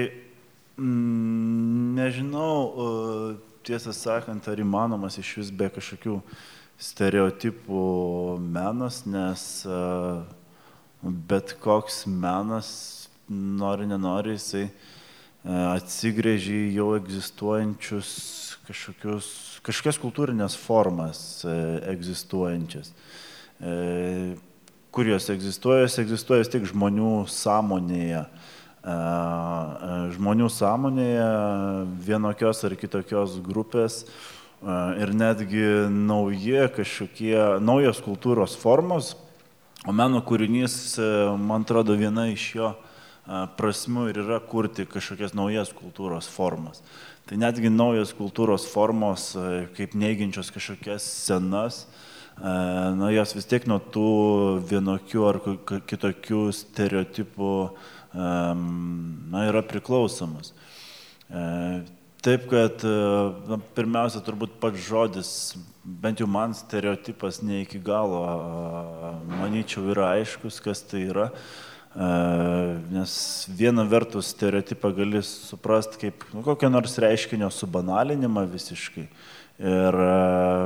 mm, 0.78 1.96
nežinau, 1.98 2.54
a, 2.62 3.53
tiesą 3.66 3.94
sakant, 3.96 4.48
ar 4.48 4.60
įmanomas 4.60 5.18
iš 5.22 5.36
vis 5.42 5.52
be 5.56 5.70
kažkokių 5.74 6.20
stereotipų 6.84 7.84
menas, 8.44 9.04
nes 9.10 9.46
bet 11.04 11.56
koks 11.64 12.04
menas, 12.08 12.70
nori, 13.30 13.88
nenori, 13.90 14.38
jisai 14.38 14.68
atsigrėžia 15.44 16.56
į 16.70 16.76
jau 16.78 16.90
egzistuojančius 16.96 18.14
kažkokius, 18.68 19.28
kažkokias 19.66 20.00
kultūrinės 20.00 20.56
formas 20.60 21.20
egzistuojančias. 21.92 22.94
Kur 24.94 25.10
jos 25.10 25.30
egzistuoja, 25.34 25.88
jos 25.88 26.00
egzistuoja 26.04 26.48
tik 26.54 26.68
žmonių 26.70 27.26
sąmonėje 27.32 28.24
žmonių 28.84 30.50
sąmonėje 30.52 31.28
vienokios 32.04 32.64
ar 32.68 32.76
kitokios 32.76 33.38
grupės 33.40 34.04
ir 35.00 35.14
netgi 35.16 35.88
nauji 35.92 36.68
kažkokie, 36.76 37.60
naujos 37.64 38.02
kultūros 38.04 38.58
formos, 38.60 39.14
o 39.88 39.96
meno 39.96 40.20
kūrinys, 40.24 41.00
man 41.40 41.64
atrodo, 41.64 41.96
viena 42.00 42.28
iš 42.32 42.50
jo 42.56 42.74
prasmių 43.58 44.10
ir 44.12 44.20
yra 44.26 44.40
kurti 44.44 44.86
kažkokias 44.88 45.36
naujas 45.36 45.72
kultūros 45.76 46.28
formas. 46.28 46.84
Tai 47.24 47.40
netgi 47.40 47.72
naujos 47.72 48.12
kultūros 48.16 48.68
formos, 48.68 49.32
kaip 49.78 49.96
neigiančios 49.96 50.52
kažkokias 50.52 51.08
senas, 51.24 51.86
na, 52.36 53.12
jos 53.16 53.32
vis 53.38 53.48
tiek 53.48 53.64
nuo 53.70 53.80
tų 53.80 54.08
vienokių 54.68 55.28
ar 55.30 55.40
kitokių 55.88 56.46
stereotipų 56.52 57.54
na, 58.14 59.46
yra 59.50 59.64
priklausomas. 59.66 60.54
E, 61.30 61.82
taip, 62.22 62.48
kad 62.52 62.84
e, 62.86 62.96
na, 63.50 63.60
pirmiausia, 63.76 64.22
turbūt 64.26 64.60
pats 64.62 64.86
žodis, 64.86 65.32
bent 65.84 66.22
jau 66.22 66.30
man 66.30 66.54
stereotipas 66.58 67.42
ne 67.44 67.64
iki 67.64 67.82
galo, 67.84 68.24
manyčiau, 69.42 69.90
yra 69.96 70.14
aiškus, 70.20 70.62
kas 70.64 70.84
tai 70.86 71.08
yra. 71.10 71.32
E, 71.94 72.10
nes 72.94 73.16
viena 73.54 73.86
vertus 73.90 74.32
stereotipą 74.34 74.94
gali 74.98 75.24
suprasti 75.26 76.06
kaip 76.06 76.28
nu, 76.34 76.46
kokią 76.46 76.72
nors 76.74 76.98
reiškinio 77.02 77.52
subanalinimą 77.54 78.48
visiškai. 78.54 79.08
Ir 79.64 79.96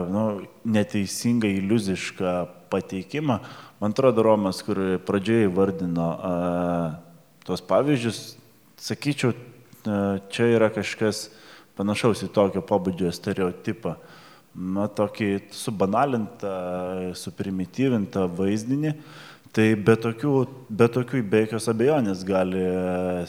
nu, 0.10 0.22
neteisingą, 0.64 1.50
iliuzišką 1.60 2.36
pateikimą. 2.72 3.36
Man 3.84 3.94
atrodo, 3.94 4.24
Romas, 4.24 4.62
kur 4.66 4.80
pradžioje 5.06 5.50
įvardino 5.50 6.08
tuos 7.48 7.64
pavyzdžius, 7.64 8.36
sakyčiau, 8.84 9.32
čia 10.34 10.50
yra 10.52 10.68
kažkas 10.74 11.30
panašaus 11.78 12.26
į 12.26 12.32
tokio 12.36 12.64
pobūdžio 12.66 13.14
stereotipą. 13.16 13.96
Na, 14.58 14.88
tokį 14.90 15.30
subanalintą, 15.54 16.52
suprimityvintą 17.16 18.26
vaizdinį. 18.40 18.94
Tai 19.54 19.66
be 19.80 19.94
tokių, 20.02 20.32
be 20.70 20.88
tokių, 20.92 21.22
be 21.30 21.44
jokios 21.46 21.70
abejonės 21.72 22.24
gali 22.28 22.64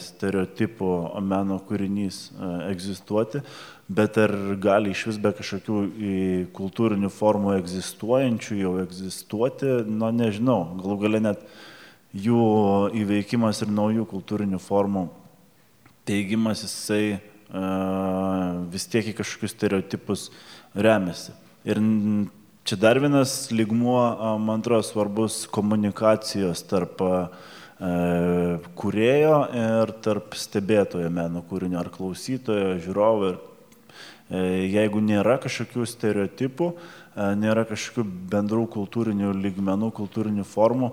stereotipų 0.03 0.89
meno 1.25 1.59
kūrinys 1.69 2.19
egzistuoti, 2.67 3.43
bet 3.87 4.17
ar 4.21 4.33
gali 4.61 4.91
iš 4.93 5.05
vis 5.09 5.21
be 5.21 5.31
kažkokių 5.37 5.79
kultūrinių 6.57 7.09
formų 7.13 7.55
egzistuojančių 7.61 8.59
jau 8.59 8.75
egzistuoti, 8.83 9.71
nu 9.87 10.11
nežinau, 10.17 10.59
galų 10.81 10.99
gale 11.05 11.23
net 11.29 11.45
jų 12.13 12.43
įveikimas 12.97 13.61
ir 13.63 13.73
naujų 13.73 14.05
kultūrinių 14.09 14.59
formų 14.63 15.07
teigimas 16.09 16.63
jisai 16.65 17.19
uh, 17.19 17.29
vis 18.71 18.87
tiek 18.89 19.11
į 19.11 19.15
kažkokius 19.17 19.55
stereotipus 19.55 20.29
remiasi. 20.73 21.33
Ir 21.65 21.81
čia 22.63 22.77
dar 22.79 22.99
vienas 23.01 23.49
lygmuo, 23.51 23.99
man 24.41 24.61
atrodo, 24.61 24.85
svarbus 24.85 25.43
komunikacijos 25.51 26.63
tarp 26.69 27.01
kurėjo 28.79 29.35
ir 29.55 29.91
tarp 30.03 30.35
stebėtojo 30.35 31.07
meno 31.15 31.41
kūrinio 31.47 31.79
ar 31.79 31.87
klausytojo, 31.93 32.73
žiūrovo. 32.83 33.29
Ir 34.29 34.65
jeigu 34.75 34.99
nėra 35.01 35.37
kažkokių 35.41 35.85
stereotipų, 35.87 36.67
nėra 37.39 37.63
kažkokių 37.69 38.03
bendrų 38.29 38.65
kultūrinių 38.75 39.31
lygmenų, 39.45 39.93
kultūrinių 39.95 40.45
formų, 40.45 40.91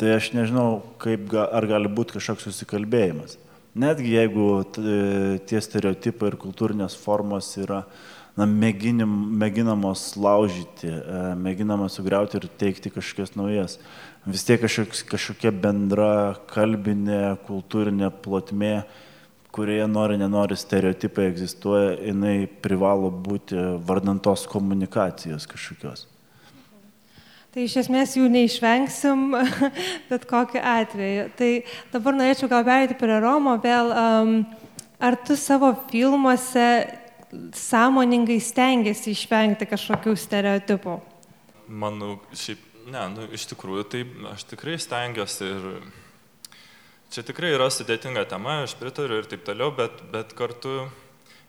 tai 0.00 0.16
aš 0.16 0.32
nežinau, 0.36 0.82
kaip, 1.02 1.32
ar 1.32 1.66
gali 1.70 1.90
būti 1.92 2.18
kažkoks 2.18 2.48
susikalbėjimas. 2.48 3.38
Netgi 3.72 4.10
jeigu 4.12 4.46
tie 5.48 5.60
stereotipai 5.64 6.32
ir 6.32 6.40
kultūrinės 6.40 6.96
formos 7.00 7.54
yra 7.56 7.86
na, 8.36 8.46
mėginim, 8.48 9.12
mėginamos 9.40 10.10
laužyti, 10.20 10.90
e, 10.90 11.22
mėginamos 11.40 11.96
sugriauti 11.98 12.38
ir 12.38 12.48
teikti 12.60 12.92
kažkokias 12.92 13.32
naujas, 13.36 13.78
vis 14.28 14.44
tiek 14.48 14.60
kažkoks, 14.62 15.04
kažkokia 15.08 15.52
bendra 15.56 16.12
kalbinė, 16.52 17.38
kultūrinė 17.48 18.12
plotmė, 18.24 18.76
kurioje 19.52 19.88
nori, 19.90 20.16
nenori 20.20 20.56
stereotipai 20.56 21.28
egzistuoja, 21.28 21.96
jinai 22.00 22.36
privalo 22.64 23.10
būti 23.12 23.58
vardantos 23.84 24.46
komunikacijos 24.48 25.48
kažkokios. 25.50 26.06
Tai 27.52 27.66
iš 27.66 27.74
esmės 27.82 28.14
jų 28.16 28.30
neišvengsim, 28.32 29.34
bet 30.10 30.22
kokiu 30.30 30.62
atveju. 30.64 31.26
Tai 31.36 31.50
dabar 31.92 32.16
norėčiau 32.16 32.48
gal 32.48 32.64
perėti 32.64 32.96
prie 32.96 33.18
Romo 33.20 33.58
vėl. 33.60 33.92
Um, 33.92 34.32
ar 34.96 35.18
tu 35.20 35.36
savo 35.36 35.74
filmuose 35.90 36.68
sąmoningai 37.56 38.38
stengiasi 38.40 39.12
išvengti 39.12 39.68
kažkokių 39.68 40.16
stereotipų? 40.16 40.96
Manau, 41.68 42.14
šiaip, 42.32 42.64
ne, 42.88 43.04
nu, 43.18 43.28
iš 43.36 43.44
tikrųjų, 43.52 43.84
tai 43.84 44.02
aš 44.32 44.48
tikrai 44.54 44.80
stengiuosi 44.80 45.52
ir 45.52 45.68
čia 47.12 47.24
tikrai 47.28 47.52
yra 47.52 47.68
sudėtinga 47.68 48.24
tema, 48.32 48.62
aš 48.64 48.78
pritariu 48.80 49.20
ir 49.20 49.28
taip 49.28 49.44
toliau, 49.44 49.74
bet, 49.76 50.00
bet 50.12 50.32
kartu 50.36 50.86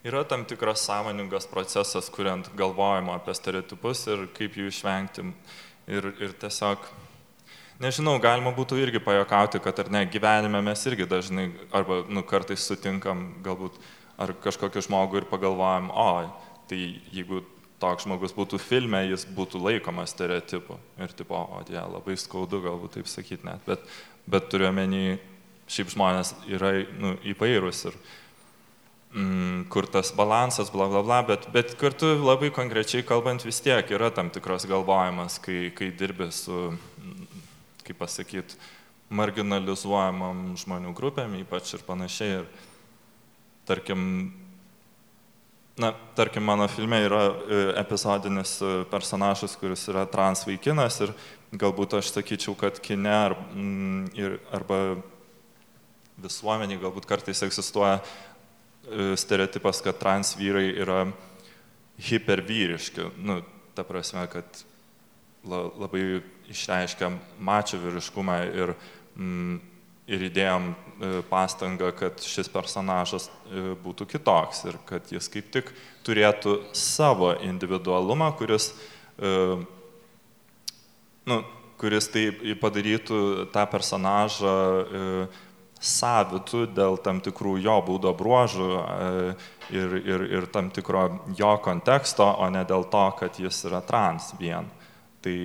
yra 0.04 0.28
tam 0.28 0.43
tikras 0.43 0.84
sąmoningas 0.84 1.47
procesas, 1.47 2.12
kuriant 2.12 2.51
galvojimo 2.60 3.16
apie 3.16 3.36
stereotipus 3.39 4.08
ir 4.12 4.28
kaip 4.36 4.60
jų 4.60 4.68
išvengti. 4.68 5.32
Ir, 5.91 6.05
ir 6.23 6.31
tiesiog, 6.39 6.86
nežinau, 7.84 8.15
galima 8.23 8.53
būtų 8.55 8.77
irgi 8.79 9.01
pajokauti, 9.03 9.59
kad 9.63 9.81
ar 9.84 9.89
ne, 9.91 10.05
gyvenime 10.07 10.61
mes 10.63 10.86
irgi 10.88 11.07
dažnai, 11.09 11.49
arba 11.75 12.03
nu, 12.07 12.23
kartais 12.27 12.63
sutinkam 12.63 13.25
galbūt 13.43 13.79
ar 14.21 14.31
kažkokį 14.43 14.86
žmogų 14.88 15.21
ir 15.21 15.27
pagalvojam, 15.27 15.89
o, 15.91 16.07
tai 16.69 16.79
jeigu 17.11 17.41
toks 17.84 18.07
žmogus 18.07 18.31
būtų 18.36 18.61
filme, 18.63 19.01
jis 19.09 19.25
būtų 19.36 19.59
laikomas 19.59 20.13
stereotipu. 20.15 20.77
Ir 21.03 21.11
tipo, 21.17 21.36
o, 21.36 21.61
ja, 21.73 21.84
labai 21.89 22.15
skaudu 22.19 22.61
galbūt 22.63 22.99
taip 22.99 23.11
sakyti 23.11 23.43
net, 23.47 23.63
bet, 23.67 23.84
bet 24.29 24.47
turiuomenį, 24.53 25.03
šiaip 25.73 25.91
žmonės 25.91 26.36
yra 26.47 26.71
nu, 26.99 27.17
įvairūs 27.34 27.88
ir 27.89 27.97
mm, 29.14 29.66
kur 29.70 29.88
tas 29.88 30.11
balansas, 30.16 30.72
bla 30.74 30.88
bla 30.89 31.03
bla, 31.05 31.22
bet, 31.28 31.47
bet 31.53 31.76
kartu 31.80 32.16
labai 32.20 32.51
konkrečiai 32.53 33.05
kalbant 33.07 33.45
vis 33.45 33.61
tiek 33.64 33.89
yra 33.93 34.11
tam 34.14 34.30
tikras 34.34 34.68
galvojimas, 34.70 35.39
kai, 35.43 35.72
kai 35.76 35.91
dirbi 35.95 36.30
su, 36.34 36.74
kaip 37.86 37.99
pasakyti, 38.01 38.57
marginalizuojamam 39.14 40.53
žmonių 40.57 40.93
grupėm, 40.97 41.36
ypač 41.43 41.76
ir 41.78 41.84
panašiai. 41.86 42.39
Ir, 42.41 42.72
tarkim, 43.70 44.34
na, 45.80 45.93
tarkim, 46.18 46.43
mano 46.43 46.68
filme 46.72 46.99
yra 47.05 47.24
e, 47.30 47.61
epizodinis 47.84 48.57
e, 48.61 48.74
personažas, 48.91 49.55
kuris 49.59 49.86
yra 49.91 50.07
trans 50.09 50.43
vaikinas 50.47 50.99
ir 51.05 51.14
galbūt 51.53 51.99
aš 51.99 52.11
sakyčiau, 52.16 52.57
kad 52.57 52.80
kine 52.84 53.14
ar, 53.14 53.38
mm, 53.53 54.14
ir, 54.18 54.39
arba 54.55 54.80
visuomeniai 56.24 56.82
galbūt 56.82 57.07
kartais 57.09 57.41
egzistuoja 57.45 57.99
stereotipas, 59.15 59.81
kad 59.84 59.97
trans 59.99 60.34
vyrai 60.38 60.67
yra 60.75 61.05
hipervyriški. 62.03 63.09
Nu, 63.23 63.41
ta 63.73 63.84
prasme, 63.88 64.25
kad 64.31 64.63
la, 65.47 65.63
labai 65.79 66.21
išreiškia 66.51 67.11
mačio 67.39 67.79
vyriškumą 67.81 68.38
ir, 68.51 68.73
mm, 69.15 69.55
ir 70.11 70.25
įdėjom 70.27 70.67
e, 70.73 70.75
pastangą, 71.29 71.93
kad 71.95 72.23
šis 72.23 72.51
personažas 72.51 73.29
e, 73.29 73.73
būtų 73.84 74.07
kitoks 74.15 74.65
ir 74.69 74.79
kad 74.89 75.11
jis 75.13 75.29
kaip 75.31 75.51
tik 75.53 75.71
turėtų 76.03 76.59
savo 76.75 77.31
individualumą, 77.47 78.34
kuris, 78.36 78.73
nu, 81.23 81.38
kuris 81.79 82.09
tai 82.11 82.25
padarytų 82.59 83.19
tą 83.55 83.63
personažą 83.71 84.55
savitų 85.84 86.65
dėl 86.71 86.97
tam 87.03 87.19
tikrų 87.23 87.57
jo 87.63 87.75
būdo 87.84 88.13
bruožų 88.15 88.67
e, 88.79 89.07
ir, 89.75 89.95
ir, 89.99 90.25
ir 90.39 90.47
tam 90.53 90.69
tikro 90.73 91.05
jo 91.38 91.53
konteksto, 91.63 92.25
o 92.39 92.47
ne 92.53 92.63
dėl 92.67 92.88
to, 92.91 93.03
kad 93.19 93.39
jis 93.39 93.65
yra 93.67 93.84
trans 93.84 94.31
vien. 94.39 94.69
Tai, 95.23 95.38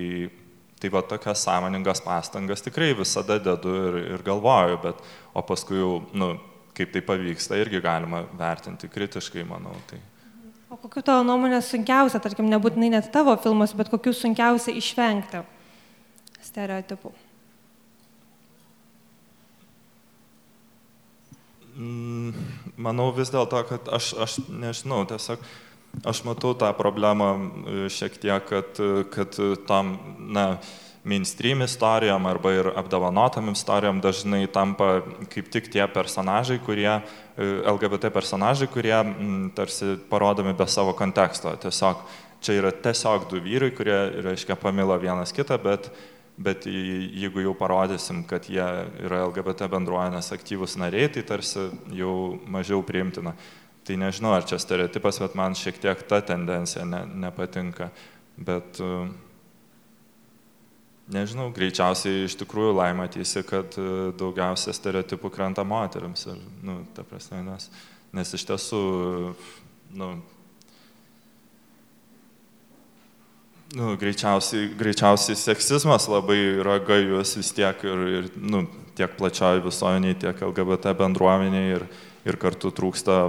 tai 0.79 0.91
va 0.93 1.03
tokias 1.03 1.43
sąmoningas 1.43 2.03
pastangas 2.05 2.63
tikrai 2.63 2.93
visada 2.97 3.39
dedu 3.43 3.75
ir, 3.89 3.99
ir 4.15 4.23
galvoju, 4.25 4.79
bet 4.83 5.03
o 5.35 5.43
paskui 5.43 5.81
jau, 5.81 5.93
nu, 6.15 6.33
kaip 6.75 6.93
tai 6.95 7.03
pavyksta, 7.03 7.59
irgi 7.59 7.83
galima 7.83 8.23
vertinti 8.39 8.87
kritiškai, 8.91 9.43
manau. 9.47 9.75
Tai. 9.91 9.99
O 10.69 10.77
kokiu 10.79 11.03
tavo 11.03 11.25
nuomonė 11.27 11.59
sunkiausia, 11.65 12.21
tarkim, 12.23 12.47
nebūtinai 12.51 12.93
net 12.93 13.11
tavo 13.11 13.35
filmas, 13.43 13.75
bet 13.75 13.91
kokiu 13.91 14.13
sunkiausia 14.15 14.75
išvengti 14.79 15.43
stereotipų? 16.45 17.11
Manau 21.79 23.09
vis 23.15 23.31
dėlto, 23.33 23.63
kad 23.69 23.89
aš, 23.95 24.11
aš 24.19 24.37
nežinau, 24.49 25.05
tiesiog 25.09 25.41
aš 26.05 26.21
matau 26.27 26.53
tą 26.57 26.69
problemą 26.77 27.31
e, 27.35 27.87
šiek 27.93 28.19
tiek, 28.21 28.45
kad, 28.51 28.83
kad 29.13 29.39
tam, 29.67 29.97
na, 30.19 30.51
mainstream 31.03 31.61
istorijom 31.61 32.25
arba 32.25 32.51
ir 32.53 32.69
apdovanotam 32.75 33.51
istorijom 33.51 34.01
dažnai 34.03 34.47
tampa 34.51 35.01
kaip 35.31 35.49
tik 35.51 35.71
tie 35.71 35.87
personažai, 35.87 36.59
kurie, 36.65 36.91
e, 36.91 37.47
LGBT 37.71 38.11
personažai, 38.13 38.67
kurie 38.67 38.95
m, 38.95 39.13
mm, 39.13 39.49
tarsi 39.55 39.95
parodomi 40.09 40.53
be 40.53 40.67
savo 40.67 40.93
konteksto. 40.93 41.55
Tiesiog 41.55 42.03
čia 42.41 42.59
yra 42.59 42.71
tiesiog 42.71 43.29
du 43.31 43.41
vyrai, 43.43 43.71
kurie, 43.75 43.97
reiškia, 44.27 44.59
pamilo 44.59 44.97
vienas 44.99 45.33
kitą, 45.35 45.57
bet 45.63 45.89
bet 46.39 46.65
jeigu 46.65 47.43
jau 47.43 47.53
parodysim, 47.57 48.23
kad 48.27 48.47
jie 48.47 48.63
yra 49.03 49.23
LGBT 49.27 49.67
bendruomenės 49.71 50.31
aktyvus 50.35 50.77
nariai, 50.79 51.09
tai 51.11 51.25
tarsi 51.27 51.67
jau 51.95 52.13
mažiau 52.47 52.83
priimtina. 52.85 53.35
Tai 53.87 53.97
nežinau, 53.99 54.31
ar 54.37 54.45
čia 54.47 54.59
stereotipas, 54.61 55.19
bet 55.19 55.35
man 55.35 55.57
šiek 55.57 55.79
tiek 55.81 56.03
ta 56.07 56.21
tendencija 56.23 56.85
ne, 56.87 57.01
nepatinka. 57.25 57.89
Bet 58.39 58.79
nežinau, 61.11 61.49
greičiausiai 61.55 62.23
iš 62.27 62.37
tikrųjų 62.39 62.75
laimatysi, 62.77 63.43
kad 63.49 63.75
daugiausia 64.19 64.75
stereotipų 64.77 65.31
krenta 65.33 65.65
moteriams. 65.67 66.27
Ir, 66.31 66.43
nu, 66.63 66.81
ta 66.95 67.03
prasme, 67.07 67.41
nes, 67.47 67.67
nes 68.15 68.35
iš 68.37 68.45
tiesų, 68.51 68.83
nu, 69.99 70.13
nu, 73.77 73.93
greičiausiai, 73.99 74.71
greičiausiai 74.79 75.37
seksizmas 75.37 76.07
labai 76.09 76.39
yra 76.61 76.79
gajus 76.81 77.35
vis 77.37 77.51
tiek 77.53 77.83
ir, 77.85 78.03
ir 78.19 78.29
nu, 78.41 78.63
tiek 78.97 79.13
plačioji 79.17 79.63
visuomeniai, 79.65 80.17
tiek 80.19 80.41
LGBT 80.49 80.95
bendruomeniai 80.97 81.75
ir, 81.77 81.85
ir 82.25 82.37
kartu 82.41 82.73
trūksta 82.75 83.21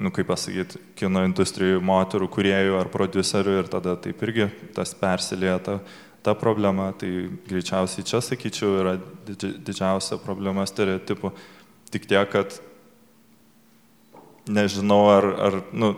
nu 0.00 0.08
kaip 0.16 0.30
pasakyti, 0.30 0.80
kino 0.96 1.20
industrijų 1.28 1.82
moterų, 1.84 2.30
kuriejų 2.32 2.78
ar 2.80 2.88
producerių 2.92 3.58
ir 3.60 3.68
tada 3.68 3.98
taip 4.00 4.22
irgi 4.24 4.48
tas 4.76 4.94
persilėta 4.96 5.76
ta 6.24 6.34
problema, 6.36 6.90
tai 6.96 7.28
greičiausiai 7.48 8.04
čia, 8.08 8.20
sakyčiau, 8.24 8.72
yra 8.80 8.96
didži, 9.28 9.54
didžiausia 9.64 10.18
problema 10.20 10.66
stereotipų. 10.68 11.32
Tik 11.92 12.08
tiek, 12.08 12.32
kad 12.32 12.56
nežinau, 14.48 15.02
ar, 15.12 15.28
ar 15.48 15.58
nu, 15.72 15.94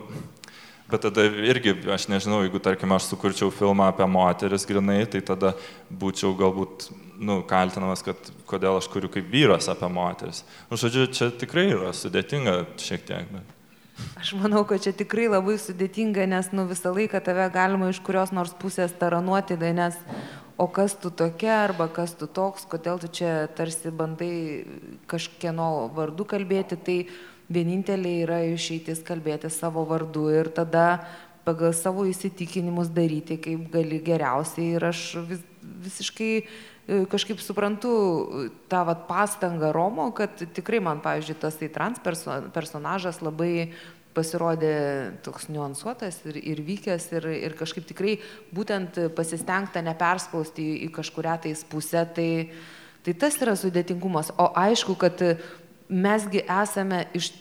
bet 0.92 1.06
tada 1.06 1.24
irgi, 1.24 1.74
aš 1.94 2.06
nežinau, 2.12 2.42
jeigu, 2.44 2.60
tarkim, 2.62 2.92
aš 2.94 3.08
sukurčiau 3.10 3.52
filmą 3.54 3.88
apie 3.90 4.06
moteris 4.10 4.66
grinai, 4.68 5.00
tai 5.10 5.22
tada 5.24 5.54
būčiau 5.88 6.34
galbūt, 6.38 6.90
nu, 7.22 7.40
kaltinamas, 7.48 8.04
kad 8.06 8.30
kodėl 8.50 8.78
aš 8.78 8.90
kuriu 8.92 9.10
kaip 9.12 9.26
vyras 9.32 9.70
apie 9.72 9.88
moteris. 9.92 10.44
Nu, 10.70 10.78
žodžiu, 10.80 11.08
čia 11.14 11.32
tikrai 11.32 11.70
yra 11.72 11.94
sudėtinga 11.96 12.60
šiek 12.82 13.08
tiek. 13.08 13.32
Bet... 13.32 13.58
Aš 14.20 14.34
manau, 14.40 14.62
kad 14.68 14.84
čia 14.84 14.92
tikrai 14.96 15.28
labai 15.30 15.56
sudėtinga, 15.60 16.28
nes 16.30 16.52
nu, 16.56 16.66
visą 16.70 16.92
laiką 16.94 17.20
tave 17.24 17.48
galima 17.54 17.90
iš 17.92 18.00
kurios 18.04 18.32
nors 18.34 18.54
pusės 18.60 18.94
taranuoti, 18.98 19.58
tai 19.60 19.72
nes 19.76 19.98
o 20.56 20.68
kas 20.68 20.94
tu 20.94 21.10
tokia, 21.10 21.64
arba 21.64 21.88
kas 21.92 22.14
tu 22.18 22.28
toks, 22.28 22.66
kodėl 22.70 23.00
tu 23.02 23.10
čia 23.10 23.48
tarsi 23.56 23.90
bandai 23.90 24.64
kažkieno 25.10 25.88
vardu 25.96 26.26
kalbėti, 26.28 26.78
tai 26.78 26.98
vienintelė 27.52 28.16
yra 28.24 28.40
išeitis 28.52 29.02
kalbėti 29.06 29.50
savo 29.52 29.84
vardu 29.88 30.28
ir 30.32 30.50
tada 30.54 31.04
pagal 31.46 31.72
savo 31.74 32.04
įsitikinimus 32.06 32.92
daryti, 32.94 33.38
kaip 33.42 33.70
gali 33.72 33.98
geriausiai. 34.04 34.76
Ir 34.76 34.86
aš 34.92 35.00
vis, 35.28 35.42
visiškai 35.86 36.30
e, 36.38 36.44
kažkaip 37.10 37.42
suprantu 37.42 37.94
tą 38.70 38.84
vat, 38.88 39.08
pastangą 39.08 39.72
Romo, 39.74 40.10
kad 40.16 40.44
tikrai 40.54 40.82
man, 40.84 41.02
pavyzdžiui, 41.04 41.40
tas 41.42 41.58
tai 41.58 41.70
trans 41.72 42.02
personažas 42.02 43.22
labai 43.24 43.72
pasirodė 44.12 44.74
toks 45.24 45.48
niuansuotas 45.48 46.18
ir, 46.28 46.36
ir 46.36 46.60
vykęs 46.64 47.08
ir, 47.16 47.26
ir 47.48 47.56
kažkaip 47.56 47.86
tikrai 47.88 48.18
būtent 48.54 48.98
pasistengta 49.16 49.80
neperspausti 49.84 50.66
į, 50.68 50.74
į 50.86 50.88
kažkuria 50.98 51.38
tais 51.46 51.64
pusę, 51.64 52.04
tai, 52.16 52.28
tai 53.06 53.16
tas 53.16 53.38
yra 53.40 53.56
sudėtingumas. 53.58 54.34
O 54.36 54.50
aišku, 54.58 54.98
kad 55.00 55.24
mesgi 55.88 56.44
esame 56.44 57.06
iš 57.16 57.32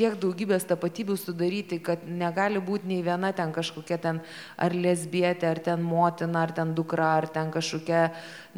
tiek 0.00 0.16
daugybės 0.20 0.64
tapatybių 0.70 1.16
sudaryti, 1.20 1.80
kad 1.84 2.06
negali 2.08 2.62
būti 2.64 2.88
nei 2.88 3.02
viena 3.04 3.32
ten 3.36 3.52
kažkokia 3.52 4.00
ten 4.00 4.22
ar 4.56 4.76
lesbietė, 4.76 5.50
ar 5.50 5.60
ten 5.66 5.84
motina, 5.84 6.46
ar 6.46 6.54
ten 6.56 6.72
dukra, 6.76 7.12
ar 7.20 7.28
ten 7.32 7.52
kažkokia, 7.52 8.08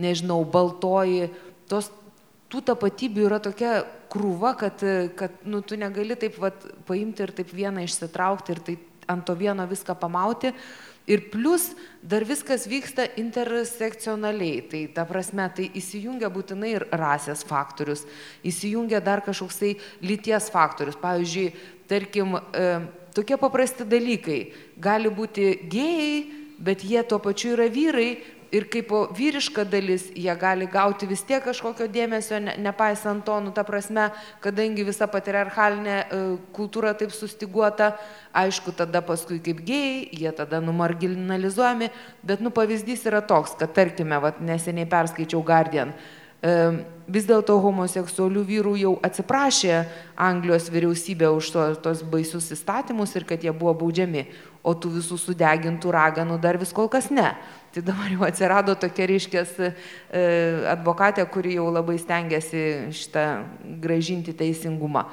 nežinau, 0.01 0.39
baltoji. 0.47 1.33
Tos, 1.71 1.91
tų 2.53 2.63
tapatybių 2.71 3.27
yra 3.27 3.41
tokia 3.43 3.83
krūva, 4.13 4.55
kad, 4.61 4.85
kad 5.19 5.43
nu, 5.49 5.63
tu 5.65 5.79
negali 5.81 6.17
taip 6.21 6.39
vat, 6.43 6.67
paimti 6.89 7.25
ir 7.25 7.35
taip 7.35 7.53
vieną 7.57 7.87
išsitraukti 7.89 8.55
ir 8.55 8.65
taip 8.71 8.89
ant 9.13 9.27
to 9.29 9.37
vieno 9.39 9.67
viską 9.69 9.97
pamauti. 10.01 10.53
Ir 11.11 11.25
plus 11.33 11.73
dar 11.99 12.23
viskas 12.23 12.69
vyksta 12.71 13.09
intersekcionaliai, 13.19 14.61
tai 14.71 14.83
ta 14.95 15.03
prasme, 15.07 15.49
tai 15.51 15.67
įsijungia 15.75 16.31
būtinai 16.31 16.71
ir 16.77 16.85
rasės 16.95 17.43
faktorius, 17.47 18.05
įsijungia 18.47 19.01
dar 19.03 19.25
kažkoksai 19.27 19.73
lyties 20.07 20.47
faktorius. 20.55 20.99
Pavyzdžiui, 21.03 21.49
tarkim, 21.91 22.37
e, 22.39 22.69
tokie 23.19 23.39
paprasti 23.41 23.87
dalykai. 23.89 24.41
Gali 24.79 25.11
būti 25.11 25.49
gėjai, 25.73 26.15
bet 26.63 26.87
jie 26.87 27.03
tuo 27.03 27.19
pačiu 27.19 27.57
yra 27.57 27.67
vyrai, 27.67 28.13
ir 28.53 28.67
kaip 28.69 28.93
vyriška 29.17 29.65
dalis 29.65 30.05
jie 30.13 30.33
gali 30.37 30.69
gauti 30.71 31.09
vis 31.09 31.25
tiek 31.25 31.43
kažkokio 31.45 31.89
dėmesio, 31.93 32.39
ne, 32.45 32.55
nepaisant 32.61 33.25
to, 33.25 33.39
nu 33.41 33.53
ta 33.57 33.65
prasme, 33.65 34.11
kadangi 34.45 34.85
visa 34.87 35.09
patriarchalinė 35.11 35.97
e, 35.97 36.23
kultūra 36.57 36.93
taip 36.99 37.15
sustiguota, 37.17 37.95
aišku, 38.37 38.75
tada 38.77 39.01
paskui 39.05 39.41
kaip 39.45 39.65
gėjai, 39.65 40.09
jie 40.21 40.33
tada 40.37 40.61
numarginalizuojami, 40.65 41.89
bet 42.29 42.45
nu 42.45 42.53
pavyzdys 42.53 43.07
yra 43.09 43.25
toks, 43.25 43.57
kad 43.61 43.73
tarkime, 43.77 44.21
vat, 44.21 44.43
neseniai 44.45 44.89
perskaičiau 44.91 45.41
Guardian, 45.49 45.97
e, 46.45 46.55
vis 47.09 47.25
dėlto 47.29 47.57
homoseksualių 47.65 48.45
vyrų 48.53 48.77
jau 48.83 48.95
atsiprašė 49.09 49.81
Anglijos 50.29 50.69
vyriausybė 50.73 51.33
už 51.39 51.51
to, 51.57 51.67
tos 51.89 52.05
baisius 52.05 52.53
įstatymus 52.53 53.17
ir 53.17 53.25
kad 53.29 53.41
jie 53.41 53.57
buvo 53.57 53.73
baudžiami, 53.81 54.29
o 54.63 54.77
tų 54.79 54.93
visų 55.01 55.17
sudegintų 55.19 55.91
raganų 55.91 56.37
dar 56.39 56.61
vis 56.61 56.71
kol 56.77 56.87
kas 56.93 57.09
ne. 57.11 57.33
Tai 57.73 57.81
dabar 57.81 58.11
jau 58.13 58.21
atsirado 58.27 58.75
tokia 58.77 59.07
ryškės 59.09 59.53
e, 59.65 59.69
advokatė, 60.69 61.25
kuri 61.33 61.55
jau 61.57 61.71
labai 61.73 61.95
stengiasi 61.97 62.93
šitą 62.93 63.23
gražinti 63.81 64.35
teisingumą. 64.37 65.07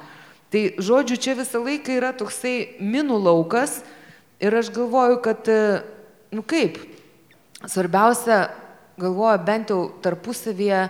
Tai 0.52 0.60
žodžiu, 0.76 1.16
čia 1.16 1.38
visą 1.38 1.62
laiką 1.64 1.94
yra 1.96 2.10
toksai 2.12 2.76
minų 2.84 3.16
laukas 3.24 3.78
ir 4.44 4.52
aš 4.58 4.68
galvoju, 4.74 5.22
kad, 5.24 5.48
e, 5.48 5.80
nu 6.36 6.44
kaip, 6.44 6.76
svarbiausia, 7.64 8.50
galvoju, 9.00 9.38
bent 9.46 9.72
jau 9.72 9.78
tarpusavyje 10.04 10.82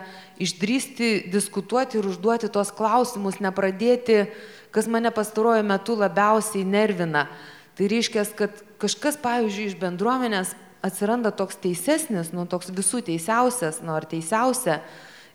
išdrysti, 0.42 1.10
diskutuoti 1.30 2.00
ir 2.00 2.08
užduoti 2.10 2.50
tos 2.50 2.72
klausimus, 2.74 3.38
nepradėti, 3.38 4.24
kas 4.74 4.90
mane 4.90 5.14
pastaruoju 5.14 5.62
metu 5.70 5.94
labiausiai 6.02 6.66
nervina. 6.66 7.28
Tai 7.78 7.92
reiškia, 7.94 8.26
kad 8.34 8.58
kažkas, 8.82 9.20
pavyzdžiui, 9.22 9.68
iš 9.70 9.78
bendruomenės 9.78 10.56
atsiranda 10.82 11.30
toks 11.30 11.58
teisesnis, 11.60 12.32
nu 12.32 12.46
toks 12.48 12.72
visų 12.74 13.02
teisiausias, 13.06 13.80
nu 13.84 13.94
ar 13.96 14.06
teisiausia, 14.08 14.80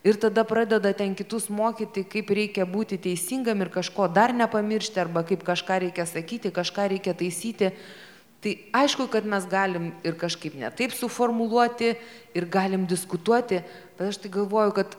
ir 0.06 0.18
tada 0.22 0.46
pradeda 0.46 0.93
ten 0.93 1.16
kitus 1.18 1.50
mokyti, 1.50 2.06
kaip 2.06 2.30
reikia 2.30 2.66
būti 2.70 3.00
teisingam 3.02 3.62
ir 3.66 3.72
kažko 3.74 4.08
dar 4.14 4.34
nepamiršti, 4.38 5.02
arba 5.02 5.26
kaip 5.26 5.46
kažką 5.46 5.80
reikia 5.88 6.06
sakyti, 6.10 6.54
kažką 6.54 6.89
reikia 6.93 7.16
taisyti. 7.18 7.72
Tai 8.46 8.52
aišku, 8.78 9.08
kad 9.10 9.26
mes 9.26 9.48
galim 9.50 9.89
ir 10.06 10.14
kažkaip 10.22 10.54
netaip 10.62 10.93
suformuluoti 10.93 11.96
ir 12.38 12.46
galim 12.46 12.86
diskutuoti, 12.86 13.64
bet 13.98 14.12
aš 14.12 14.22
tai 14.22 14.30
galvoju, 14.30 14.76
kad 14.78 14.93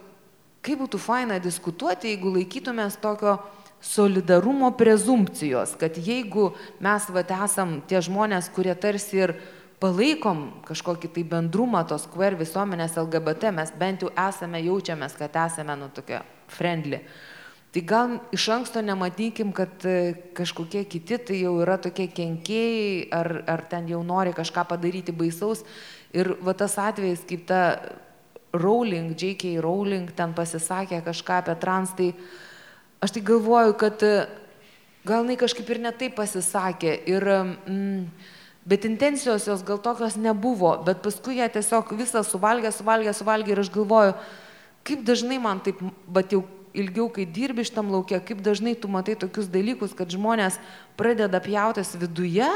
kaip 0.59 0.81
būtų 0.83 0.99
faina 0.99 1.37
diskutuoti, 1.39 2.11
jeigu 2.11 2.33
laikytumės 2.35 2.99
tokio 2.99 3.37
solidarumo 3.79 4.73
prezumpcijos, 4.75 5.77
kad 5.79 5.95
jeigu 5.95 6.49
mes 6.83 7.07
vat 7.13 7.31
esam 7.37 7.77
tie 7.87 8.01
žmonės, 8.03 8.49
kurie 8.51 8.75
tarsi 8.75 9.21
ir 9.21 9.37
palaikom 9.81 10.47
kažkokį 10.65 11.11
tai 11.13 11.23
bendrumą 11.29 11.83
tos 11.89 12.07
queer 12.09 12.37
visuomenės 12.39 12.97
LGBT, 12.97 13.51
mes 13.53 13.73
bent 13.77 14.05
jau 14.05 14.11
esame, 14.27 14.61
jaučiamės, 14.65 15.17
kad 15.19 15.35
esame, 15.45 15.75
nu, 15.77 15.89
tokia 15.93 16.23
friendly. 16.51 17.03
Tai 17.75 17.83
gal 17.85 18.15
iš 18.33 18.47
anksto 18.55 18.81
nematykim, 18.81 19.51
kad 19.53 19.83
e, 19.85 20.15
kažkokie 20.33 20.85
kiti 20.89 21.19
tai 21.21 21.41
jau 21.43 21.57
yra 21.61 21.75
tokie 21.77 22.07
kenkėjai, 22.09 23.09
ar, 23.13 23.29
ar 23.45 23.65
ten 23.69 23.89
jau 23.91 23.99
nori 24.07 24.33
kažką 24.33 24.63
padaryti 24.69 25.13
baisaus. 25.13 25.61
Ir 26.15 26.31
va 26.41 26.55
tas 26.57 26.77
atvejis, 26.81 27.25
kaip 27.27 27.43
ta 27.49 27.61
Rowling, 28.55 29.11
J.K. 29.13 29.59
Rowling 29.61 30.09
ten 30.17 30.33
pasisakė 30.33 31.03
kažką 31.05 31.41
apie 31.43 31.57
trans, 31.61 31.91
tai 31.93 32.13
aš 33.03 33.13
tai 33.13 33.21
galvoju, 33.27 33.77
kad 33.77 34.07
e, 34.07 34.15
gal 35.05 35.27
jinai 35.27 35.37
kažkaip 35.37 35.69
ir 35.69 35.83
netai 35.83 36.09
pasisakė. 36.15 36.95
Ir, 37.11 37.29
mm, 37.67 38.33
bet 38.67 38.85
intencijos 38.85 39.47
jos 39.47 39.63
gal 39.63 39.79
tokios 39.79 40.17
nebuvo, 40.19 40.73
bet 40.83 40.99
paskui 41.05 41.39
ją 41.39 41.47
tiesiog 41.53 41.93
visą 41.95 42.23
suvalgė, 42.27 42.73
suvalgė, 42.75 43.13
suvalgė 43.15 43.53
ir 43.53 43.63
aš 43.63 43.71
galvoju, 43.71 44.15
kaip 44.87 45.05
dažnai 45.07 45.39
man 45.39 45.61
taip, 45.63 45.79
bet 46.11 46.35
jau 46.35 46.43
ilgiau, 46.77 47.07
kai 47.13 47.25
dirbi 47.25 47.65
šitam 47.65 47.89
laukia, 47.93 48.19
kaip 48.23 48.43
dažnai 48.43 48.75
tu 48.75 48.91
matai 48.91 49.15
tokius 49.19 49.47
dalykus, 49.51 49.95
kad 49.97 50.11
žmonės 50.11 50.59
pradeda 50.99 51.39
pjautis 51.43 51.95
viduje 51.97 52.47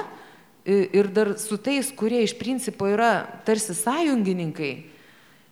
ir 0.67 1.09
dar 1.15 1.33
su 1.41 1.57
tais, 1.57 1.89
kurie 1.95 2.21
iš 2.25 2.35
principo 2.37 2.89
yra 2.91 3.23
tarsi 3.47 3.73
sąjungininkai 3.77 4.90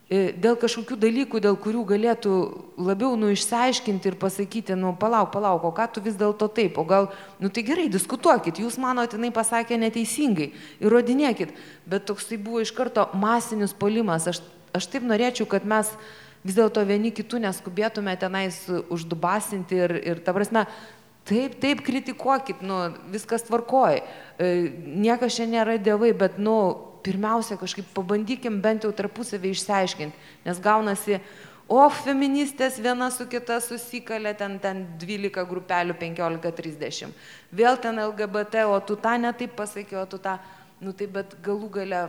dėl 0.10 0.56
kažkokių 0.58 0.96
dalykų, 0.98 1.40
dėl 1.44 1.58
kurių 1.62 1.84
galėtų 1.92 2.36
labiau 2.82 3.14
nu 3.20 3.30
išsiaiškinti 3.30 4.10
ir 4.10 4.16
pasakyti, 4.18 4.74
nu 4.74 4.96
palauk, 4.98 5.30
palauk, 5.36 5.68
o 5.70 5.72
ką 5.76 5.86
tu 5.94 6.02
vis 6.02 6.18
dėlto 6.18 6.48
taip, 6.50 6.80
o 6.82 6.86
gal, 6.88 7.12
nu 7.38 7.52
tai 7.54 7.62
gerai, 7.68 7.86
diskutuokit, 7.94 8.58
jūs 8.58 8.80
manote, 8.82 9.20
jinai 9.20 9.30
pasakė 9.36 9.78
neteisingai, 9.78 10.50
įrodinėkit, 10.82 11.54
bet 11.86 12.10
toks 12.10 12.26
tai 12.26 12.42
buvo 12.42 12.64
iš 12.66 12.74
karto 12.74 13.06
masinis 13.14 13.76
polimas, 13.78 14.26
aš, 14.34 14.42
aš 14.74 14.90
taip 14.90 15.06
norėčiau, 15.06 15.46
kad 15.46 15.68
mes 15.70 15.94
vis 16.42 16.58
dėlto 16.58 16.82
vieni 16.90 17.14
kitų 17.14 17.44
neskubėtume 17.46 18.18
tenais 18.18 18.64
uždubasinti 18.90 19.78
ir, 19.78 19.98
ir 20.10 20.26
ta 20.26 20.34
prasme, 20.34 20.66
taip, 21.30 21.62
taip 21.62 21.86
kritikuokit, 21.86 22.66
nu 22.66 22.88
viskas 23.14 23.46
tvarkoja, 23.46 24.02
e, 24.42 24.54
niekas 25.06 25.38
čia 25.38 25.46
nėra 25.46 25.78
dievai, 25.78 26.16
bet, 26.18 26.42
nu, 26.42 26.89
pirmiausia 27.04 27.58
kažkaip 27.60 27.88
pabandykim 27.96 28.60
bent 28.64 28.86
jau 28.86 28.92
tarpusavį 28.96 29.54
išsiaiškinti, 29.56 30.26
nes 30.46 30.62
gaunasi, 30.64 31.20
o 31.70 31.82
feministės 31.94 32.80
viena 32.82 33.10
su 33.14 33.28
kita 33.30 33.60
susikalė 33.62 34.34
ten, 34.38 34.58
ten 34.62 34.86
12 35.02 35.46
grupelių 35.50 35.98
15-30, 36.00 37.14
vėl 37.52 37.78
ten 37.82 38.02
LGBT, 38.06 38.66
o 38.70 38.80
tu 38.82 38.98
tą 39.00 39.18
netaip 39.22 39.54
pasakė, 39.58 40.00
o 40.02 40.06
tu 40.10 40.22
tą, 40.22 40.38
nu 40.82 40.94
tai 40.94 41.10
bet 41.12 41.36
galų 41.46 41.70
gale 41.80 42.04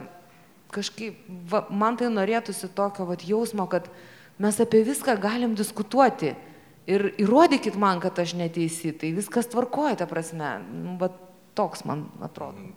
kažkaip, 0.75 1.19
va, 1.51 1.65
man 1.71 1.99
tai 1.99 2.09
norėtųsi 2.13 2.71
tokio 2.75 3.09
va, 3.09 3.19
jausmo, 3.19 3.67
kad 3.71 3.91
mes 4.41 4.61
apie 4.63 4.85
viską 4.87 5.19
galim 5.21 5.59
diskutuoti. 5.59 6.37
ir 6.91 7.13
įrodykit 7.23 7.77
man, 7.79 8.01
kad 8.03 8.19
aš 8.19 8.35
neteisi, 8.39 8.91
tai 8.97 9.13
viskas 9.15 9.47
tvarkoja, 9.53 9.99
ta 10.01 10.07
prasme. 10.11 10.57
Nu, 10.73 10.97
bet 10.99 11.15
toks 11.61 11.85
man 11.89 12.07
atrodo. 12.25 12.71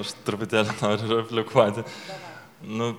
Aš 0.00 0.16
truputėlį 0.26 0.76
noriu 0.80 1.20
replikuoti. 1.20 1.84
Nu, 2.64 2.94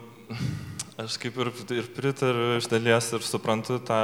aš 1.02 1.18
kaip 1.22 1.40
ir, 1.42 1.54
ir 1.76 1.88
pritariu 1.96 2.58
iš 2.60 2.70
dalies 2.72 3.10
ir 3.18 3.26
suprantu 3.26 3.80
tą 3.86 4.02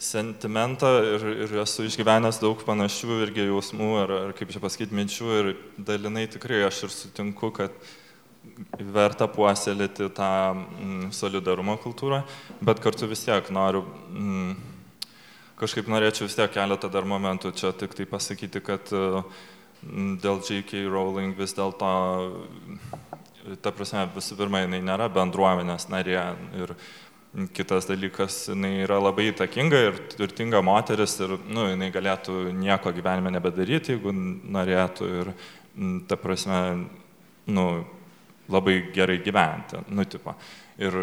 sentimentą 0.00 0.90
ir, 1.04 1.24
ir 1.44 1.56
esu 1.60 1.84
išgyvenęs 1.84 2.40
daug 2.40 2.60
panašių 2.64 3.18
irgi 3.26 3.48
jausmų 3.50 3.88
ar, 4.00 4.12
ar 4.26 4.36
kaip 4.36 4.52
čia 4.52 4.62
pasakyti, 4.62 4.96
minčių 4.96 5.32
ir 5.36 5.50
dalinai 5.76 6.24
tikrai 6.32 6.62
aš 6.64 6.86
ir 6.86 6.94
sutinku, 6.94 7.50
kad 7.52 7.74
verta 8.80 9.28
puoselėti 9.28 10.08
tą 10.16 10.30
mm, 10.56 11.10
solidarumo 11.16 11.76
kultūrą, 11.82 12.22
bet 12.64 12.80
kartu 12.80 13.08
vis 13.10 13.26
tiek 13.26 13.52
noriu 13.52 13.84
mm, 13.84 14.54
kažkaip 15.60 15.88
norėčiau 15.92 16.28
vis 16.28 16.38
tiek 16.38 16.52
keletą 16.54 16.88
dar 16.92 17.04
momentų 17.08 17.52
čia 17.60 17.74
tik 17.76 17.92
tai 17.96 18.08
pasakyti, 18.08 18.64
kad 18.64 18.92
uh, 18.96 19.20
dėl 19.82 20.40
J.K. 20.44 20.84
Rowling 20.90 21.36
vis 21.38 21.54
dėlto, 21.56 21.90
ta 23.64 23.72
prasme, 23.72 24.04
visų 24.14 24.36
pirma, 24.38 24.64
jinai 24.64 24.82
nėra 24.84 25.08
bendruomenės 25.12 25.88
narė 25.92 26.18
ir 26.60 26.74
kitas 27.54 27.86
dalykas, 27.86 28.42
jinai 28.50 28.80
yra 28.84 28.98
labai 29.00 29.28
įtakinga 29.30 29.80
ir 29.86 30.00
turtinga 30.16 30.60
moteris 30.66 31.14
ir, 31.22 31.36
nu, 31.48 31.68
jinai 31.70 31.92
galėtų 31.94 32.50
nieko 32.58 32.92
gyvenime 32.94 33.32
nebedaryti, 33.36 33.94
jeigu 33.94 34.12
norėtų 34.12 35.10
ir, 35.20 35.32
ta 36.10 36.18
prasme, 36.20 36.60
nu, 37.50 37.66
labai 38.50 38.80
gerai 38.94 39.20
gyventi, 39.22 39.78
nu, 39.94 40.04
tipo. 40.10 40.34
Ir 40.80 40.96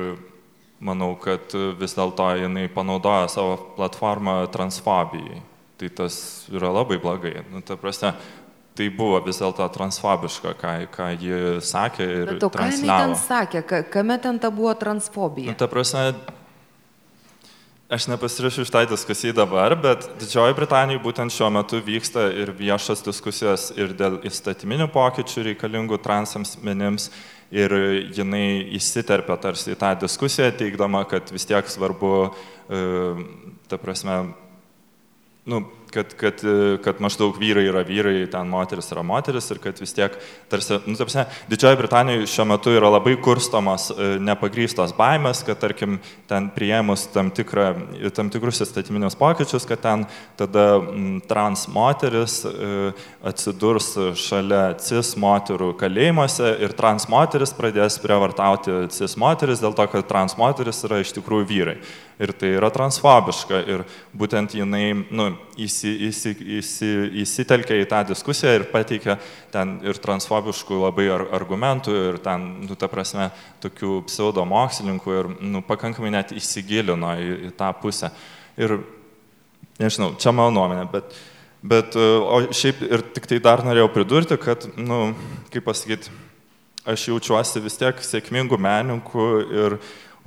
manau, 0.83 1.13
kad 1.21 1.53
vis 1.79 1.95
dėlto 1.97 2.27
jinai 2.43 2.67
panaudoja 2.73 3.29
savo 3.31 3.55
platformą 3.77 4.41
transfobijai. 4.53 5.41
Tai 5.77 5.89
tas 5.93 6.17
yra 6.49 6.71
labai 6.73 6.97
blogai. 7.01 7.35
Nu, 7.53 7.61
ta 7.61 7.77
prasme, 7.77 8.15
tai 8.77 8.87
buvo 8.93 9.19
vis 9.25 9.39
dėlto 9.41 9.65
transfobiška, 9.73 10.53
ką, 10.59 10.73
ką 10.93 11.11
ji 11.17 11.37
sakė 11.65 12.07
ir 12.07 12.33
Bet 12.35 12.47
o 12.47 12.49
ką 12.53 12.67
jinai 12.71 12.97
ten 13.01 13.15
sakė, 13.19 13.63
Ka, 13.67 13.83
kame 13.97 14.19
ten 14.21 14.39
ta 14.41 14.51
buvo 14.53 14.73
transfobija? 14.77 15.51
Nu, 15.51 15.57
ta 15.57 15.69
prasme, 15.71 16.11
aš 17.89 18.09
nepasirašiau 18.11 18.67
iš 18.67 18.73
tai 18.73 18.83
diskusijai 18.89 19.35
dabar, 19.35 19.75
bet 19.79 20.05
Didžioji 20.19 20.55
Britanija 20.57 21.01
būtent 21.03 21.33
šiuo 21.33 21.49
metu 21.55 21.79
vyksta 21.83 22.27
ir 22.35 22.51
viešas 22.55 23.01
diskusijos 23.05 23.71
ir 23.79 23.95
dėl 23.97 24.19
įstatyminių 24.27 24.89
pokyčių 24.93 25.49
reikalingų 25.51 26.01
transams 26.03 26.57
menims. 26.63 27.09
Ir 27.47 27.71
jinai 28.11 28.67
įsiterpia 28.75 29.37
tarsi 29.39 29.71
į 29.71 29.77
tą 29.79 29.93
diskusiją, 30.01 30.49
teikdama, 30.59 31.05
kad 31.07 31.29
vis 31.31 31.47
tiek 31.47 31.69
svarbu, 31.71 32.09
e, 32.67 32.79
ta 33.71 33.79
prasme, 33.79 34.17
nu, 35.47 35.61
kad, 35.97 36.13
kad, 36.19 36.41
kad 36.85 37.01
maždaug 37.01 37.37
vyrai 37.41 37.65
yra 37.71 37.81
vyrai, 37.87 38.27
ten 38.31 38.49
moteris 38.51 38.91
yra 38.93 39.03
moteris 39.05 39.49
ir 39.53 39.61
kad 39.63 39.79
vis 39.81 39.95
tiek, 39.97 40.13
tarsi, 40.51 40.77
nu, 40.85 40.95
tarsi, 40.99 41.25
Didžioji 41.49 41.79
Britanija 41.79 42.27
šiuo 42.29 42.45
metu 42.51 42.73
yra 42.75 42.91
labai 42.93 43.15
kurstomas 43.23 43.89
e, 43.91 44.09
nepagrystos 44.21 44.93
baimės, 44.97 45.41
kad, 45.47 45.59
tarkim, 45.63 45.97
ten 46.29 46.51
prieimus 46.53 47.07
tam, 47.13 47.31
tikrą, 47.33 47.71
tam 48.15 48.29
tikrus 48.33 48.61
įstatyminius 48.65 49.17
pokyčius, 49.17 49.65
kad 49.69 49.81
ten 49.83 50.05
tada 50.37 50.67
trans 51.29 51.65
moteris 51.73 52.39
e, 52.45 52.91
atsidurs 53.27 53.93
šalia 54.21 54.63
cis 54.83 55.15
moterų 55.19 55.73
kalėjimuose 55.79 56.53
ir 56.61 56.75
trans 56.77 57.09
moteris 57.11 57.55
pradės 57.57 57.97
prievartauti 58.03 58.83
cis 58.93 59.17
moteris 59.17 59.63
dėl 59.63 59.73
to, 59.77 59.87
kad 59.91 60.09
trans 60.09 60.37
moteris 60.37 60.83
yra 60.85 61.01
iš 61.01 61.15
tikrųjų 61.17 61.49
vyrai. 61.49 61.79
Ir 62.17 62.31
tai 62.33 62.55
yra 62.57 62.71
transfobiška 62.73 63.59
ir 63.69 63.83
būtent 64.17 64.55
jinai 64.57 64.87
nu, 65.13 65.27
įsi, 65.61 65.86
įsi, 66.07 66.33
įsi, 66.59 66.89
įsitelkia 67.23 67.77
į 67.81 67.87
tą 67.89 68.01
diskusiją 68.09 68.53
ir 68.57 68.65
pateikia 68.71 69.17
ten 69.53 69.77
ir 69.85 69.99
transfobiškų 70.03 70.81
labai 70.81 71.07
ar, 71.13 71.23
argumentų 71.39 71.95
ir 72.11 72.19
ten, 72.23 72.45
nu, 72.67 72.77
ta 72.79 72.89
prasme, 72.91 73.29
tokių 73.63 74.01
pseudomokslininkų 74.09 75.17
ir 75.17 75.31
nu, 75.39 75.63
pakankamai 75.65 76.13
net 76.15 76.35
įsigilino 76.35 77.15
į, 77.17 77.33
į 77.49 77.55
tą 77.57 77.71
pusę. 77.81 78.11
Ir 78.59 78.79
nežinau, 79.81 80.13
čia 80.21 80.33
mano 80.35 80.53
nuomonė, 80.55 80.87
bet, 80.93 81.17
bet 81.61 81.97
o 81.97 82.41
šiaip 82.51 82.81
ir 82.87 83.05
tik 83.15 83.29
tai 83.29 83.41
dar 83.43 83.65
norėjau 83.65 83.91
pridurti, 83.93 84.39
kad, 84.41 84.69
nu, 84.77 85.11
kaip 85.53 85.67
pasakyti, 85.67 86.13
aš 86.87 87.09
jaučiuosi 87.09 87.61
vis 87.63 87.75
tiek 87.79 88.03
sėkmingų 88.03 88.59
menininkų 88.63 89.25
ir 89.51 89.77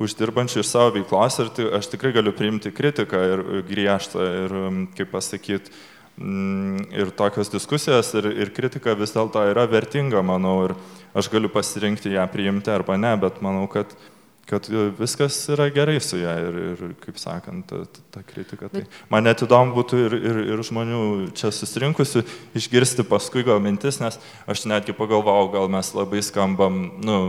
uždirbančių 0.01 0.63
iš 0.63 0.73
savo 0.73 0.95
veiklos 0.97 1.39
ir 1.43 1.51
tai 1.57 1.69
aš 1.79 1.91
tikrai 1.93 2.13
galiu 2.17 2.33
priimti 2.37 2.73
kritiką 2.73 3.23
ir 3.35 3.43
griežtą 3.69 4.27
ir, 4.45 4.55
kaip 4.97 5.11
pasakyti, 5.13 5.73
ir 6.93 7.11
tokios 7.17 7.49
diskusijos 7.53 8.15
ir, 8.19 8.31
ir 8.45 8.53
kritika 8.53 8.95
vis 8.99 9.15
dėlto 9.15 9.45
yra 9.53 9.67
vertinga, 9.71 10.23
manau, 10.27 10.57
ir 10.69 10.75
aš 11.17 11.31
galiu 11.33 11.51
pasirinkti 11.53 12.13
ją 12.17 12.27
priimti 12.33 12.73
arba 12.73 12.99
ne, 13.01 13.15
bet 13.21 13.41
manau, 13.45 13.65
kad, 13.73 13.93
kad 14.51 14.69
viskas 14.99 15.39
yra 15.55 15.71
gerai 15.73 15.97
su 16.05 16.21
ją 16.21 16.35
ir, 16.45 16.59
ir 16.73 16.83
kaip 17.01 17.21
sakant, 17.21 17.73
ta, 17.73 18.03
ta 18.13 18.25
kritika. 18.27 18.69
Tai 18.69 18.85
man 19.13 19.25
net 19.29 19.45
įdomu 19.47 19.77
būtų 19.79 20.03
ir, 20.07 20.19
ir, 20.19 20.43
ir 20.55 20.65
žmonių 20.67 21.03
čia 21.39 21.53
susirinkusių 21.55 22.25
išgirsti 22.59 23.07
paskui 23.09 23.47
gal 23.47 23.63
mintis, 23.65 24.03
nes 24.03 24.21
aš 24.51 24.67
netgi 24.69 24.97
pagalvojau, 24.97 25.53
gal 25.57 25.73
mes 25.73 25.95
labai 25.97 26.21
skambam, 26.27 26.83
nu, 27.01 27.21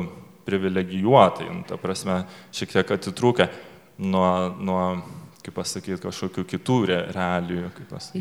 privilegijuotai, 0.45 1.49
nu, 1.51 1.65
ta 1.67 1.77
prasme, 1.81 2.23
šiek 2.55 2.73
tiek 2.75 2.93
atitrūkę 2.97 3.47
nuo, 4.01 4.29
nuo 4.59 4.83
kaip 5.41 5.55
pasakyti, 5.57 5.99
kažkokių 6.03 6.43
kitų 6.49 6.77
re, 6.89 6.97
realijų. 7.15 7.69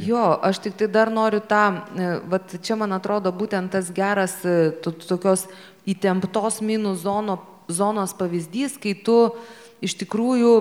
Jo, 0.07 0.25
aš 0.47 0.63
tik 0.65 0.79
tai 0.81 0.89
dar 0.93 1.11
noriu 1.13 1.43
tą, 1.45 1.65
e, 1.93 2.13
vat 2.33 2.55
čia 2.65 2.79
man 2.81 2.97
atrodo 2.97 3.33
būtent 3.37 3.73
tas 3.75 3.91
geras 3.93 4.39
e, 4.49 4.73
tokios 4.81 5.47
įtemptos 5.89 6.61
minų 6.65 6.95
zono, 7.01 7.39
zonos 7.69 8.15
pavyzdys, 8.17 8.79
kai 8.81 8.95
tu 8.97 9.19
iš 9.85 9.99
tikrųjų, 10.01 10.55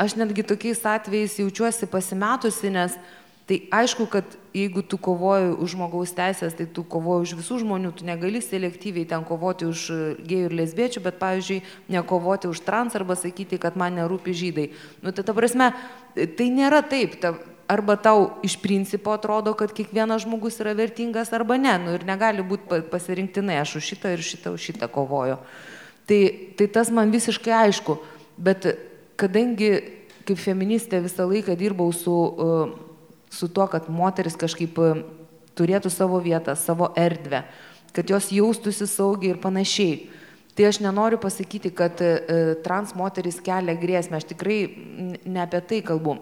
aš 0.00 0.16
netgi 0.20 0.44
tokiais 0.46 0.84
atvejais 0.88 1.38
jaučiuosi 1.40 1.88
pasimetusi, 1.90 2.72
nes 2.74 2.96
Tai 3.42 3.58
aišku, 3.74 4.06
kad 4.06 4.36
jeigu 4.54 4.84
tu 4.86 4.96
kovoji 5.02 5.50
už 5.58 5.74
žmogaus 5.74 6.12
teisės, 6.14 6.54
tai 6.54 6.68
tu 6.70 6.84
kovoji 6.86 7.26
už 7.26 7.32
visų 7.40 7.58
žmonių, 7.64 7.90
tu 7.98 8.06
negali 8.06 8.38
selektyviai 8.38 9.08
ten 9.08 9.24
kovoti 9.26 9.66
už 9.66 9.80
gėjų 10.22 10.46
ir 10.46 10.54
lesbiečių, 10.60 11.02
bet, 11.02 11.18
pavyzdžiui, 11.18 11.62
nekovoti 11.90 12.46
už 12.52 12.62
trans 12.62 12.94
arba 12.94 13.16
sakyti, 13.18 13.58
kad 13.58 13.74
man 13.74 13.98
nerūpi 13.98 14.34
žydai. 14.36 14.68
Nu, 15.02 15.10
tai 15.10 15.24
ta 15.26 15.34
prasme, 15.34 15.72
tai 16.14 16.46
nėra 16.54 16.84
taip. 16.86 17.18
Ta, 17.18 17.34
arba 17.72 17.96
tau 17.96 18.28
iš 18.46 18.58
principo 18.62 19.14
atrodo, 19.16 19.56
kad 19.58 19.72
kiekvienas 19.74 20.22
žmogus 20.26 20.60
yra 20.62 20.76
vertingas, 20.78 21.32
arba 21.34 21.58
ne. 21.58 21.74
Nu, 21.82 21.96
ir 21.96 22.06
negali 22.06 22.44
būti 22.46 22.82
pasirinktinai, 22.92 23.58
aš 23.62 23.78
už 23.80 23.90
šitą 23.94 24.14
ir 24.14 24.22
šitą, 24.22 24.54
už 24.54 24.70
šitą 24.70 24.90
kovoju. 24.92 25.40
Tai, 26.06 26.20
tai 26.58 26.70
tas 26.70 26.92
man 26.94 27.10
visiškai 27.10 27.54
aišku. 27.64 27.98
Bet 28.38 28.70
kadangi 29.18 29.74
kaip 30.26 30.38
feministė 30.38 31.02
visą 31.02 31.26
laiką 31.26 31.56
dirbau 31.58 31.90
su 31.96 32.12
uh, 32.12 32.74
su 33.32 33.48
tuo, 33.48 33.66
kad 33.66 33.88
moteris 33.88 34.36
kažkaip 34.36 34.78
e, 34.78 34.90
turėtų 35.56 35.90
savo 35.92 36.20
vietą, 36.22 36.54
savo 36.56 36.90
erdvę, 36.98 37.42
kad 37.96 38.10
jos 38.12 38.30
jaustųsi 38.32 38.88
saugiai 38.88 39.34
ir 39.34 39.40
panašiai. 39.40 40.02
Tai 40.52 40.66
aš 40.68 40.82
nenoriu 40.84 41.16
pasakyti, 41.20 41.72
kad 41.72 42.00
e, 42.04 42.12
trans 42.64 42.92
moteris 42.98 43.40
kelia 43.40 43.72
grėsmę, 43.80 44.20
aš 44.20 44.28
tikrai 44.34 44.58
ne 45.24 45.40
apie 45.40 45.62
tai 45.64 45.80
kalbu, 45.86 46.18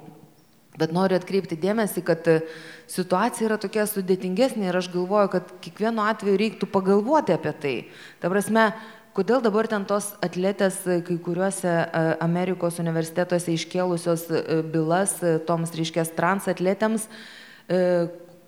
bet 0.79 0.95
noriu 0.95 1.19
atkreipti 1.19 1.59
dėmesį, 1.59 2.05
kad 2.07 2.31
e, 2.31 2.37
situacija 2.91 3.49
yra 3.49 3.59
tokia 3.59 3.89
sudėtingesnė 3.91 4.71
ir 4.71 4.79
aš 4.79 4.93
galvoju, 4.95 5.33
kad 5.35 5.51
kiekvienu 5.65 6.07
atveju 6.07 6.39
reiktų 6.39 6.71
pagalvoti 6.71 7.35
apie 7.35 7.55
tai. 7.65 7.75
Ta 8.23 8.31
prasme, 8.31 8.71
kodėl 9.17 9.43
dabar 9.45 9.69
ten 9.71 9.85
tos 9.89 10.13
atletės 10.25 10.83
kai 10.85 11.17
kuriuose 11.23 11.73
Amerikos 12.23 12.81
universitetuose 12.83 13.55
iškėlusios 13.57 14.27
bylas 14.73 15.19
toms, 15.49 15.73
reiškia, 15.77 16.07
trans 16.17 16.49
atletėms, 16.51 17.09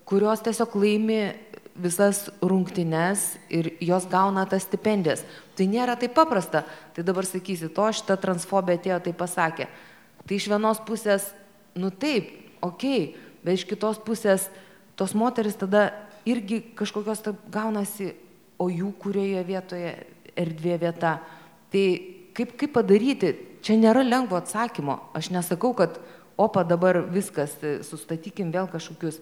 kurios 0.09 0.45
tiesiog 0.45 0.77
laimi 0.79 1.23
visas 1.73 2.27
rungtynes 2.43 3.37
ir 3.49 3.73
jos 3.81 4.07
gauna 4.11 4.45
tas 4.49 4.67
stipendijas. 4.67 5.25
Tai 5.57 5.67
nėra 5.71 5.97
taip 5.97 6.15
paprasta. 6.17 6.67
Tai 6.93 7.05
dabar 7.07 7.27
sakysi, 7.29 7.71
to 7.73 7.89
šitą 7.97 8.19
transfobė 8.21 8.77
atėjo, 8.77 8.99
tai 9.07 9.15
pasakė. 9.17 9.69
Tai 10.27 10.37
iš 10.37 10.49
vienos 10.53 10.83
pusės, 10.87 11.31
nu 11.75 11.91
taip, 11.91 12.29
okei, 12.61 13.09
okay, 13.09 13.31
bet 13.43 13.59
iš 13.59 13.67
kitos 13.71 14.01
pusės 14.05 14.51
tos 15.01 15.17
moteris 15.19 15.57
tada 15.59 15.91
irgi 16.29 16.61
kažkokios 16.79 17.25
gaunasi, 17.51 18.13
o 18.61 18.69
jų 18.71 18.93
kurioje 19.01 19.41
vietoje 19.49 19.95
erdvė 20.39 20.79
vieta. 20.83 21.19
Tai 21.73 21.85
kaip, 22.37 22.57
kaip 22.61 22.75
padaryti, 22.75 23.35
čia 23.65 23.79
nėra 23.81 24.05
lengvo 24.07 24.39
atsakymo. 24.41 24.99
Aš 25.17 25.31
nesakau, 25.35 25.73
kad 25.77 26.01
opa 26.41 26.65
dabar 26.67 27.03
viskas, 27.13 27.55
sustatykim 27.87 28.53
vėl 28.55 28.69
kažkokius. 28.73 29.21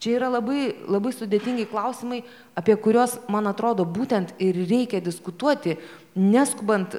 Čia 0.00 0.14
yra 0.16 0.30
labai, 0.32 0.70
labai 0.88 1.10
sudėtingi 1.12 1.66
klausimai, 1.68 2.22
apie 2.56 2.72
kuriuos, 2.80 3.18
man 3.28 3.50
atrodo, 3.50 3.84
būtent 3.84 4.30
ir 4.40 4.56
reikia 4.56 4.96
diskutuoti, 5.04 5.74
neskubant 6.16 6.96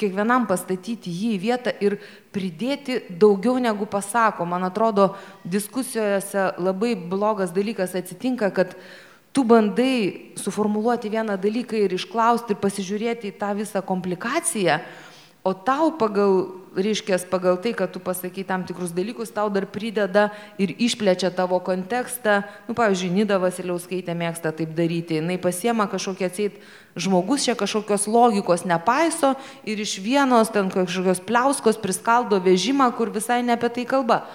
kiekvienam 0.00 0.46
pastatyti 0.48 1.12
jį 1.12 1.34
į 1.34 1.42
vietą 1.42 1.74
ir 1.84 1.98
pridėti 2.32 3.02
daugiau 3.20 3.58
negu 3.60 3.84
pasako. 3.84 4.46
Man 4.48 4.64
atrodo, 4.64 5.10
diskusijose 5.44 6.54
labai 6.56 6.94
blogas 6.96 7.52
dalykas 7.52 7.92
atsitinka, 8.00 8.48
kad 8.56 8.72
tu 9.32 9.44
bandai 9.44 10.32
suformuluoti 10.36 11.10
vieną 11.10 11.36
dalyką 11.36 11.76
ir 11.76 11.94
išklausti 11.94 12.54
ir 12.54 12.62
pasižiūrėti 12.62 13.32
į 13.32 13.36
tą 13.38 13.52
visą 13.58 13.82
komplikaciją, 13.84 14.80
o 15.44 15.52
tau 15.54 15.92
pagal 15.98 16.58
reiškias 16.78 17.24
pagal 17.30 17.56
tai 17.56 17.72
kad 17.72 17.90
tu 17.92 18.00
pasakei 18.00 18.44
tam 18.44 18.64
tikrus 18.64 18.92
dalykus 18.92 19.32
tau 19.34 19.48
dar 19.50 19.66
prideda 19.66 20.30
ir 20.58 20.74
išplečia 20.78 21.30
tavo 21.30 21.58
kontekstą. 21.60 22.44
Nu 22.68 22.74
pavyzdžiui 22.78 23.10
nida 23.14 23.38
vasiliauskaitė 23.40 24.14
mėgsta 24.14 24.52
taip 24.52 24.74
daryti. 24.76 25.18
Jinai 25.18 25.38
pasiema 25.42 25.88
kažkokį 25.90 26.28
atseit 26.28 26.60
žmogus 26.96 27.46
čia 27.46 27.56
kažkokios 27.58 28.06
logikos 28.06 28.66
nepaiso 28.68 29.34
ir 29.64 29.80
iš 29.80 29.98
vienos 30.02 30.52
ten 30.54 30.70
kažkokios 30.70 31.24
pliauskos 31.24 31.80
priskaldo 31.80 32.38
vežimą 32.42 32.90
kur 32.96 33.10
visai 33.10 33.42
ne 33.42 33.56
apie 33.58 33.72
tai 33.72 33.88
kalba 33.88 34.26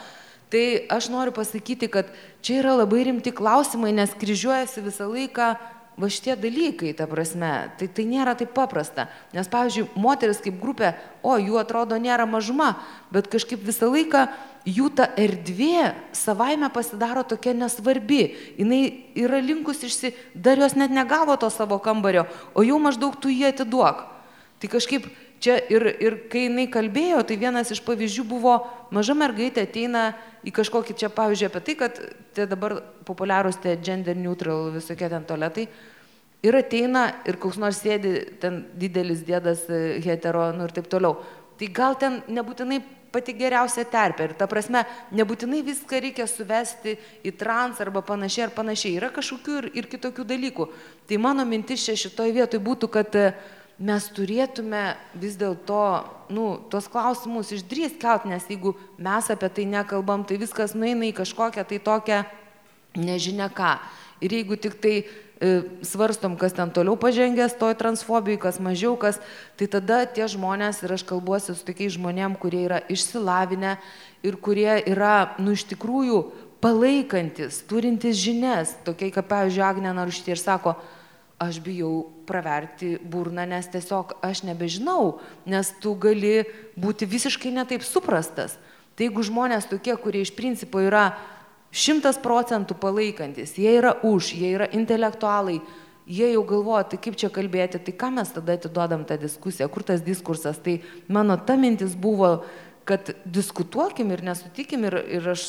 tai 0.54 0.86
aš 0.94 1.10
noriu 1.10 1.34
pasakyti 1.34 1.90
kad 1.90 2.12
čia 2.46 2.62
yra 2.62 2.78
labai 2.84 3.08
rimti 3.10 3.34
klausimai 3.34 3.90
nes 3.96 4.14
kryžiuojasi 4.22 4.86
visą 4.86 5.10
laiką 5.10 5.56
va 5.98 6.10
šitie 6.10 6.36
dalykai 6.38 6.94
ta 6.98 7.06
prasme. 7.10 7.52
Tai 7.78 7.88
tai 7.90 8.06
nėra 8.10 8.34
taip 8.38 8.54
paprasta. 8.54 9.08
Nes 9.34 9.50
pavyzdžiui 9.50 9.90
moterys 10.00 10.42
kaip 10.42 10.58
grupė 10.62 10.94
o 11.26 11.36
jų 11.38 11.60
atrodo 11.62 11.98
nėra 12.02 12.26
mažuma 12.30 12.76
bet 13.14 13.30
kažkaip 13.34 13.62
visą 13.66 13.90
laiką 13.94 14.28
jų 14.70 14.90
ta 14.98 15.10
erdvė 15.20 15.94
savaime 16.16 16.70
pasidaro 16.74 17.26
tokia 17.26 17.54
nesvarbi. 17.58 18.24
Jinai 18.58 18.82
yra 19.18 19.42
linkusi 19.44 19.90
išsi 19.90 20.14
dar 20.34 20.62
jos 20.62 20.78
net 20.78 20.94
negavo 20.94 21.38
to 21.38 21.50
savo 21.54 21.82
kambario 21.82 22.26
o 22.54 22.66
jau 22.66 22.80
maždaug 22.82 23.18
tu 23.18 23.34
jį 23.34 23.52
atiduok. 23.54 24.10
Tai 24.62 24.70
kažkaip 24.72 25.10
čia 25.44 25.58
ir 25.72 25.88
ir 26.00 26.20
kai 26.32 26.48
jinai 26.48 26.68
kalbėjo 26.72 27.24
tai 27.28 27.40
vienas 27.42 27.72
iš 27.76 27.84
pavyzdžių 27.84 28.28
buvo 28.30 28.58
maža 28.96 29.16
mergaitė 29.18 29.68
ateina 29.68 30.12
į 30.44 30.54
kažkokį 30.56 30.96
čia 31.02 31.12
pavyzdžiui 31.14 31.50
apie 31.50 31.64
tai 31.68 31.76
kad 31.84 32.00
tie 32.36 32.48
dabar 32.48 32.80
populiarūs 33.08 33.60
tie 33.64 33.76
gender 33.84 34.16
neutral 34.16 34.72
visokie 34.76 35.10
ten 35.12 35.28
tualetai 35.28 35.68
ir 36.44 36.58
ateina 36.60 37.06
ir 37.28 37.40
koks 37.42 37.60
nors 37.62 37.80
sėdi 37.84 38.14
ten 38.42 38.64
didelis 38.80 39.24
dėdas 39.28 39.64
e, 39.72 39.80
hetero 40.04 40.50
nu 40.56 40.68
ir 40.68 40.76
taip 40.76 40.90
toliau. 40.92 41.18
Tai 41.60 41.70
gal 41.72 41.96
ten 42.00 42.20
nebūtinai 42.34 42.82
pati 43.14 43.36
geriausia 43.38 43.86
terpė 43.88 44.26
ir 44.28 44.34
ta 44.38 44.48
prasme 44.50 44.82
nebūtinai 45.16 45.62
viską 45.64 46.02
reikia 46.02 46.26
suvesti 46.28 46.96
į 47.24 47.36
trans 47.40 47.80
arba 47.84 48.02
panašiai 48.06 48.48
ar 48.48 48.56
panašiai. 48.56 48.98
Yra 49.00 49.12
kažkokių 49.14 49.58
ir 49.60 49.70
ir 49.80 49.90
kitokių 49.92 50.26
dalykų. 50.34 50.70
Tai 51.08 51.20
mano 51.22 51.46
mintis 51.48 51.86
čia 51.86 51.96
šitoj 52.00 52.34
vietoj 52.40 52.64
būtų 52.66 52.90
kad 52.92 53.20
e, 53.20 53.28
mes 53.82 54.06
turėtume 54.14 54.84
vis 55.18 55.36
dėlto 55.40 55.82
nu 56.34 56.46
tuos 56.70 56.88
klausimus 56.92 57.52
išdrįst 57.56 57.98
kelt 58.02 58.28
nes 58.30 58.46
jeigu 58.50 58.76
mes 59.02 59.30
apie 59.34 59.50
tai 59.50 59.66
nekalbam 59.70 60.26
tai 60.28 60.38
viskas 60.42 60.76
nueina 60.78 61.10
į 61.10 61.16
kažkokią 61.18 61.66
tai 61.68 61.80
tokią 61.82 62.24
nežinia 62.96 63.50
ką. 63.50 63.78
Ir 64.24 64.32
jeigu 64.38 64.56
tiktai 64.62 64.96
e, 65.02 65.06
svarstom 65.84 66.38
kas 66.40 66.54
ten 66.54 66.72
toliau 66.72 66.96
pažengęs 67.00 67.58
toj 67.60 67.76
transfobijoj 67.80 68.40
kas 68.46 68.62
mažiau 68.62 68.96
kas 68.96 69.20
tai 69.58 69.68
tada 69.68 70.06
tie 70.06 70.30
žmonės 70.30 70.84
ir 70.86 70.94
aš 70.94 71.04
kalbuosi 71.10 71.58
su 71.58 71.66
tokiais 71.66 71.98
žmonėm 71.98 72.38
kurie 72.40 72.64
yra 72.70 72.80
išsilavinę 72.88 73.78
ir 74.24 74.38
kurie 74.38 74.80
yra 74.86 75.34
nu 75.42 75.58
iš 75.58 75.66
tikrųjų 75.74 76.22
palaikantys 76.64 77.64
turintys 77.68 78.22
žinias 78.22 78.78
tokie 78.86 79.12
kaip 79.12 79.28
pavyzdžiui 79.28 79.66
agnė 79.66 79.98
narušytė 79.98 80.38
ir 80.38 80.40
sako 80.40 80.78
aš 81.42 81.60
bijau 81.64 82.10
praverti 82.28 82.98
burną 83.04 83.46
nes 83.50 83.68
tiesiog 83.72 84.16
aš 84.22 84.44
nebežinau 84.48 85.20
nes 85.46 85.74
tu 85.82 85.96
gali 85.96 86.44
būti 86.80 87.10
visiškai 87.10 87.52
ne 87.52 87.66
taip 87.66 87.84
suprastas. 87.84 88.58
Tai 88.94 89.08
jeigu 89.08 89.24
žmonės 89.26 89.70
tokie 89.72 89.96
kurie 89.98 90.22
iš 90.22 90.34
principo 90.38 90.82
yra 90.84 91.14
šimtas 91.74 92.20
procentų 92.22 92.78
palaikantys 92.78 93.58
jie 93.58 93.72
yra 93.80 93.96
už 94.06 94.34
jie 94.38 94.54
yra 94.54 94.70
intelektualai 94.78 95.60
jie 96.06 96.30
jau 96.34 96.44
galvoja 96.46 96.84
tai 96.92 97.00
kaip 97.02 97.18
čia 97.18 97.32
kalbėti 97.34 97.82
tai 97.82 97.96
kam 97.98 98.20
mes 98.20 98.30
tada 98.36 98.58
atiduodam 98.58 99.06
tą 99.08 99.18
diskusiją 99.18 99.70
kur 99.74 99.86
tas 99.88 100.04
diskursas 100.06 100.60
tai 100.62 100.82
mano 101.08 101.38
ta 101.38 101.58
mintis 101.58 101.96
buvo 101.96 102.44
kad 102.86 103.14
diskutuokim 103.26 104.12
ir 104.12 104.24
nesutikim 104.24 104.84
ir 104.88 104.98
ir 105.18 105.30
aš 105.34 105.46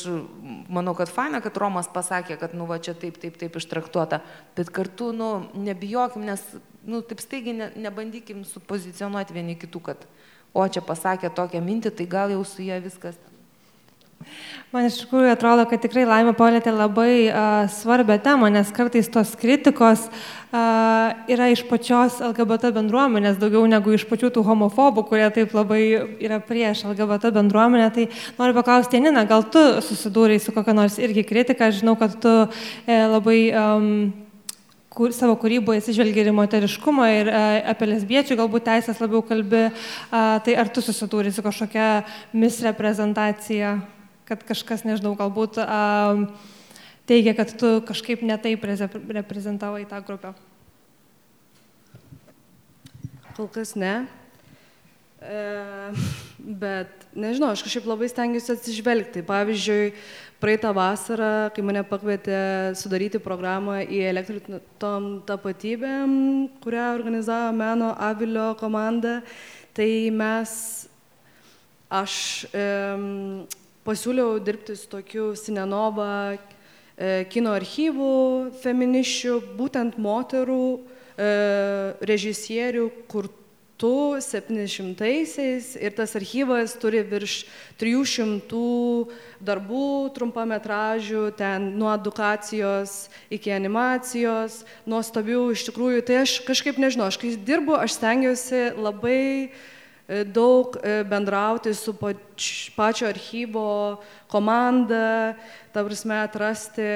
manau 0.69 0.95
kad 0.95 1.11
faina 1.11 1.41
kad 1.43 1.57
romas 1.57 1.89
pasakė 1.91 2.39
kad 2.39 2.55
nu 2.55 2.67
va 2.69 2.79
čia 2.79 2.93
taip 2.93 3.19
taip 3.21 3.37
taip 3.41 3.55
ištraktuota. 3.59 4.21
Bet 4.55 4.71
kartu 4.71 5.11
nu 5.13 5.45
nebijokim 5.53 6.25
nes 6.25 6.43
nu 6.85 7.01
taip 7.01 7.19
staigiai 7.19 7.57
ne 7.57 7.71
nebandykim 7.87 8.45
supozicionuot 8.47 9.33
vieni 9.35 9.57
kitų 9.59 9.81
kad 9.89 10.07
o 10.53 10.67
čia 10.67 10.81
pasakė 10.85 11.33
tokią 11.35 11.61
mintį 11.63 11.91
tai 11.99 12.07
gal 12.07 12.31
jau 12.31 12.43
su 12.47 12.63
ja 12.63 12.79
viskas 12.79 13.19
Man 14.75 14.89
iš 14.89 14.97
tikrųjų 15.05 15.29
atrodo, 15.31 15.63
kad 15.69 15.79
tikrai 15.79 16.03
Laimė 16.03 16.33
palėtė 16.35 16.73
labai 16.75 17.29
uh, 17.29 17.67
svarbią 17.71 18.17
temą, 18.19 18.49
nes 18.51 18.73
kartais 18.75 19.07
tos 19.07 19.29
kritikos 19.39 20.01
uh, 20.09 21.13
yra 21.31 21.47
iš 21.53 21.61
pačios 21.69 22.17
LGBT 22.19 22.73
bendruomenės 22.75 23.37
daugiau 23.39 23.63
negu 23.71 23.93
iš 23.95 24.03
pačių 24.09 24.33
tų 24.35 24.43
homofobų, 24.49 25.05
kurie 25.07 25.29
taip 25.37 25.55
labai 25.55 25.79
yra 26.19 26.41
prieš 26.43 26.83
LGBT 26.89 27.31
bendruomenę. 27.37 27.87
Tai 27.95 28.09
noriu 28.41 28.57
paklausti, 28.59 28.99
Nina, 28.99 29.23
gal 29.29 29.47
tu 29.47 29.63
susidūrai 29.85 30.41
su 30.43 30.51
kokia 30.51 30.75
nors 30.75 30.99
irgi 30.99 31.23
kritika? 31.23 31.71
Žinau, 31.71 31.95
kad 31.95 32.19
tu 32.19 32.35
e, 32.43 32.99
labai 33.15 33.39
um, 33.55 33.89
kur, 34.91 35.15
savo 35.15 35.39
kūryboje 35.39 35.85
atsižvelgi 35.85 36.25
ir 36.25 36.35
moteriškumą, 36.35 37.09
ir 37.21 37.31
a, 37.31 37.47
apie 37.71 37.93
lesbiečių 37.95 38.41
galbūt 38.43 38.67
teisės 38.67 38.99
labiau 38.99 39.23
kalbi. 39.23 39.69
A, 40.11 40.27
tai 40.43 40.59
ar 40.59 40.67
tu 40.67 40.83
susidūrė 40.83 41.31
su 41.31 41.45
kažkokia 41.47 41.91
misreprezentacija? 42.35 43.77
Kad 44.25 44.43
kažkas, 44.47 44.83
nežinau, 44.87 45.13
galbūt 45.19 45.59
um, 45.61 46.25
teigia, 47.09 47.35
kad 47.37 47.53
tu 47.59 47.77
kažkaip 47.85 48.25
netaip 48.25 48.65
reprezentavai 48.65 49.85
tą 49.89 50.01
grupę? 50.05 50.33
Kol 53.35 53.49
kas 53.51 53.75
ne. 53.75 54.05
E, 55.25 55.39
bet 56.39 57.05
nežinau, 57.17 57.49
aš 57.55 57.65
kažkaip 57.65 57.87
labai 57.89 58.07
stengiuosi 58.11 58.53
atsižvelgti. 58.53 59.23
Pavyzdžiui, 59.25 59.89
praeitą 60.41 60.69
vasarą, 60.75 61.49
kai 61.55 61.63
mane 61.65 61.81
pakvietė 61.87 62.39
sudaryti 62.77 63.21
programą 63.23 63.79
į 63.81 64.03
elektritom 64.11 65.09
tapatybėm, 65.27 66.15
kurią 66.63 66.87
organizavo 66.93 67.55
Meno 67.57 67.93
Avilio 68.07 68.51
komanda, 68.59 69.17
tai 69.75 69.89
mes, 70.13 70.53
aš 71.89 72.15
e, 72.53 72.65
pasiūliau 73.85 74.39
dirbti 74.41 74.75
su 74.75 74.89
tokiu 74.89 75.31
Sinenova 75.37 76.33
e, 76.33 77.25
kino 77.29 77.53
archyvų 77.53 78.11
feminiščių, 78.63 79.39
būtent 79.59 79.99
moterų 80.01 80.61
e, 80.73 81.27
režisierių 82.09 82.87
kurtų 83.11 83.43
700-aisiais 84.25 85.75
ir 85.77 85.93
tas 85.93 86.15
archyvas 86.17 86.73
turi 86.81 87.03
virš 87.05 87.35
300 87.77 88.63
darbų, 89.45 89.85
trumpametražių, 90.15 91.27
ten 91.37 91.69
nuo 91.77 91.91
edukacijos 91.93 93.11
iki 93.29 93.53
animacijos, 93.53 94.63
nuostabių 94.89 95.51
iš 95.53 95.67
tikrųjų. 95.69 96.01
Tai 96.09 96.19
aš 96.23 96.39
kažkaip 96.47 96.81
nežinau, 96.81 97.11
aš 97.11 97.21
kai 97.21 97.35
dirbu, 97.37 97.77
aš 97.77 97.99
stengiuosi 97.99 98.65
labai 98.79 99.21
uh, 99.51 99.63
daug 100.07 100.77
e, 100.77 101.03
bendrauti 101.03 101.73
su 101.73 101.93
pač, 101.97 102.69
pačio 102.75 103.07
archyvo 103.09 103.97
komanda, 104.29 105.33
ta 105.73 105.81
prasme 105.81 106.19
atrasti 106.21 106.89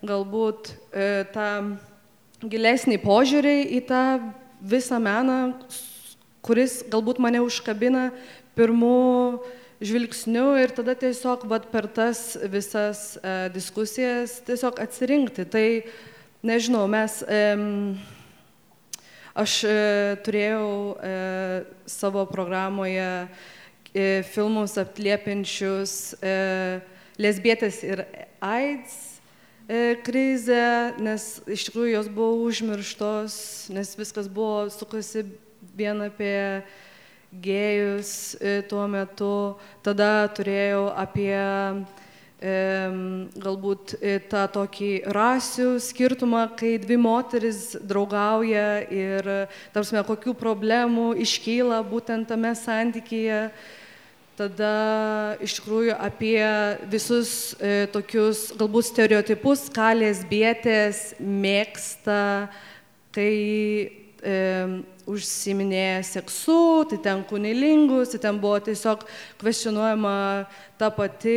galbūt 0.00 0.72
e, 0.92 1.08
tą 1.34 1.48
gilesnį 2.40 2.96
požiūrį 3.04 3.56
į 3.76 3.80
tą 3.90 4.04
visą 4.64 5.00
meną, 5.02 5.52
kuris 6.40 6.80
galbūt 6.88 7.20
mane 7.20 7.42
užkabina 7.44 8.08
pirmų 8.56 9.40
žvilgsnių 9.84 10.46
ir 10.60 10.72
tada 10.76 10.94
tiesiog 10.96 11.44
vat, 11.48 11.68
per 11.72 11.88
tas 11.92 12.38
visas 12.52 13.18
e, 13.20 13.50
diskusijas 13.52 14.38
tiesiog 14.48 14.80
atsirinkti. 14.80 15.44
Tai 15.44 15.66
nežinau, 16.40 16.86
mes... 16.88 17.20
E, 17.28 17.44
Aš 19.40 19.52
e, 19.64 19.74
turėjau 20.20 20.96
e, 21.00 21.10
savo 21.88 22.26
programoje 22.28 23.06
e, 23.94 24.20
filmus 24.28 24.74
atliepiančius 24.80 25.94
e, 26.20 26.34
lesbietės 27.16 27.78
ir 27.86 28.02
AIDS 28.44 28.96
e, 29.64 29.96
krizę, 30.04 30.92
nes 31.00 31.30
iš 31.48 31.70
tikrųjų 31.70 31.94
jos 31.94 32.10
buvo 32.12 32.44
užmirštos, 32.50 33.38
nes 33.72 33.94
viskas 33.96 34.28
buvo 34.28 34.66
sukasi 34.74 35.24
vien 35.78 36.04
apie 36.04 36.60
gėjus 37.32 38.34
e, 38.36 38.58
tuo 38.68 38.84
metu. 38.92 39.56
Tada 39.86 40.28
turėjau 40.36 40.90
apie 41.00 41.32
galbūt 42.40 43.98
tą 44.32 44.46
tokį 44.48 44.90
rasių 45.12 45.74
skirtumą, 45.84 46.46
kai 46.56 46.78
dvi 46.80 46.96
moteris 46.96 47.74
draugauja 47.84 48.80
ir, 48.88 49.28
tarsi, 49.74 50.00
kokių 50.08 50.32
problemų 50.40 51.10
iškyla 51.20 51.82
būtent 51.84 52.30
tame 52.32 52.54
santykyje. 52.56 53.50
Tada 54.40 55.36
iš 55.44 55.58
tikrųjų 55.58 55.98
apie 56.00 56.40
visus 56.88 57.52
e, 57.60 57.84
tokius 57.92 58.46
galbūt 58.56 58.86
stereotipus, 58.88 59.66
ką 59.68 59.90
lesbietės 59.98 61.10
mėgsta, 61.20 62.48
kai 63.12 63.34
e, 64.24 64.38
užsiminėja 65.04 66.00
seksu, 66.08 66.56
tai 66.88 67.02
ten 67.04 67.20
kunilingus, 67.28 68.14
tai 68.14 68.22
ten 68.24 68.40
buvo 68.40 68.56
tiesiog 68.64 69.04
kvestionuojama 69.42 70.16
ta 70.80 70.88
pati 70.88 71.36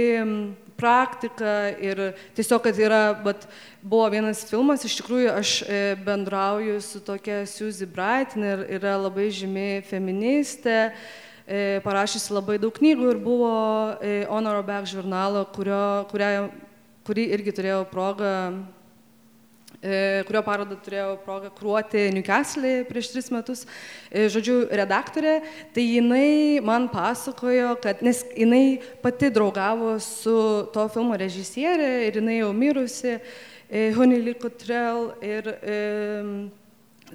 praktika 0.78 1.72
ir 1.82 2.02
tiesiog, 2.38 2.62
kad 2.66 2.80
yra, 2.80 3.02
bet 3.26 3.48
buvo 3.82 4.08
vienas 4.14 4.44
filmas, 4.50 4.86
iš 4.88 4.98
tikrųjų 5.00 5.32
aš 5.34 5.56
e, 5.64 5.82
bendrauju 6.06 6.80
su 6.84 7.02
tokia 7.04 7.44
Suzy 7.50 7.88
Brighton 7.90 8.46
ir 8.48 8.66
yra 8.80 8.96
labai 9.02 9.30
žymi 9.34 9.84
feministė, 9.90 10.78
e, 11.48 11.82
parašysi 11.86 12.36
labai 12.36 12.60
daug 12.62 12.76
knygų 12.76 13.10
ir 13.14 13.24
buvo 13.24 13.56
e, 14.00 14.22
Honor 14.30 14.64
Back 14.68 14.90
žurnalo, 14.92 15.46
kurio, 15.56 16.06
kurią, 16.12 16.48
kurį 17.08 17.28
irgi 17.38 17.58
turėjau 17.60 17.84
progą 17.92 18.34
kurio 20.28 20.42
parodą 20.46 20.78
turėjau 20.80 21.18
progą 21.26 21.50
kruoti 21.52 22.06
Newcastle 22.16 22.72
prieš 22.88 23.10
tris 23.12 23.30
metus, 23.34 23.64
e, 24.08 24.30
žodžiu, 24.32 24.70
redaktorė, 24.72 25.42
tai 25.76 25.84
jinai 25.84 26.62
man 26.64 26.88
pasakojo, 26.92 27.74
kad, 27.84 28.04
nes 28.06 28.24
jinai 28.32 28.80
pati 29.04 29.32
draugavo 29.34 29.98
su 30.00 30.36
to 30.72 30.88
filmo 30.94 31.18
režisierė 31.20 32.08
ir 32.08 32.22
jinai 32.22 32.40
jau 32.40 32.54
mirusi, 32.56 33.18
e, 33.68 33.90
Honey 33.98 34.24
Licotrell, 34.24 35.12
ir 35.20 35.52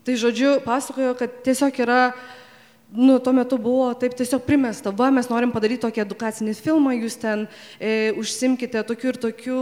tai 0.04 0.18
žodžiu, 0.20 0.58
pasakojo, 0.66 1.14
kad 1.16 1.40
tiesiog 1.46 1.80
yra 1.86 2.02
nu, 2.90 3.18
tuo 3.18 3.32
metu 3.36 3.58
buvo 3.60 3.90
taip 4.00 4.14
tiesiog 4.16 4.46
primesta, 4.46 4.90
va, 4.96 5.10
mes 5.12 5.28
norim 5.28 5.50
padaryti 5.52 5.82
tokį 5.84 6.00
edukacinį 6.06 6.54
filmą, 6.56 6.94
jūs 6.96 7.18
ten 7.20 7.44
e, 7.76 8.14
užsimkite 8.16 8.80
tokiu 8.88 9.10
ir 9.12 9.18
tokiu, 9.20 9.58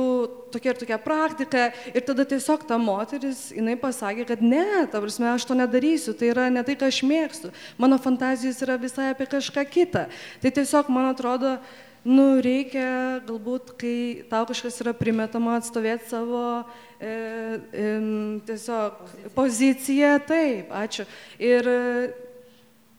tokia 0.54 0.70
ir 0.72 0.78
tokia 0.78 0.98
praktika. 1.02 1.64
Ir 1.90 2.04
tada 2.06 2.26
tiesiog 2.28 2.62
ta 2.68 2.78
moteris, 2.78 3.48
jinai 3.56 3.74
pasakė, 3.80 4.28
kad 4.28 4.44
ne, 4.46 4.86
ta 4.92 5.02
prasme, 5.02 5.26
aš 5.32 5.48
to 5.48 5.56
nedarysiu, 5.58 6.14
tai 6.14 6.30
yra 6.30 6.46
ne 6.54 6.62
tai, 6.66 6.76
ką 6.78 6.86
aš 6.92 7.00
mėgstu. 7.06 7.50
Mano 7.82 7.98
fantazijos 8.02 8.62
yra 8.62 8.78
visai 8.78 9.10
apie 9.10 9.26
kažką 9.32 9.66
kitą. 9.74 10.06
Tai 10.44 10.52
tiesiog, 10.60 10.92
man 10.94 11.08
atrodo, 11.10 11.56
nu, 12.06 12.28
reikia 12.46 13.24
galbūt, 13.26 13.72
kai 13.80 13.96
tau 14.30 14.46
kažkas 14.46 14.78
yra 14.84 14.94
primetama 14.94 15.56
atstovėti 15.58 16.12
savo 16.12 16.44
e, 16.62 17.10
e, 17.10 17.90
tiesiog 18.46 19.02
poziciją, 19.34 20.14
taip, 20.30 20.70
ačiū. 20.70 21.08
Ir 21.42 21.74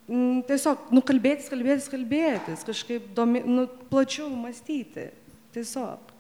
tiesiog, 0.08 0.90
nu, 0.96 1.04
kalbėtis, 1.04 1.50
kalbėtis, 1.52 1.88
kalbėtis, 1.92 2.68
kažkaip 2.68 3.10
domi, 3.16 3.44
nu, 3.44 3.68
plačiau 3.92 4.30
mąstyti. 4.32 5.10
Tiesiog. 5.56 6.14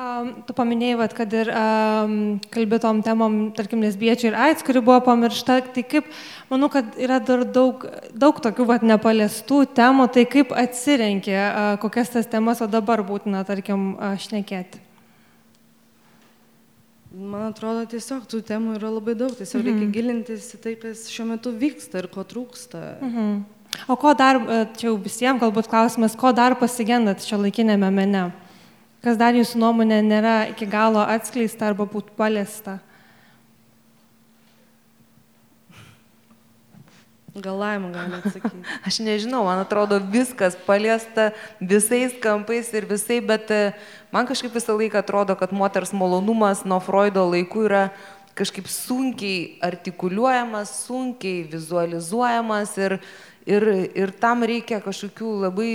Um, 0.00 0.30
tu 0.48 0.54
paminėjai, 0.56 0.96
vat, 0.96 1.12
kad 1.12 1.34
ir 1.36 1.50
um, 1.52 2.12
kalbėtom 2.54 3.02
temom, 3.04 3.34
tarkim, 3.52 3.82
lesbiečių 3.84 4.30
ir 4.30 4.36
AIDS, 4.46 4.64
kuri 4.64 4.80
buvo 4.80 4.96
pamiršta, 5.04 5.58
tai 5.74 5.84
kaip, 5.84 6.08
manau, 6.48 6.70
kad 6.72 6.96
yra 6.96 7.18
dar 7.20 7.44
daug, 7.44 7.84
daug 8.16 8.40
tokių 8.40 8.64
vat, 8.70 8.86
nepaliestų 8.86 9.66
temų, 9.76 10.08
tai 10.14 10.24
kaip 10.30 10.54
atsirenkė, 10.56 11.36
uh, 11.36 11.74
kokias 11.82 12.14
tas 12.14 12.30
temas, 12.32 12.64
o 12.64 12.70
dabar 12.70 13.04
būtina, 13.04 13.44
tarkim, 13.44 13.90
uh, 13.98 14.16
šnekėti. 14.16 14.80
Man 17.10 17.48
atrodo, 17.48 17.82
tiesiog 17.90 18.26
tų 18.30 18.38
temų 18.46 18.76
yra 18.78 18.90
labai 18.92 19.16
daug, 19.18 19.32
tiesiog 19.34 19.64
mhm. 19.64 19.70
reikia 19.70 19.94
gilintis 19.96 20.52
į 20.54 20.60
tai, 20.62 20.74
kas 20.78 21.08
šiuo 21.10 21.26
metu 21.32 21.50
vyksta 21.50 22.04
ir 22.04 22.06
ko 22.12 22.22
trūksta. 22.22 22.82
Mhm. 23.02 23.32
O 23.90 23.96
ko 23.98 24.12
dar, 24.18 24.38
e, 24.38 24.60
čia 24.78 24.88
jau 24.88 24.94
visiems 25.02 25.42
galbūt 25.42 25.70
klausimas, 25.70 26.14
ko 26.18 26.30
dar 26.34 26.54
pasigendat 26.58 27.22
šio 27.26 27.40
laikinėme 27.42 27.90
mene? 27.94 28.28
Kas 29.02 29.18
dar 29.18 29.34
jūsų 29.34 29.58
nuomonė 29.62 30.00
nėra 30.04 30.36
iki 30.52 30.68
galo 30.70 31.02
atskleista 31.02 31.70
arba 31.70 31.86
būt 31.88 32.12
paliesta? 32.18 32.78
Gal 37.34 37.58
laimą 37.58 37.92
gali 37.94 38.16
atsakyti. 38.18 38.58
Aš 38.86 38.96
nežinau, 39.06 39.44
man 39.46 39.60
atrodo 39.62 40.00
viskas 40.02 40.56
paliesta 40.66 41.28
visais 41.62 42.16
kampais 42.18 42.72
ir 42.74 42.88
visai, 42.90 43.20
bet 43.22 43.52
man 44.10 44.26
kažkaip 44.26 44.50
visą 44.50 44.74
laiką 44.74 44.98
atrodo, 44.98 45.36
kad 45.38 45.54
moters 45.54 45.92
malonumas 45.94 46.64
nuo 46.66 46.80
Freudo 46.82 47.28
laikų 47.30 47.62
yra 47.68 47.84
kažkaip 48.34 48.66
sunkiai 48.66 49.60
artikuliuojamas, 49.62 50.74
sunkiai 50.88 51.46
vizualizuojamas 51.52 52.74
ir, 52.82 52.98
ir, 53.46 53.68
ir 53.94 54.14
tam 54.18 54.42
reikia 54.42 54.82
kažkokių 54.82 55.38
labai 55.46 55.72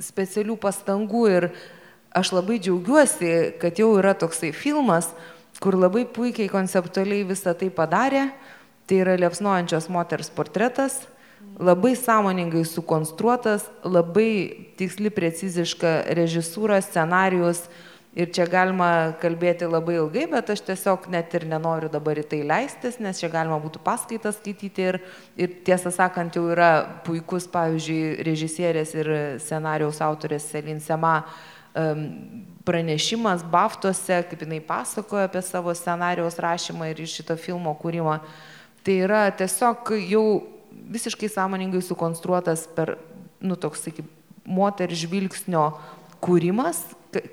specialių 0.00 0.56
pastangų 0.64 1.24
ir 1.28 1.50
aš 2.16 2.32
labai 2.38 2.56
džiaugiuosi, 2.56 3.60
kad 3.60 3.76
jau 3.76 3.92
yra 4.00 4.16
toksai 4.16 4.54
filmas, 4.56 5.12
kur 5.60 5.76
labai 5.76 6.08
puikiai 6.08 6.48
konceptualiai 6.48 7.28
visą 7.28 7.52
tai 7.52 7.68
padarė 7.68 8.30
Tai 8.86 9.00
yra 9.02 9.16
liepsnojančios 9.18 9.88
moters 9.90 10.28
portretas, 10.30 11.00
labai 11.58 11.96
sąmoningai 11.96 12.62
sukonstruotas, 12.64 13.66
labai 13.82 14.30
tiksli, 14.78 15.10
preciziška 15.10 16.04
režisūra, 16.14 16.78
scenarius. 16.84 17.66
Ir 18.16 18.30
čia 18.32 18.46
galima 18.48 19.12
kalbėti 19.20 19.66
labai 19.68 19.98
ilgai, 19.98 20.22
bet 20.30 20.48
aš 20.54 20.62
tiesiog 20.70 21.04
net 21.12 21.34
ir 21.36 21.44
nenoriu 21.50 21.90
dabar 21.92 22.16
į 22.16 22.22
tai 22.30 22.38
leistis, 22.48 22.96
nes 22.96 23.18
čia 23.20 23.28
galima 23.28 23.58
būtų 23.60 23.82
paskaitą 23.84 24.32
skaityti 24.32 24.86
ir, 24.86 24.98
ir 25.36 25.52
tiesą 25.66 25.92
sakant 25.92 26.38
jau 26.38 26.46
yra 26.54 26.70
puikus, 27.04 27.44
pavyzdžiui, 27.52 28.22
režisierės 28.24 28.94
ir 28.96 29.12
scenarijaus 29.44 30.00
autorės 30.00 30.48
Selin 30.48 30.80
Sema 30.80 31.18
um, 31.76 32.08
pranešimas 32.64 33.44
Baftuose, 33.52 34.22
kaip 34.30 34.46
jinai 34.46 34.62
pasakoja 34.64 35.28
apie 35.28 35.44
savo 35.44 35.76
scenarijaus 35.76 36.40
rašymą 36.40 36.94
ir 36.94 37.04
šito 37.04 37.36
filmo 37.36 37.76
kūrimą. 37.82 38.16
Uh, 38.16 38.55
Tai 38.86 38.94
yra 39.02 39.24
tiesiog 39.34 39.90
jau 40.06 40.26
visiškai 40.94 41.30
sąmoningai 41.32 41.82
sukonstruotas 41.82 42.68
per, 42.76 42.94
nu, 43.42 43.56
toks, 43.58 43.82
sakykim, 43.82 44.06
moterį 44.46 44.98
žvilgsnio 45.00 45.64
kūrimas, 46.22 46.84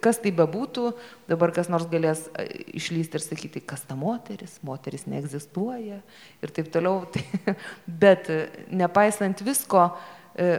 kas 0.01 0.19
tai 0.23 0.31
bebūtų, 0.35 0.89
dabar 1.29 1.53
kas 1.53 1.69
nors 1.71 1.85
galės 1.91 2.25
e, 2.33 2.47
išlysti 2.79 3.19
ir 3.19 3.23
sakyti, 3.23 3.61
kas 3.67 3.83
ta 3.85 3.97
moteris, 3.99 4.55
moteris 4.65 5.05
neegzistuoja 5.11 5.99
ir 6.41 6.53
taip 6.55 6.71
toliau. 6.73 7.03
Tai, 7.13 7.55
bet 7.85 8.29
e, 8.33 8.39
nepaisant 8.73 9.43
visko, 9.45 9.89
e, 10.33 10.55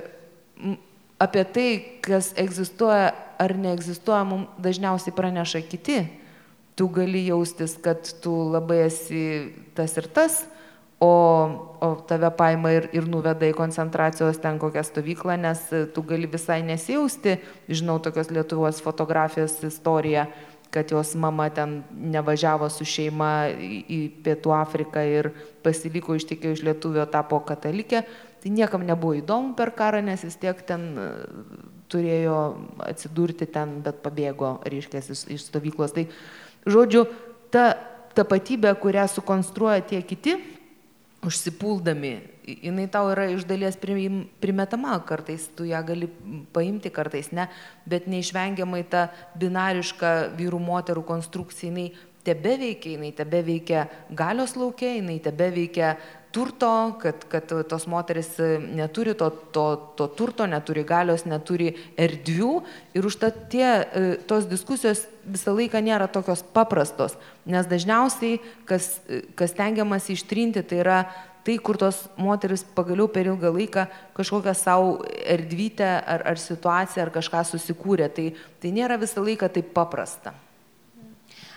apie 1.24 1.44
tai, 1.56 1.68
kas 2.04 2.32
egzistuoja 2.38 3.12
ar 3.40 3.56
neegzistuoja, 3.58 4.24
mums 4.28 4.62
dažniausiai 4.62 5.14
praneša 5.16 5.64
kiti. 5.66 6.04
Tu 6.74 6.86
gali 6.90 7.26
jaustis, 7.28 7.76
kad 7.82 8.02
tu 8.22 8.32
labai 8.50 8.84
esi 8.88 9.24
tas 9.78 9.94
ir 9.98 10.08
tas, 10.10 10.42
o, 11.00 11.12
o 11.80 11.88
tave 12.08 12.30
paima 12.36 12.72
ir, 12.72 12.88
ir 12.96 13.06
nuveda 13.10 13.48
į 13.48 13.56
koncentracijos 13.56 14.40
ten 14.42 14.58
kokią 14.62 14.84
stovyklą, 14.86 15.36
nes 15.40 15.66
tu 15.94 16.04
gali 16.06 16.30
visai 16.30 16.62
nesijausti, 16.66 17.38
žinau 17.68 17.98
tokios 18.02 18.30
Lietuvos 18.34 18.80
fotografijos 18.84 19.58
istoriją, 19.66 20.26
kad 20.74 20.90
jos 20.90 21.14
mama 21.14 21.48
ten 21.54 21.82
nevažiavo 21.90 22.66
su 22.70 22.86
šeima 22.88 23.46
į, 23.54 24.00
Pietų 24.24 24.54
Afriką 24.56 25.04
ir 25.06 25.30
pasiliko 25.62 26.16
ištikė 26.18 26.54
iš 26.54 26.64
lietuvio, 26.66 27.04
tapo 27.06 27.38
katalikė, 27.46 28.02
tai 28.42 28.50
niekam 28.50 28.82
nebuvo 28.86 29.14
įdomu 29.20 29.54
per 29.54 29.70
karą, 29.76 30.02
nes 30.02 30.24
vis 30.26 30.34
tiek 30.40 30.58
ten 30.66 30.88
e, 30.98 31.06
turėjo 31.94 32.40
atsidurti 32.88 33.46
ten, 33.54 33.78
bet 33.86 34.02
pabėgo, 34.02 34.56
reiškia, 34.66 35.04
iš, 35.14 35.26
iš 35.36 35.46
stovyklos. 35.46 35.94
Tai, 35.94 36.08
žodžiu, 36.66 37.06
ta 37.54 37.68
tapatybė, 38.14 38.74
kurią 38.82 39.06
sukonstruoja 39.10 39.82
tie 39.90 40.02
kiti, 40.06 40.36
užsipuldami, 41.26 42.14
jinai 42.44 42.86
tau 42.92 43.08
yra 43.12 43.26
iš 43.32 43.46
dalies 43.48 43.78
primetama, 43.80 44.96
kartais 45.08 45.46
tu 45.56 45.66
ją 45.68 45.80
gali 45.86 46.08
paimti, 46.54 46.92
kartais 46.92 47.30
ne, 47.32 47.48
bet 47.88 48.08
neišvengiamai 48.10 48.82
ta 48.90 49.08
binariška 49.40 50.34
vyrų 50.38 50.60
moterų 50.64 51.04
konstrukcija, 51.08 51.70
jinai 51.72 51.88
tebe 52.24 52.56
veikia, 52.60 52.96
jinai 52.96 53.12
tebe 53.16 53.42
veikia 53.44 53.86
galios 54.10 54.56
laukia, 54.56 54.94
jinai 54.96 55.18
tebe 55.24 55.50
veikia 55.54 55.94
turto, 56.34 56.70
kad, 57.02 57.24
kad 57.30 57.52
tos 57.70 57.86
moteris 57.86 58.32
neturi 58.74 59.14
to, 59.14 59.28
to, 59.54 59.66
to 59.94 60.08
turto, 60.18 60.48
neturi 60.50 60.82
galios, 60.86 61.22
neturi 61.30 61.70
erdvių 61.94 62.54
ir 62.98 63.06
užtat 63.06 63.44
tie, 63.52 63.68
e, 63.68 64.16
tos 64.26 64.48
diskusijos 64.50 65.04
visą 65.22 65.54
laiką 65.54 65.78
nėra 65.84 66.08
tokios 66.10 66.42
paprastos, 66.56 67.14
nes 67.46 67.68
dažniausiai, 67.70 68.40
kas, 68.66 68.96
kas 69.38 69.54
tengiamasi 69.54 70.18
ištrinti, 70.18 70.64
tai 70.66 70.82
yra 70.82 70.98
tai, 71.44 71.58
kur 71.62 71.78
tos 71.78 72.00
moteris 72.18 72.64
pagaliau 72.74 73.06
per 73.12 73.28
ilgą 73.28 73.52
laiką 73.54 73.86
kažkokią 74.16 74.56
savo 74.58 74.96
erdvytę 75.36 75.90
ar, 76.00 76.24
ar 76.32 76.40
situaciją 76.40 77.04
ar 77.04 77.12
kažką 77.14 77.44
susikūrė. 77.52 78.08
Tai, 78.16 78.26
tai 78.62 78.72
nėra 78.74 78.98
visą 79.00 79.22
laiką 79.22 79.52
taip 79.52 79.70
paprasta. 79.76 80.34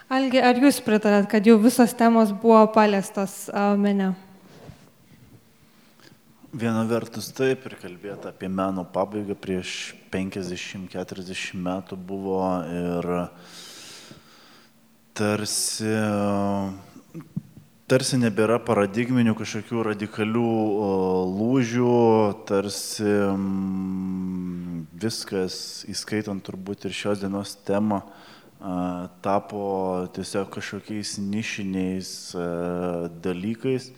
Algi, 0.08 0.40
ar 0.40 0.60
jūs 0.60 0.80
pritarėt, 0.84 1.26
kad 1.32 1.48
jau 1.48 1.58
visos 1.60 1.95
temos 1.98 2.30
buvo 2.32 2.62
paliestos 2.76 3.48
mene? 3.80 4.14
Viena 6.58 6.82
vertus 6.90 7.28
taip 7.38 7.68
ir 7.70 7.76
kalbėti 7.78 8.32
apie 8.32 8.48
meno 8.50 8.82
pabaigą 8.90 9.36
prieš 9.38 9.92
50-40 10.10 11.60
metų 11.62 11.98
buvo 12.02 12.40
ir 12.66 13.08
tarsi, 15.20 15.92
tarsi 17.86 18.18
nebėra 18.24 18.58
paradigminių 18.66 19.36
kažkokių 19.38 19.86
radikalių 19.92 20.50
lūžių, 21.36 21.94
tarsi 22.50 23.14
viskas, 24.98 25.62
įskaitant 25.94 26.42
turbūt 26.48 26.90
ir 26.90 27.02
šios 27.04 27.22
dienos 27.22 27.54
temą, 27.70 28.02
tapo 29.22 29.68
tiesiog 30.18 30.50
kažkokiais 30.58 31.20
nišiniais 31.22 32.16
dalykais. 33.22 33.92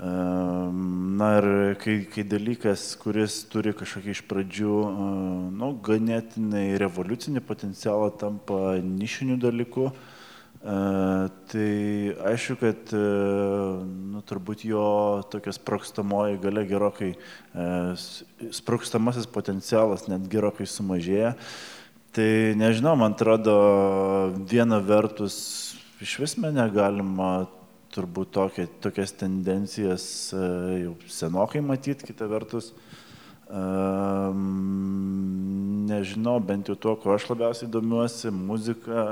Na 0.00 1.26
ir 1.36 1.46
kai, 1.76 1.96
kai 2.08 2.22
dalykas, 2.24 2.94
kuris 3.02 3.42
turi 3.52 3.74
kažkokį 3.76 4.14
iš 4.14 4.22
pradžių, 4.30 4.76
nu, 5.52 5.68
ganėtinai 5.84 6.78
revoliucinį 6.80 7.42
potencialą, 7.44 8.08
tampa 8.22 8.78
nišiniu 8.80 9.36
dalyku, 9.42 9.90
tai 11.52 11.68
aišku, 12.32 12.56
kad 12.62 12.94
nu, 12.96 14.24
turbūt 14.24 14.64
jo 14.70 14.86
tokia 15.32 15.52
sprokstamoji 15.58 16.40
gale 16.40 16.64
gerokai, 16.70 17.12
sprokstamasis 18.56 19.28
potencialas 19.28 20.08
net 20.08 20.24
gerokai 20.32 20.64
sumažėja. 20.64 21.34
Tai 22.16 22.30
nežinau, 22.56 22.96
man 22.96 23.12
atrodo, 23.12 23.60
viena 24.48 24.80
vertus 24.80 25.76
iš 26.00 26.16
vis 26.24 26.38
mane 26.40 26.64
galima 26.72 27.50
turbūt 27.94 28.32
tokia, 28.34 28.66
tokias 28.82 29.12
tendencijas 29.18 30.04
e, 30.34 30.44
jau 30.84 30.94
senokai 31.10 31.62
matyti, 31.64 32.06
kita 32.10 32.28
vertus, 32.30 32.70
um, 33.50 34.38
nežinau, 35.90 36.38
bent 36.44 36.70
jau 36.70 36.76
tuo, 36.78 36.94
kuo 37.00 37.14
aš 37.16 37.28
labiausiai 37.32 37.70
domiuosi, 37.72 38.30
muzika, 38.34 39.04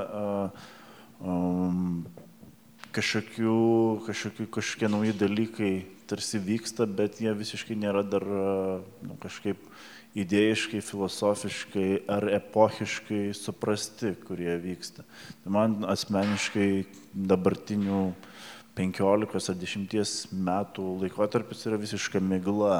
um, 1.19 2.05
kažkokių, 2.95 3.59
kažkokių, 4.07 4.49
kažkokie 4.57 4.91
nauji 4.91 5.15
dalykai 5.19 5.73
tarsi 6.09 6.41
vyksta, 6.41 6.87
bet 6.89 7.19
jie 7.21 7.33
visiškai 7.37 7.77
nėra 7.77 8.01
dar 8.07 8.25
nu, 8.25 9.17
kažkaip 9.21 9.59
idėjiškai, 10.17 10.81
filosofiškai 10.81 11.89
ar 12.09 12.25
epochiškai 12.39 13.29
suprasti, 13.37 14.15
kurie 14.25 14.55
vyksta. 14.61 15.05
Tai 15.43 15.53
man 15.53 15.77
asmeniškai 15.85 16.69
dabartinių 17.13 18.01
15 18.79 19.51
ar 19.51 19.57
10 19.59 20.33
metų 20.47 20.83
laikotarpis 21.03 21.65
yra 21.67 21.79
visiška 21.81 22.21
migla, 22.23 22.77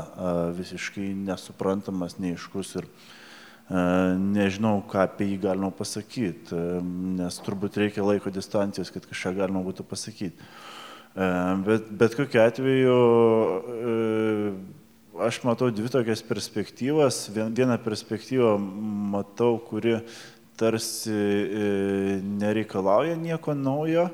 visiškai 0.56 1.10
nesuprantamas, 1.28 2.16
neiškus 2.24 2.76
ir 2.80 2.88
nežinau, 3.70 4.80
ką 4.90 5.04
apie 5.04 5.28
jį 5.34 5.42
galima 5.44 5.70
pasakyti, 5.76 6.56
nes 7.20 7.40
turbūt 7.46 7.78
reikia 7.84 8.06
laiko 8.06 8.32
distancijos, 8.34 8.94
kad 8.96 9.06
kažką 9.10 9.36
galima 9.42 9.62
būtų 9.66 9.86
pasakyti. 9.92 10.50
Bet, 11.68 11.92
bet 12.00 12.16
kokiu 12.16 12.42
atveju 12.46 12.98
aš 15.20 15.42
matau 15.44 15.68
dvi 15.74 15.92
tokias 15.92 16.24
perspektyvas. 16.24 17.26
Vieną 17.36 17.76
perspektyvą 17.84 18.56
matau, 19.12 19.58
kuri 19.68 19.98
tarsi 20.60 21.12
e, 21.12 22.20
nereikalauja 22.40 23.16
nieko 23.16 23.56
naujo, 23.56 24.10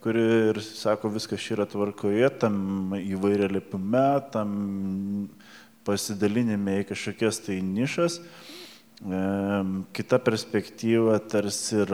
kuri 0.00 0.22
ir 0.50 0.60
sako, 0.64 1.10
viskas 1.12 1.44
yra 1.52 1.66
tvarkoje, 1.68 2.28
tam 2.40 2.94
įvairia 2.96 3.50
lipime, 3.52 4.06
tam 4.32 5.28
pasidalinime 5.84 6.80
į 6.80 6.86
kažkokias 6.88 7.42
tai 7.44 7.58
nišas. 7.64 8.20
Kita 9.96 10.20
perspektyva 10.20 11.18
tarsi 11.32 11.84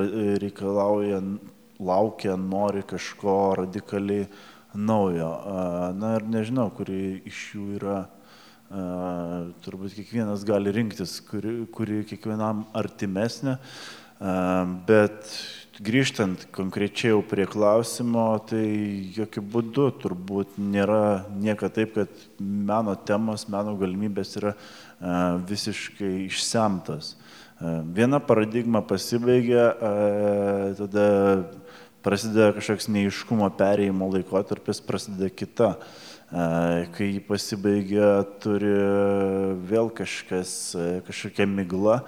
reikalauja, 0.42 1.20
laukia, 1.78 2.34
nori 2.38 2.82
kažko 2.86 3.36
radikaliai 3.62 4.26
naujo. 4.74 5.30
Na 5.98 6.16
ir 6.18 6.26
nežinau, 6.30 6.70
kuri 6.74 7.20
iš 7.26 7.42
jų 7.54 7.66
yra 7.80 8.00
turbūt 9.62 9.94
kiekvienas 9.98 10.42
gali 10.46 10.72
rinktis, 10.74 11.20
kuri, 11.26 11.60
kuri 11.74 12.02
kiekvienam 12.08 12.64
artimesnė, 12.74 13.58
bet 14.88 15.30
grįžtant 15.82 16.46
konkrečiai 16.54 17.12
jau 17.12 17.20
prie 17.26 17.44
klausimo, 17.48 18.24
tai 18.48 18.64
jokių 19.16 19.42
būdų 19.52 19.86
turbūt 20.02 20.56
nėra 20.60 21.26
nieko 21.36 21.68
taip, 21.72 21.96
kad 21.98 22.24
meno 22.40 22.94
temos, 23.08 23.46
meno 23.52 23.76
galimybės 23.78 24.36
yra 24.40 24.54
visiškai 25.46 26.12
išsemtas. 26.26 27.14
Viena 27.96 28.20
paradigma 28.20 28.82
pasibaigia, 28.84 29.68
tada 30.80 31.06
prasideda 32.04 32.52
kažkoks 32.56 32.90
neiškumo 32.92 33.48
perėjimo 33.56 34.10
laikotarpis, 34.16 34.82
prasideda 34.84 35.32
kita 35.32 35.74
kai 36.96 37.06
jį 37.06 37.20
pasibaigia, 37.28 38.08
turi 38.42 38.72
vėl 39.68 39.92
kažkas, 39.94 40.74
kažkokia 41.06 41.46
migla 41.46 42.00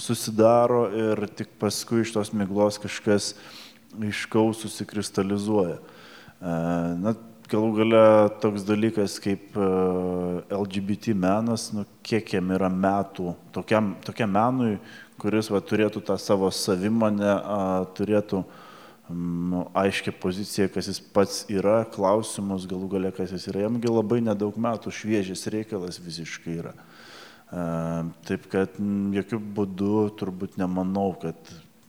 susidaro 0.00 0.86
ir 0.96 1.26
tik 1.36 1.52
paskui 1.60 2.00
iš 2.04 2.14
tos 2.14 2.32
miglos 2.32 2.78
kažkas 2.80 3.34
iškaus 3.94 4.64
susikristalizuoja. 4.64 5.76
Na, 6.40 7.12
galų 7.52 7.70
gale 7.76 8.04
toks 8.42 8.64
dalykas 8.66 9.18
kaip 9.22 9.54
LGBT 9.54 11.14
menas, 11.14 11.68
nu, 11.76 11.84
kiek 12.02 12.34
jam 12.36 12.50
yra 12.56 12.72
metų, 12.72 13.34
tokiam, 13.54 13.94
tokiam 14.04 14.32
menui, 14.32 14.78
kuris 15.20 15.52
va, 15.52 15.60
turėtų 15.60 16.02
tą 16.08 16.16
savo 16.18 16.50
savimonę, 16.50 17.36
turėtų 17.94 18.40
uh, 18.42 18.62
nu, 19.08 19.66
aiškia 19.74 20.12
pozicija, 20.20 20.68
kas 20.72 20.88
jis 20.88 21.00
pats 21.12 21.44
yra, 21.52 21.82
klausimus 21.92 22.64
galų 22.68 22.88
gale, 22.96 23.12
kas 23.12 23.34
jis 23.34 23.48
yra. 23.52 23.66
Jamgi 23.66 23.90
labai 23.90 24.20
nedaug 24.24 24.56
metų 24.56 24.92
šviežias 24.94 25.44
reikalas 25.52 26.00
visiškai 26.00 26.56
yra. 26.62 26.72
E, 27.52 27.62
taip 28.28 28.48
kad 28.52 28.78
jokių 29.18 29.40
būdų 29.56 30.00
turbūt 30.20 30.58
nemanau, 30.60 31.12
kad 31.20 31.38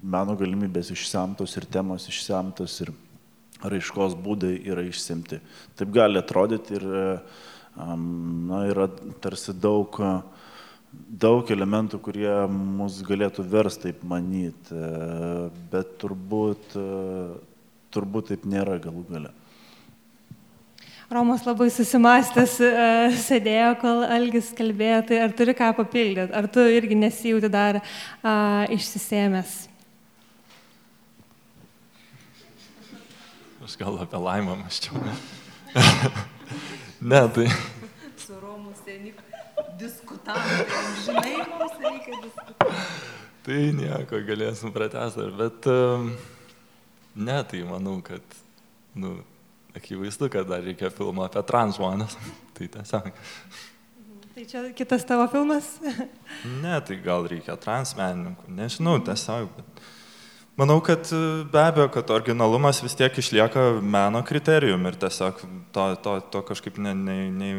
meno 0.04 0.36
galimybės 0.38 0.92
išsemtos 0.94 1.56
ir 1.58 1.68
temos 1.72 2.08
išsemtos 2.12 2.80
ir 2.86 2.94
raiškos 3.66 4.18
būdai 4.22 4.56
yra 4.68 4.84
išsemti. 4.86 5.40
Taip 5.80 5.94
gali 5.96 6.20
atrodyti 6.22 6.78
ir 6.80 6.86
e, 6.86 7.06
na, 7.76 8.66
yra 8.72 8.90
tarsi 9.24 9.56
daug 9.56 10.00
daug 10.96 11.50
elementų, 11.52 12.00
kurie 12.00 12.36
mus 12.48 13.02
galėtų 13.04 13.44
vers 13.52 13.76
taip 13.82 14.04
manyti, 14.08 14.78
bet 15.72 15.98
turbūt, 16.00 16.78
turbūt 17.92 18.30
taip 18.32 18.46
nėra 18.48 18.78
galų 18.80 19.04
gale. 19.10 19.34
Romas 21.12 21.44
labai 21.46 21.68
susimastęs 21.70 22.56
uh, 22.66 23.14
sėdėjo, 23.28 23.76
kol 23.84 24.02
Algis 24.10 24.50
kalbėjo, 24.58 25.04
tai 25.12 25.22
ar 25.28 25.36
turi 25.38 25.54
ką 25.58 25.70
papildyti, 25.78 26.34
ar 26.34 26.50
tu 26.50 26.66
irgi 26.66 26.98
nesijūti 26.98 27.52
dar 27.54 27.80
uh, 27.82 28.66
išsisėmęs? 28.74 29.54
Aš 33.66 33.78
gal 33.82 34.02
apie 34.02 34.22
laimą 34.22 34.58
maščiau. 34.64 34.98
ne, 37.12 37.22
tai 37.38 37.48
diskutavom, 39.80 40.66
žinai, 41.06 41.36
mums 41.50 41.78
reikia 41.84 42.20
diskutuoti. 42.24 42.82
Tai 43.46 43.62
nieko, 43.78 44.20
galėsim 44.26 44.74
pratesti, 44.74 45.28
bet 45.38 45.68
um, 45.70 46.10
ne, 47.28 47.38
tai 47.50 47.62
manau, 47.68 48.00
kad, 48.06 48.38
nu, 48.98 49.18
akivaizdu, 49.76 50.30
kad 50.34 50.48
dar 50.50 50.64
reikia 50.66 50.92
filmo 50.94 51.26
apie 51.26 51.44
trans 51.48 51.80
žmonės. 51.80 52.18
tai 52.58 52.70
tiesiog. 52.72 53.12
Tai 54.36 54.46
čia 54.52 54.64
kitas 54.76 55.06
tavo 55.08 55.28
filmas? 55.32 55.78
ne, 56.64 56.80
tai 56.84 56.98
gal 57.04 57.28
reikia 57.32 57.56
transmenininkų, 57.60 58.56
nežinau, 58.58 58.98
tiesiog. 59.04 59.52
Bet... 59.56 59.86
Manau, 60.56 60.80
kad 60.84 61.08
e, 61.12 61.44
be 61.52 61.60
abejo, 61.60 61.90
kad 61.92 62.12
originalumas 62.16 62.80
vis 62.84 62.96
tiek 62.96 63.18
išlieka 63.20 63.64
meno 63.84 64.22
kriterijum 64.24 64.86
ir 64.88 64.96
tiesiog 65.00 65.42
to, 65.76 65.88
to, 66.04 66.14
to 66.32 66.42
kažkaip 66.48 66.78
ne, 66.80 66.94
ne, 66.96 67.18
ne, 67.32 67.50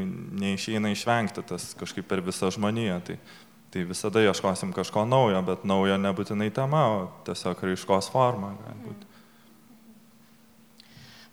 neišeina 0.40 0.92
išvengti 0.94 1.44
tas 1.44 1.74
kažkaip 1.76 2.08
per 2.08 2.24
visą 2.24 2.48
žmoniją. 2.52 3.02
Tai, 3.04 3.18
tai 3.72 3.84
visada 3.84 4.22
ieškosim 4.24 4.72
kažko 4.72 5.04
naujo, 5.08 5.42
bet 5.44 5.64
naujo 5.68 5.98
nebūtinai 6.00 6.48
tema, 6.56 6.86
o 6.94 7.02
tiesiog 7.28 7.60
raiškos 7.68 8.08
forma 8.14 8.54
galbūt. 8.62 9.04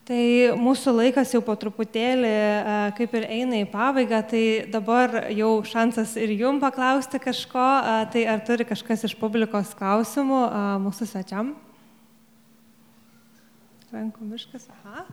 Tai 0.03 0.23
mūsų 0.59 0.91
laikas 0.97 1.29
jau 1.31 1.39
po 1.47 1.53
truputėlį 1.55 2.27
e, 2.27 2.71
kaip 2.97 3.13
ir 3.15 3.23
eina 3.31 3.61
į 3.61 3.67
pabaigą, 3.71 4.17
tai 4.27 4.41
dabar 4.67 5.29
jau 5.31 5.51
šansas 5.63 6.17
ir 6.19 6.33
jum 6.35 6.59
paklausti 6.59 7.21
kažko, 7.23 7.63
e, 7.63 7.93
tai 8.11 8.25
ar 8.33 8.43
turi 8.43 8.67
kažkas 8.67 9.07
iš 9.07 9.15
publikos 9.21 9.71
klausimų 9.79 10.41
e, 10.43 10.59
mūsų 10.83 11.07
svečiam? 11.07 11.53
Rankų 13.95 14.27
miškas, 14.27 14.67
aha. 14.75 15.05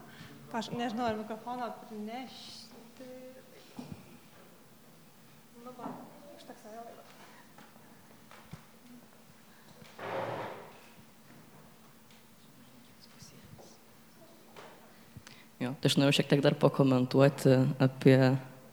Aš 0.58 0.72
nežinau, 0.74 1.06
ar 1.06 1.20
mikrofoną 1.20 1.70
prinešti. 1.84 3.06
Nu, 5.62 5.70
va, 5.78 5.94
užteks 6.34 6.66
save 6.66 6.82
laiko. 6.82 7.00
Jo, 15.60 15.74
tai 15.76 15.90
aš 15.90 15.98
noriu 16.00 16.16
šiek 16.16 16.28
tiek 16.30 16.40
dar 16.40 16.54
pakomentuoti 16.56 17.52
apie 17.84 18.16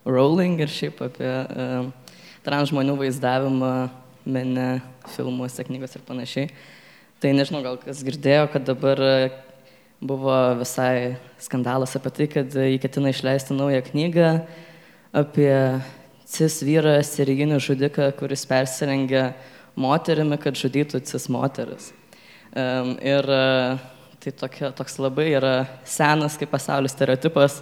Rowling 0.07 0.61
ir 0.63 0.71
šiaip 0.71 1.01
apie 1.03 1.27
uh, 1.27 1.89
trans 2.45 2.69
žmonių 2.71 2.93
vaizdavimą 3.01 3.71
mene, 4.23 4.67
filmuose, 5.11 5.65
knygose 5.67 5.99
ir 5.99 6.05
panašiai. 6.07 6.51
Tai 7.19 7.33
nežinau, 7.35 7.59
gal 7.65 7.75
kas 7.81 7.99
girdėjo, 8.07 8.45
kad 8.53 8.63
dabar 8.69 9.01
buvo 9.99 10.37
visai 10.61 11.17
skandalas 11.43 11.97
apie 11.99 12.13
tai, 12.13 12.29
kad 12.37 12.55
jį 12.55 12.79
ketina 12.79 13.11
išleisti 13.11 13.57
naują 13.57 13.83
knygą 13.89 14.31
apie 15.11 15.51
cis 16.23 16.61
vyrą 16.63 16.95
serijinį 17.03 17.59
žudiką, 17.67 18.13
kuris 18.15 18.47
persirengia 18.47 19.33
moterimi, 19.75 20.39
kad 20.39 20.55
žudytų 20.55 21.03
cis 21.03 21.27
moteris. 21.35 21.91
Um, 22.55 22.95
ir 23.03 23.27
uh, 23.27 23.87
Tai 24.17 24.31
tokia, 24.33 24.71
toks 24.73 24.97
labai 24.97 25.27
yra 25.37 25.67
senas 25.85 26.37
kaip 26.39 26.49
pasaulio 26.49 26.89
stereotipas 26.89 27.59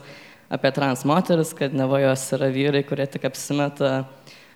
apie 0.48 0.72
trans 0.72 1.04
moteris, 1.08 1.52
kad 1.58 1.74
nevo 1.76 2.00
jos 2.00 2.24
yra 2.38 2.48
vyrai, 2.54 2.84
kurie 2.88 3.08
tik 3.12 3.26
apsimeta 3.28 4.06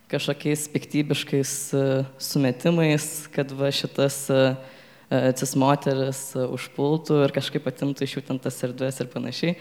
kažkokiais 0.10 0.64
piktybiškais 0.74 1.54
e, 1.76 1.84
sumetimais, 2.22 3.28
kad 3.34 3.52
va 3.52 3.70
šitas 3.76 4.22
e, 4.32 4.40
e, 5.12 5.22
cis 5.38 5.54
moteris 5.60 6.24
užpultų 6.40 7.20
ir 7.26 7.36
kažkaip 7.36 7.68
atimtų 7.70 8.08
iš 8.08 8.18
jų 8.18 8.26
ten 8.32 8.42
tas 8.42 8.58
erdvės 8.66 9.04
ir 9.04 9.12
panašiai. 9.12 9.58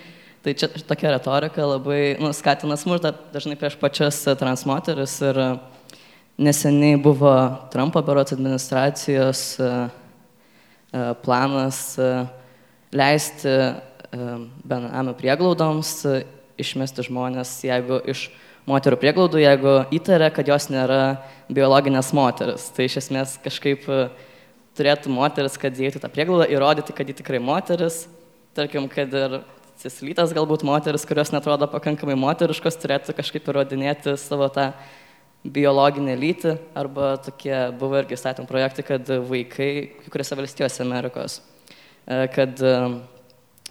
Tai 0.46 0.54
čia 0.54 0.70
tokia 0.70 1.12
retorika 1.16 1.66
labai 1.66 2.16
nu, 2.22 2.30
skatina 2.36 2.78
smurtą 2.78 3.12
dažnai 3.34 3.58
prieš 3.58 3.76
pačias 3.80 4.22
trans 4.38 4.62
moteris 4.68 5.18
ir 5.26 5.42
neseniai 6.38 7.00
buvo 7.02 7.34
Trumpo 7.74 8.00
berots 8.06 8.36
administracijos 8.36 9.48
E, 9.58 9.70
planas 11.24 11.80
e, 12.00 12.10
leisti 12.96 13.48
e, 13.48 13.72
benamių 14.68 15.14
prieglaudoms 15.18 15.92
išmesti 16.58 17.04
žmonės, 17.06 17.52
jeigu 17.66 18.00
iš 18.08 18.28
moterų 18.68 18.98
prieglaudų, 19.00 19.42
jeigu 19.42 19.74
įtaria, 19.94 20.30
kad 20.34 20.48
jos 20.48 20.68
nėra 20.72 21.18
biologinės 21.52 22.10
moteris. 22.16 22.68
Tai 22.74 22.88
iš 22.88 22.98
esmės 23.02 23.36
kažkaip 23.44 23.86
turėtų 24.78 25.12
moteris, 25.12 25.56
kad 25.60 25.76
įeitų 25.76 26.02
tą 26.02 26.10
prieglaudą, 26.12 26.48
įrodyti, 26.52 26.96
kad 26.96 27.08
ji 27.08 27.16
tikrai 27.20 27.40
moteris. 27.42 28.06
Tarkim, 28.56 28.88
kad 28.90 29.12
ir 29.14 29.38
cislytas 29.78 30.34
galbūt 30.34 30.64
moteris, 30.66 31.06
kurios 31.08 31.30
netrodo 31.34 31.68
pakankamai 31.70 32.16
moteriškos, 32.18 32.80
turėtų 32.82 33.14
kažkaip 33.18 33.48
įrodinėti 33.52 34.16
savo 34.20 34.48
tą 34.52 34.72
biologinę 35.46 36.16
lytį 36.18 36.54
arba 36.78 37.12
tokie 37.22 37.54
buvo 37.78 38.00
irgi 38.00 38.18
statymų 38.18 38.48
projektai, 38.50 38.84
kad 38.86 39.12
vaikai, 39.28 39.70
kai 40.00 40.12
kuriuose 40.12 40.38
valstijose 40.38 40.82
Amerikos, 40.84 41.38
e, 42.06 42.24
kad 42.34 42.58
e, 42.58 42.72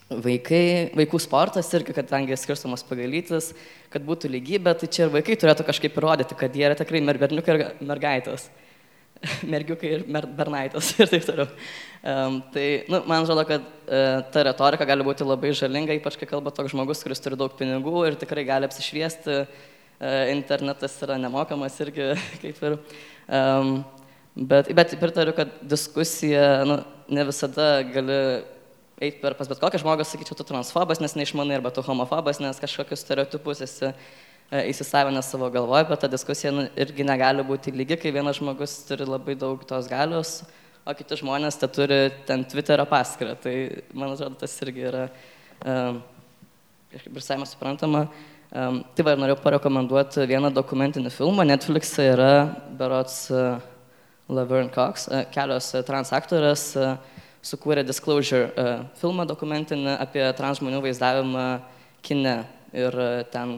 vaikai, 0.08 0.64
vaikų 0.98 1.20
sportas 1.22 1.72
irgi, 1.76 1.96
kadangi 1.98 2.38
skirstamas 2.40 2.86
pagal 2.88 3.12
lytis, 3.12 3.52
kad 3.94 4.06
būtų 4.08 4.32
lygybė, 4.38 4.78
tai 4.80 4.88
čia 4.88 5.06
ir 5.08 5.14
vaikai 5.18 5.36
turėtų 5.40 5.68
kažkaip 5.68 6.00
įrodyti, 6.00 6.40
kad 6.40 6.56
jie 6.56 6.66
yra 6.70 6.80
tikrai 6.80 7.04
berniukai 7.04 7.58
ir 7.58 7.68
mergaitės. 7.84 8.50
Mergiukai 9.50 9.90
ir 9.96 10.02
mer 10.14 10.28
bernaitos 10.30 10.92
ir 11.02 11.10
taip 11.10 11.24
toliau. 11.26 11.48
Um, 12.06 12.36
tai, 12.54 12.86
nu, 12.86 13.00
man 13.10 13.24
atrodo, 13.26 13.48
kad 13.50 13.64
uh, 13.66 14.20
ta 14.30 14.44
retorika 14.46 14.86
gali 14.86 15.02
būti 15.08 15.26
labai 15.26 15.56
žalinga, 15.58 15.96
ypač 15.98 16.20
kai 16.22 16.28
kalba 16.30 16.54
toks 16.54 16.70
žmogus, 16.76 17.02
kuris 17.02 17.24
turi 17.26 17.40
daug 17.40 17.56
pinigų 17.58 18.04
ir 18.06 18.20
tikrai 18.22 18.44
gali 18.46 18.70
apsišviesti 18.70 19.40
uh, 19.40 19.66
internetas 20.00 20.94
yra 21.02 21.18
nemokamas 21.18 21.80
irgi 21.82 22.12
kaip 22.44 22.60
ir. 22.62 22.78
Um, 23.28 23.80
bet, 24.36 24.70
bet 24.76 24.94
pritariu, 25.02 25.34
kad 25.36 25.56
diskusija 25.62 26.66
nu, 26.70 26.78
ne 27.10 27.26
visada 27.26 27.82
gali 27.82 28.20
eiti 29.02 29.20
per 29.22 29.36
pas 29.38 29.50
bet 29.50 29.62
kokią 29.62 29.82
žmogų, 29.82 30.06
sakyčiau, 30.06 30.38
tu 30.38 30.46
transfobas, 30.46 31.02
nes 31.02 31.18
neišmanai, 31.18 31.58
arba 31.58 31.74
tu 31.74 31.84
homofobas, 31.86 32.42
nes 32.42 32.62
kažkokius 32.62 33.04
stereotipus 33.06 33.62
esi 33.66 33.90
e, 33.90 34.64
įsisavinęs 34.72 35.30
savo 35.34 35.50
galvoje, 35.54 35.86
bet 35.90 36.02
ta 36.02 36.10
diskusija 36.10 36.54
nu, 36.54 36.68
irgi 36.78 37.06
negali 37.06 37.46
būti 37.46 37.74
lygi, 37.74 38.00
kai 38.02 38.14
vienas 38.16 38.40
žmogus 38.40 38.80
turi 38.90 39.06
labai 39.06 39.38
daug 39.38 39.62
tos 39.70 39.90
galios, 39.92 40.40
o 40.88 40.96
kiti 40.98 41.20
žmonės 41.20 41.60
te 41.62 41.70
turi 41.70 42.00
ten 42.26 42.46
Twitterio 42.48 42.88
paskirtą. 42.90 43.36
Tai 43.44 43.54
man 43.94 44.16
atrodo, 44.16 44.40
tas 44.40 44.54
irgi 44.66 44.88
yra 44.88 45.04
um, 45.68 46.02
ir 46.96 47.22
savime 47.22 47.46
suprantama. 47.50 48.08
Uh, 48.08 48.37
Um, 48.48 48.78
tai 48.96 49.04
va, 49.04 49.12
norėjau 49.20 49.42
parekomenduoti 49.44 50.24
vieną 50.30 50.54
dokumentinį 50.56 51.10
filmą. 51.12 51.44
Netflix'e 51.50 52.06
yra 52.14 52.28
berots 52.80 53.26
uh, 53.28 53.58
Laverne 54.32 54.72
Cox, 54.72 55.10
uh, 55.12 55.26
kelios 55.34 55.68
uh, 55.76 55.82
transaktorės 55.84 56.64
uh, 56.80 56.94
sukūrė 57.44 57.84
Disclosure 57.88 58.48
filmą 59.00 59.26
dokumentinį 59.28 59.98
apie 60.00 60.24
trans 60.36 60.62
žmonių 60.62 60.80
vaizdavimą 60.84 61.44
kine. 62.04 62.38
Ir 62.76 62.96
ten 63.32 63.54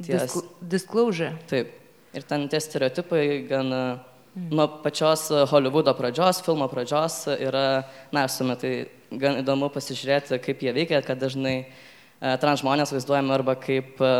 ties... 0.00 0.24
Discl 0.24 0.48
disclosure. 0.72 1.30
Taip. 1.48 1.70
Ir 2.16 2.26
ten 2.28 2.44
tie 2.52 2.60
stereotipai 2.60 3.22
gan 3.48 3.70
mm. 3.72 4.48
nuo 4.52 4.66
pačios 4.84 5.28
Hollywoodo 5.52 5.94
pradžios, 5.96 6.42
filmo 6.44 6.68
pradžios 6.68 7.22
yra, 7.36 7.86
na, 8.12 8.26
visuomet 8.28 8.60
tai 8.60 8.74
gan 9.20 9.40
įdomu 9.40 9.70
pasižiūrėti, 9.72 10.40
kaip 10.44 10.66
jie 10.66 10.76
veikia, 10.76 11.00
kad 11.06 11.22
dažnai 11.22 11.56
uh, 11.62 11.72
E, 11.72 11.89
trans 12.20 12.60
žmonės 12.60 12.92
vaizduojami 12.92 13.32
arba 13.32 13.54
kaip 13.56 14.00
e, 14.04 14.12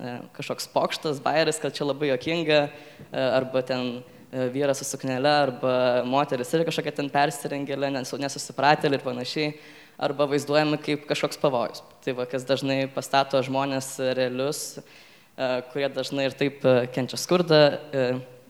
e, 0.00 0.16
kažkoks 0.36 0.68
pokštas, 0.72 1.20
bairis, 1.24 1.60
kad 1.60 1.76
čia 1.76 1.86
labai 1.86 2.10
jokinga, 2.14 2.66
arba 3.12 3.62
ten 3.66 4.02
vyras 4.32 4.80
su 4.80 4.88
suknelė, 4.88 5.32
arba 5.44 5.74
moteris 6.08 6.50
ir 6.56 6.64
kažkokia 6.66 6.96
ten 6.96 7.10
persirengėlė, 7.12 7.92
nesusipratėlė 7.94 8.98
ir 8.98 9.04
panašiai, 9.04 9.50
arba 10.00 10.26
vaizduojami 10.32 10.80
kaip 10.82 11.04
kažkoks 11.10 11.38
pavojus. 11.38 11.84
Tai 12.02 12.16
va, 12.18 12.26
kas 12.26 12.46
dažnai 12.48 12.88
pastato 12.90 13.38
žmonės 13.46 13.92
realius, 14.16 14.80
kurie 15.70 15.86
dažnai 15.92 16.26
ir 16.26 16.34
taip 16.40 16.66
kenčia 16.96 17.20
skurdą, 17.20 17.60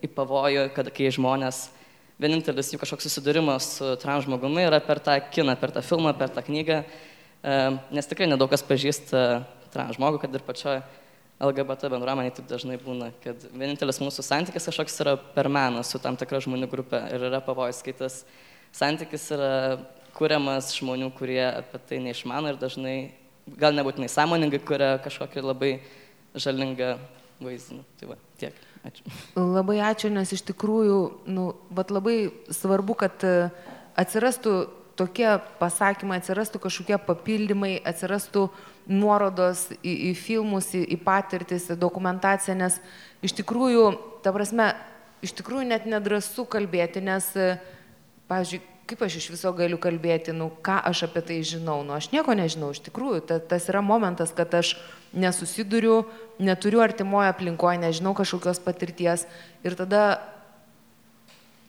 į 0.01 0.09
pavojų, 0.17 0.71
kad 0.77 0.89
kai 0.95 1.11
žmonės, 1.13 1.67
vienintelis 2.23 2.73
jų 2.73 2.81
kažkoks 2.81 3.11
susidūrimas 3.11 3.69
su 3.77 3.91
trans 4.01 4.25
žmogumi 4.25 4.65
yra 4.65 4.81
per 4.81 5.03
tą 5.05 5.19
kiną, 5.35 5.59
per 5.61 5.75
tą 5.75 5.85
filmą, 5.85 6.15
per 6.17 6.33
tą 6.33 6.47
knygą 6.47 6.81
nes 7.45 8.09
tikrai 8.09 8.29
nedaug 8.31 8.51
kas 8.53 8.65
pažįsta 8.65 9.25
trans 9.75 9.99
žmogų, 9.99 10.23
kad 10.23 10.35
ir 10.35 10.45
pačioje 10.47 10.83
LGBT 11.45 11.91
bendruomenė 11.93 12.33
taip 12.37 12.47
dažnai 12.49 12.79
būna, 12.81 13.11
kad 13.25 13.43
vienintelis 13.53 13.99
mūsų 14.01 14.23
santykis 14.25 14.71
kažkoks 14.71 15.01
yra 15.03 15.17
per 15.19 15.51
meną 15.53 15.83
su 15.85 15.99
tam 16.01 16.17
tikra 16.17 16.41
žmonių 16.45 16.71
grupė 16.71 17.03
ir 17.13 17.27
yra 17.29 17.43
pavojus, 17.45 17.83
kai 17.85 17.95
tas 17.99 18.23
santykis 18.75 19.27
yra 19.35 19.53
kuriamas 20.15 20.71
žmonių, 20.79 21.11
kurie 21.19 21.43
apie 21.49 21.81
tai 21.89 21.99
neišmano 22.05 22.53
ir 22.53 22.61
dažnai, 22.61 22.97
gal 23.61 23.75
nebūtinai 23.77 24.09
sąmoningai, 24.13 24.63
kuria 24.67 24.95
kažkokį 25.05 25.43
labai 25.43 25.73
žalingą 26.39 26.95
vaizdinį. 27.43 27.83
Tai 27.99 28.13
va, 28.13 28.19
tiek. 28.41 28.63
Ačiū. 28.85 29.11
Labai 29.41 29.79
ačiū, 29.81 30.11
nes 30.13 30.31
iš 30.37 30.45
tikrųjų, 30.51 30.99
nu, 31.33 31.49
bet 31.75 31.91
labai 31.95 32.29
svarbu, 32.53 32.97
kad 33.01 33.25
e, 33.25 33.49
atsirastų 34.01 34.55
tokie 34.99 35.29
pasakymai 35.61 36.21
atsirastų 36.21 36.61
kažkokie 36.63 36.99
papildymai, 37.07 37.77
atsirastų 37.87 38.49
nuorodos 38.91 39.69
į, 39.81 39.95
į 40.11 40.13
filmus, 40.19 40.71
į, 40.77 40.85
į 40.95 40.99
patirtis, 41.05 41.71
į 41.73 41.79
dokumentaciją, 41.81 42.57
nes 42.59 42.79
iš 43.25 43.37
tikrųjų, 43.41 43.87
ta 44.25 44.35
prasme, 44.35 44.73
iš 45.25 45.35
tikrųjų 45.41 45.71
net 45.73 45.89
nedrasu 45.89 46.47
kalbėti, 46.51 47.03
nes, 47.05 47.31
pavyzdžiui, 48.31 48.63
kaip 48.85 49.01
aš 49.07 49.17
iš 49.17 49.31
viso 49.33 49.53
galiu 49.57 49.79
kalbėti, 49.81 50.35
nu 50.37 50.51
ką 50.65 50.77
aš 50.91 51.07
apie 51.07 51.23
tai 51.25 51.39
žinau, 51.47 51.79
nu 51.87 51.97
aš 51.97 52.11
nieko 52.13 52.37
nežinau, 52.37 52.75
iš 52.75 52.83
tikrųjų, 52.85 53.23
ta, 53.31 53.41
tas 53.41 53.71
yra 53.73 53.81
momentas, 53.85 54.35
kad 54.37 54.53
aš 54.53 54.75
nesusiduriu, 55.17 56.03
neturiu 56.43 56.83
artimoje 56.85 57.33
aplinkoje, 57.33 57.81
nežinau 57.81 58.13
kažkokios 58.19 58.61
patirties 58.61 59.25
ir 59.65 59.79
tada 59.79 60.05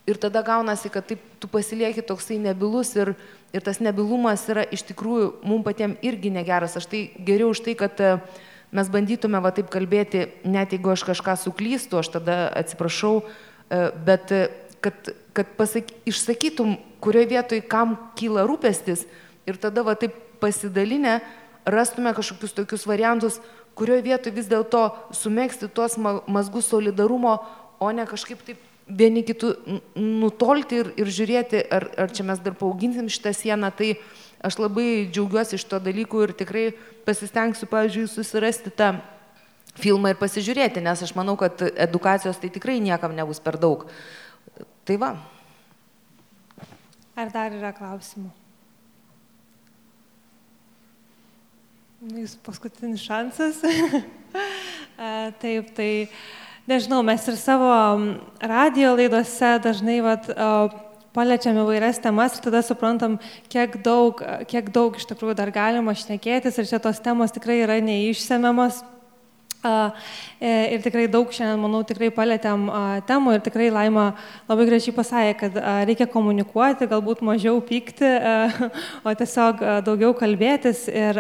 ir 0.07 0.17
tada 0.21 0.41
gaunasi, 0.45 0.89
kad 0.93 1.05
taip 1.09 1.21
tu 1.41 1.49
pasilieki 1.49 2.03
toksai 2.05 2.37
nebilus 2.41 2.93
ir, 2.95 3.15
ir 3.53 3.63
tas 3.65 3.81
nebilumas 3.81 4.45
yra 4.51 4.65
iš 4.73 4.85
tikrųjų 4.91 5.31
mums 5.43 5.65
patiems 5.65 6.01
irgi 6.05 6.31
negeras. 6.33 6.77
Aš 6.77 6.89
tai 6.91 7.07
geriau 7.17 7.53
už 7.53 7.63
tai, 7.65 7.75
kad 7.79 8.01
e, 8.01 8.15
mes 8.75 8.91
bandytume 8.91 9.41
va 9.41 9.53
taip 9.55 9.71
kalbėti, 9.73 10.27
net 10.45 10.75
jeigu 10.75 10.93
aš 10.93 11.05
kažką 11.09 11.37
suklystu, 11.41 11.99
aš 12.01 12.13
tada 12.19 12.37
atsiprašau, 12.61 13.23
e, 13.23 13.81
bet 14.05 14.35
e, 14.35 14.43
kad, 14.85 15.09
kad 15.33 15.55
pasaky, 15.57 15.97
išsakytum, 16.11 16.77
kurioje 17.01 17.31
vietoje 17.33 17.65
kam 17.69 17.97
kyla 18.17 18.45
rūpestis 18.45 19.07
ir 19.49 19.57
tada 19.61 19.85
va 19.85 19.97
taip 19.97 20.13
pasidalinę 20.41 21.19
rastume 21.65 22.13
kažkokius 22.13 22.53
tokius 22.53 22.85
variantus, 22.85 23.39
kurioje 23.75 24.05
vietoje 24.05 24.35
vis 24.37 24.49
dėlto 24.49 24.87
sumėgsti 25.17 25.71
tuos 25.73 25.97
mazgus 25.97 26.69
solidarumo, 26.69 27.39
o 27.81 27.89
ne 27.91 28.05
kažkaip 28.07 28.45
taip 28.45 28.61
vieni 28.85 29.23
kitų 29.25 29.51
nutolti 29.97 30.81
ir, 30.83 30.91
ir 30.99 31.09
žiūrėti, 31.09 31.63
ar, 31.73 31.87
ar 32.05 32.13
čia 32.13 32.25
mes 32.27 32.41
dar 32.43 32.55
paauginsim 32.57 33.09
šitą 33.09 33.33
sieną. 33.33 33.71
Tai 33.75 33.95
aš 34.45 34.59
labai 34.61 35.07
džiaugiuosi 35.09 35.57
iš 35.57 35.65
to 35.69 35.79
dalykų 35.81 36.23
ir 36.27 36.35
tikrai 36.37 36.65
pasistengsiu, 37.07 37.69
pavyzdžiui, 37.71 38.07
susirasti 38.11 38.73
tą 38.73 38.93
filmą 39.75 40.13
ir 40.13 40.19
pasižiūrėti, 40.21 40.83
nes 40.85 41.01
aš 41.03 41.15
manau, 41.17 41.35
kad 41.39 41.59
edukacijos 41.73 42.39
tai 42.39 42.51
tikrai 42.53 42.77
niekam 42.83 43.15
nebus 43.17 43.41
per 43.43 43.57
daug. 43.59 43.87
Tai 44.85 44.97
va. 45.01 45.11
Ar 47.15 47.31
dar 47.33 47.53
yra 47.55 47.71
klausimų? 47.75 48.29
Jūs 52.15 52.35
paskutinis 52.45 53.01
šansas. 53.01 53.63
Taip, 55.41 55.71
tai 55.75 55.89
nežinau, 56.67 57.03
mes 57.05 57.27
ir 57.29 57.37
savo 57.37 57.69
radio 58.41 58.95
laidose 58.97 59.51
dažnai 59.63 59.99
vat, 60.05 60.27
paliečiam 61.15 61.55
įvairias 61.61 62.01
temas 62.03 62.35
ir 62.35 62.43
tada 62.47 62.61
suprantam, 62.65 63.19
kiek 63.51 63.77
daug, 63.85 64.19
kiek 64.49 64.71
daug 64.73 64.97
iš 64.97 65.07
tikrųjų 65.11 65.37
dar 65.37 65.53
galima 65.55 65.95
šnekėtis 65.95 66.59
ir 66.59 66.67
čia 66.69 66.81
tos 66.83 66.99
temos 67.03 67.33
tikrai 67.35 67.61
yra 67.63 67.79
neišsemiamas. 67.85 68.83
E, 69.65 70.49
ir 70.75 70.83
tikrai 70.85 71.07
daug 71.09 71.31
šiandien, 71.33 71.61
manau, 71.63 71.79
tikrai 71.87 72.11
palėtėm 72.13 72.67
temų 73.07 73.37
ir 73.37 73.45
tikrai 73.45 73.71
Laima 73.73 74.11
labai 74.49 74.67
gražiai 74.69 74.93
pasakė, 74.93 75.31
kad 75.39 75.57
reikia 75.89 76.05
komunikuoti, 76.11 76.89
galbūt 76.91 77.23
mažiau 77.25 77.63
pykti, 77.65 78.11
o 79.07 79.15
tiesiog 79.21 79.63
daugiau 79.87 80.13
kalbėtis 80.17 80.85
ir 80.91 81.17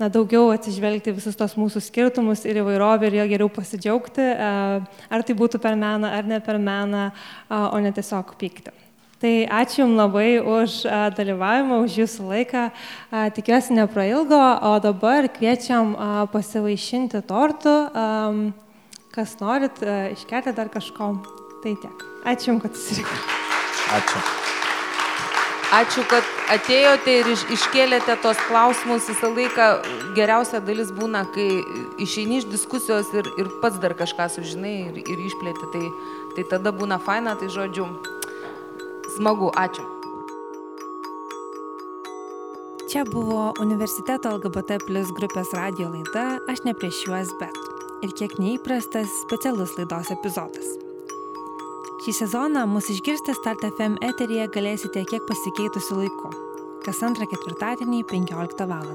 na, 0.00 0.08
daugiau 0.12 0.50
atsižvelgti 0.54 1.14
visus 1.14 1.36
tos 1.38 1.56
mūsų 1.58 1.82
skirtumus 1.84 2.44
ir 2.48 2.62
įvairovę 2.62 3.10
ir 3.10 3.18
jo 3.20 3.26
geriau 3.34 3.50
pasidžiaugti, 3.52 4.24
ar 4.34 5.26
tai 5.26 5.36
būtų 5.38 5.60
per 5.62 5.76
meną 5.78 6.10
ar 6.18 6.26
ne 6.26 6.40
per 6.44 6.58
meną, 6.58 7.10
o 7.50 7.78
ne 7.82 7.92
tiesiog 7.94 8.34
pykti. 8.40 8.74
Tai 9.24 9.32
ačiū 9.62 9.84
Jums 9.84 9.96
labai 9.96 10.36
už 10.42 10.82
dalyvavimą, 11.16 11.78
už 11.86 11.96
Jūsų 12.02 12.26
laiką. 12.28 12.64
Tikiuosi 13.38 13.78
neprailgo, 13.78 14.42
o 14.68 14.74
dabar 14.84 15.30
kviečiam 15.32 15.94
pasivaišinti 16.34 17.24
tortų. 17.24 17.74
Kas 19.14 19.36
norit, 19.40 19.80
iškelti 20.18 20.52
dar 20.52 20.68
kažko. 20.68 21.14
Tai 21.64 21.76
tiek. 21.80 22.08
Ačiū 22.28 22.52
Jums, 22.52 22.66
kad 22.66 22.76
susirikote. 22.76 23.38
Ačiū. 23.96 24.43
Ačiū, 25.74 26.04
kad 26.06 26.26
atėjote 26.54 27.12
ir 27.18 27.28
iškėlėte 27.34 28.14
tos 28.22 28.38
klausimus. 28.46 29.08
Visą 29.10 29.32
laiką 29.34 29.64
geriausia 30.14 30.60
dalis 30.62 30.92
būna, 30.94 31.24
kai 31.34 31.48
išeini 31.98 32.38
iš 32.38 32.46
diskusijos 32.52 33.10
ir, 33.16 33.26
ir 33.42 33.50
pats 33.62 33.80
dar 33.82 33.96
kažką 33.98 34.28
sužinai 34.36 34.74
ir, 34.84 35.00
ir 35.02 35.24
išplėti. 35.26 35.70
Tai, 35.74 35.82
tai 36.36 36.46
tada 36.52 36.70
būna 36.70 37.00
faina, 37.02 37.34
tai 37.40 37.50
žodžiu, 37.50 37.88
Smagu, 39.16 39.50
ačiū. 39.58 39.82
Čia 42.90 43.02
buvo 43.10 43.50
universiteto 43.58 44.36
LGBT 44.38 44.78
plus 44.86 45.10
grupės 45.18 45.50
radio 45.56 45.88
laida 45.90 46.38
Aš 46.50 46.62
ne 46.66 46.74
prieš 46.78 47.02
juos, 47.08 47.34
bet 47.42 47.58
ir 48.06 48.14
kiek 48.14 48.38
neįprastas 48.38 49.10
specialus 49.24 49.74
laidos 49.78 50.14
epizodas. 50.14 50.83
Šį 52.04 52.12
sezoną 52.12 52.66
mūsų 52.68 52.98
išgirsti 52.98 53.32
Start 53.32 53.62
FM 53.64 53.94
eteryje 54.04 54.50
galėsite 54.52 55.06
kiek 55.08 55.24
pasikeitusiu 55.24 56.02
laiku- 56.02 56.32
kas 56.84 57.00
antrą 57.00 57.24
ketvirtadienį 57.30 58.02
15 58.04 58.66
val. 58.68 58.90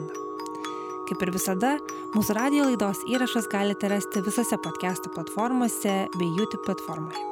Kaip 1.09 1.23
ir 1.25 1.31
visada, 1.33 1.79
mūsų 2.13 2.35
radio 2.37 2.69
laidos 2.69 3.01
įrašus 3.09 3.49
galite 3.49 3.89
rasti 3.89 4.21
visose 4.21 4.61
podcastų 4.61 5.09
platformose 5.15 6.07
bei 6.19 6.29
YouTube 6.37 6.63
platformoje 6.65 7.29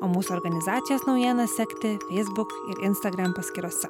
o 0.00 0.08
mūsų 0.10 0.36
organizacijos 0.36 1.06
naujienas 1.08 1.56
sekti 1.56 1.98
Facebook 2.08 2.52
ir 2.68 2.82
Instagram 2.84 3.34
paskyrose. 3.36 3.88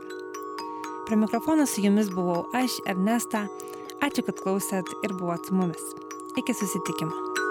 Prie 1.06 1.16
mikrofono 1.16 1.66
su 1.66 1.82
jumis 1.82 2.10
buvau 2.10 2.46
aš, 2.54 2.80
Ernesta. 2.86 3.46
Ačiū, 4.02 4.26
kad 4.26 4.42
klausėt 4.42 4.92
ir 5.02 5.14
buvot 5.16 5.46
su 5.46 5.54
mumis. 5.54 5.94
Iki 6.36 6.54
susitikimo. 6.54 7.45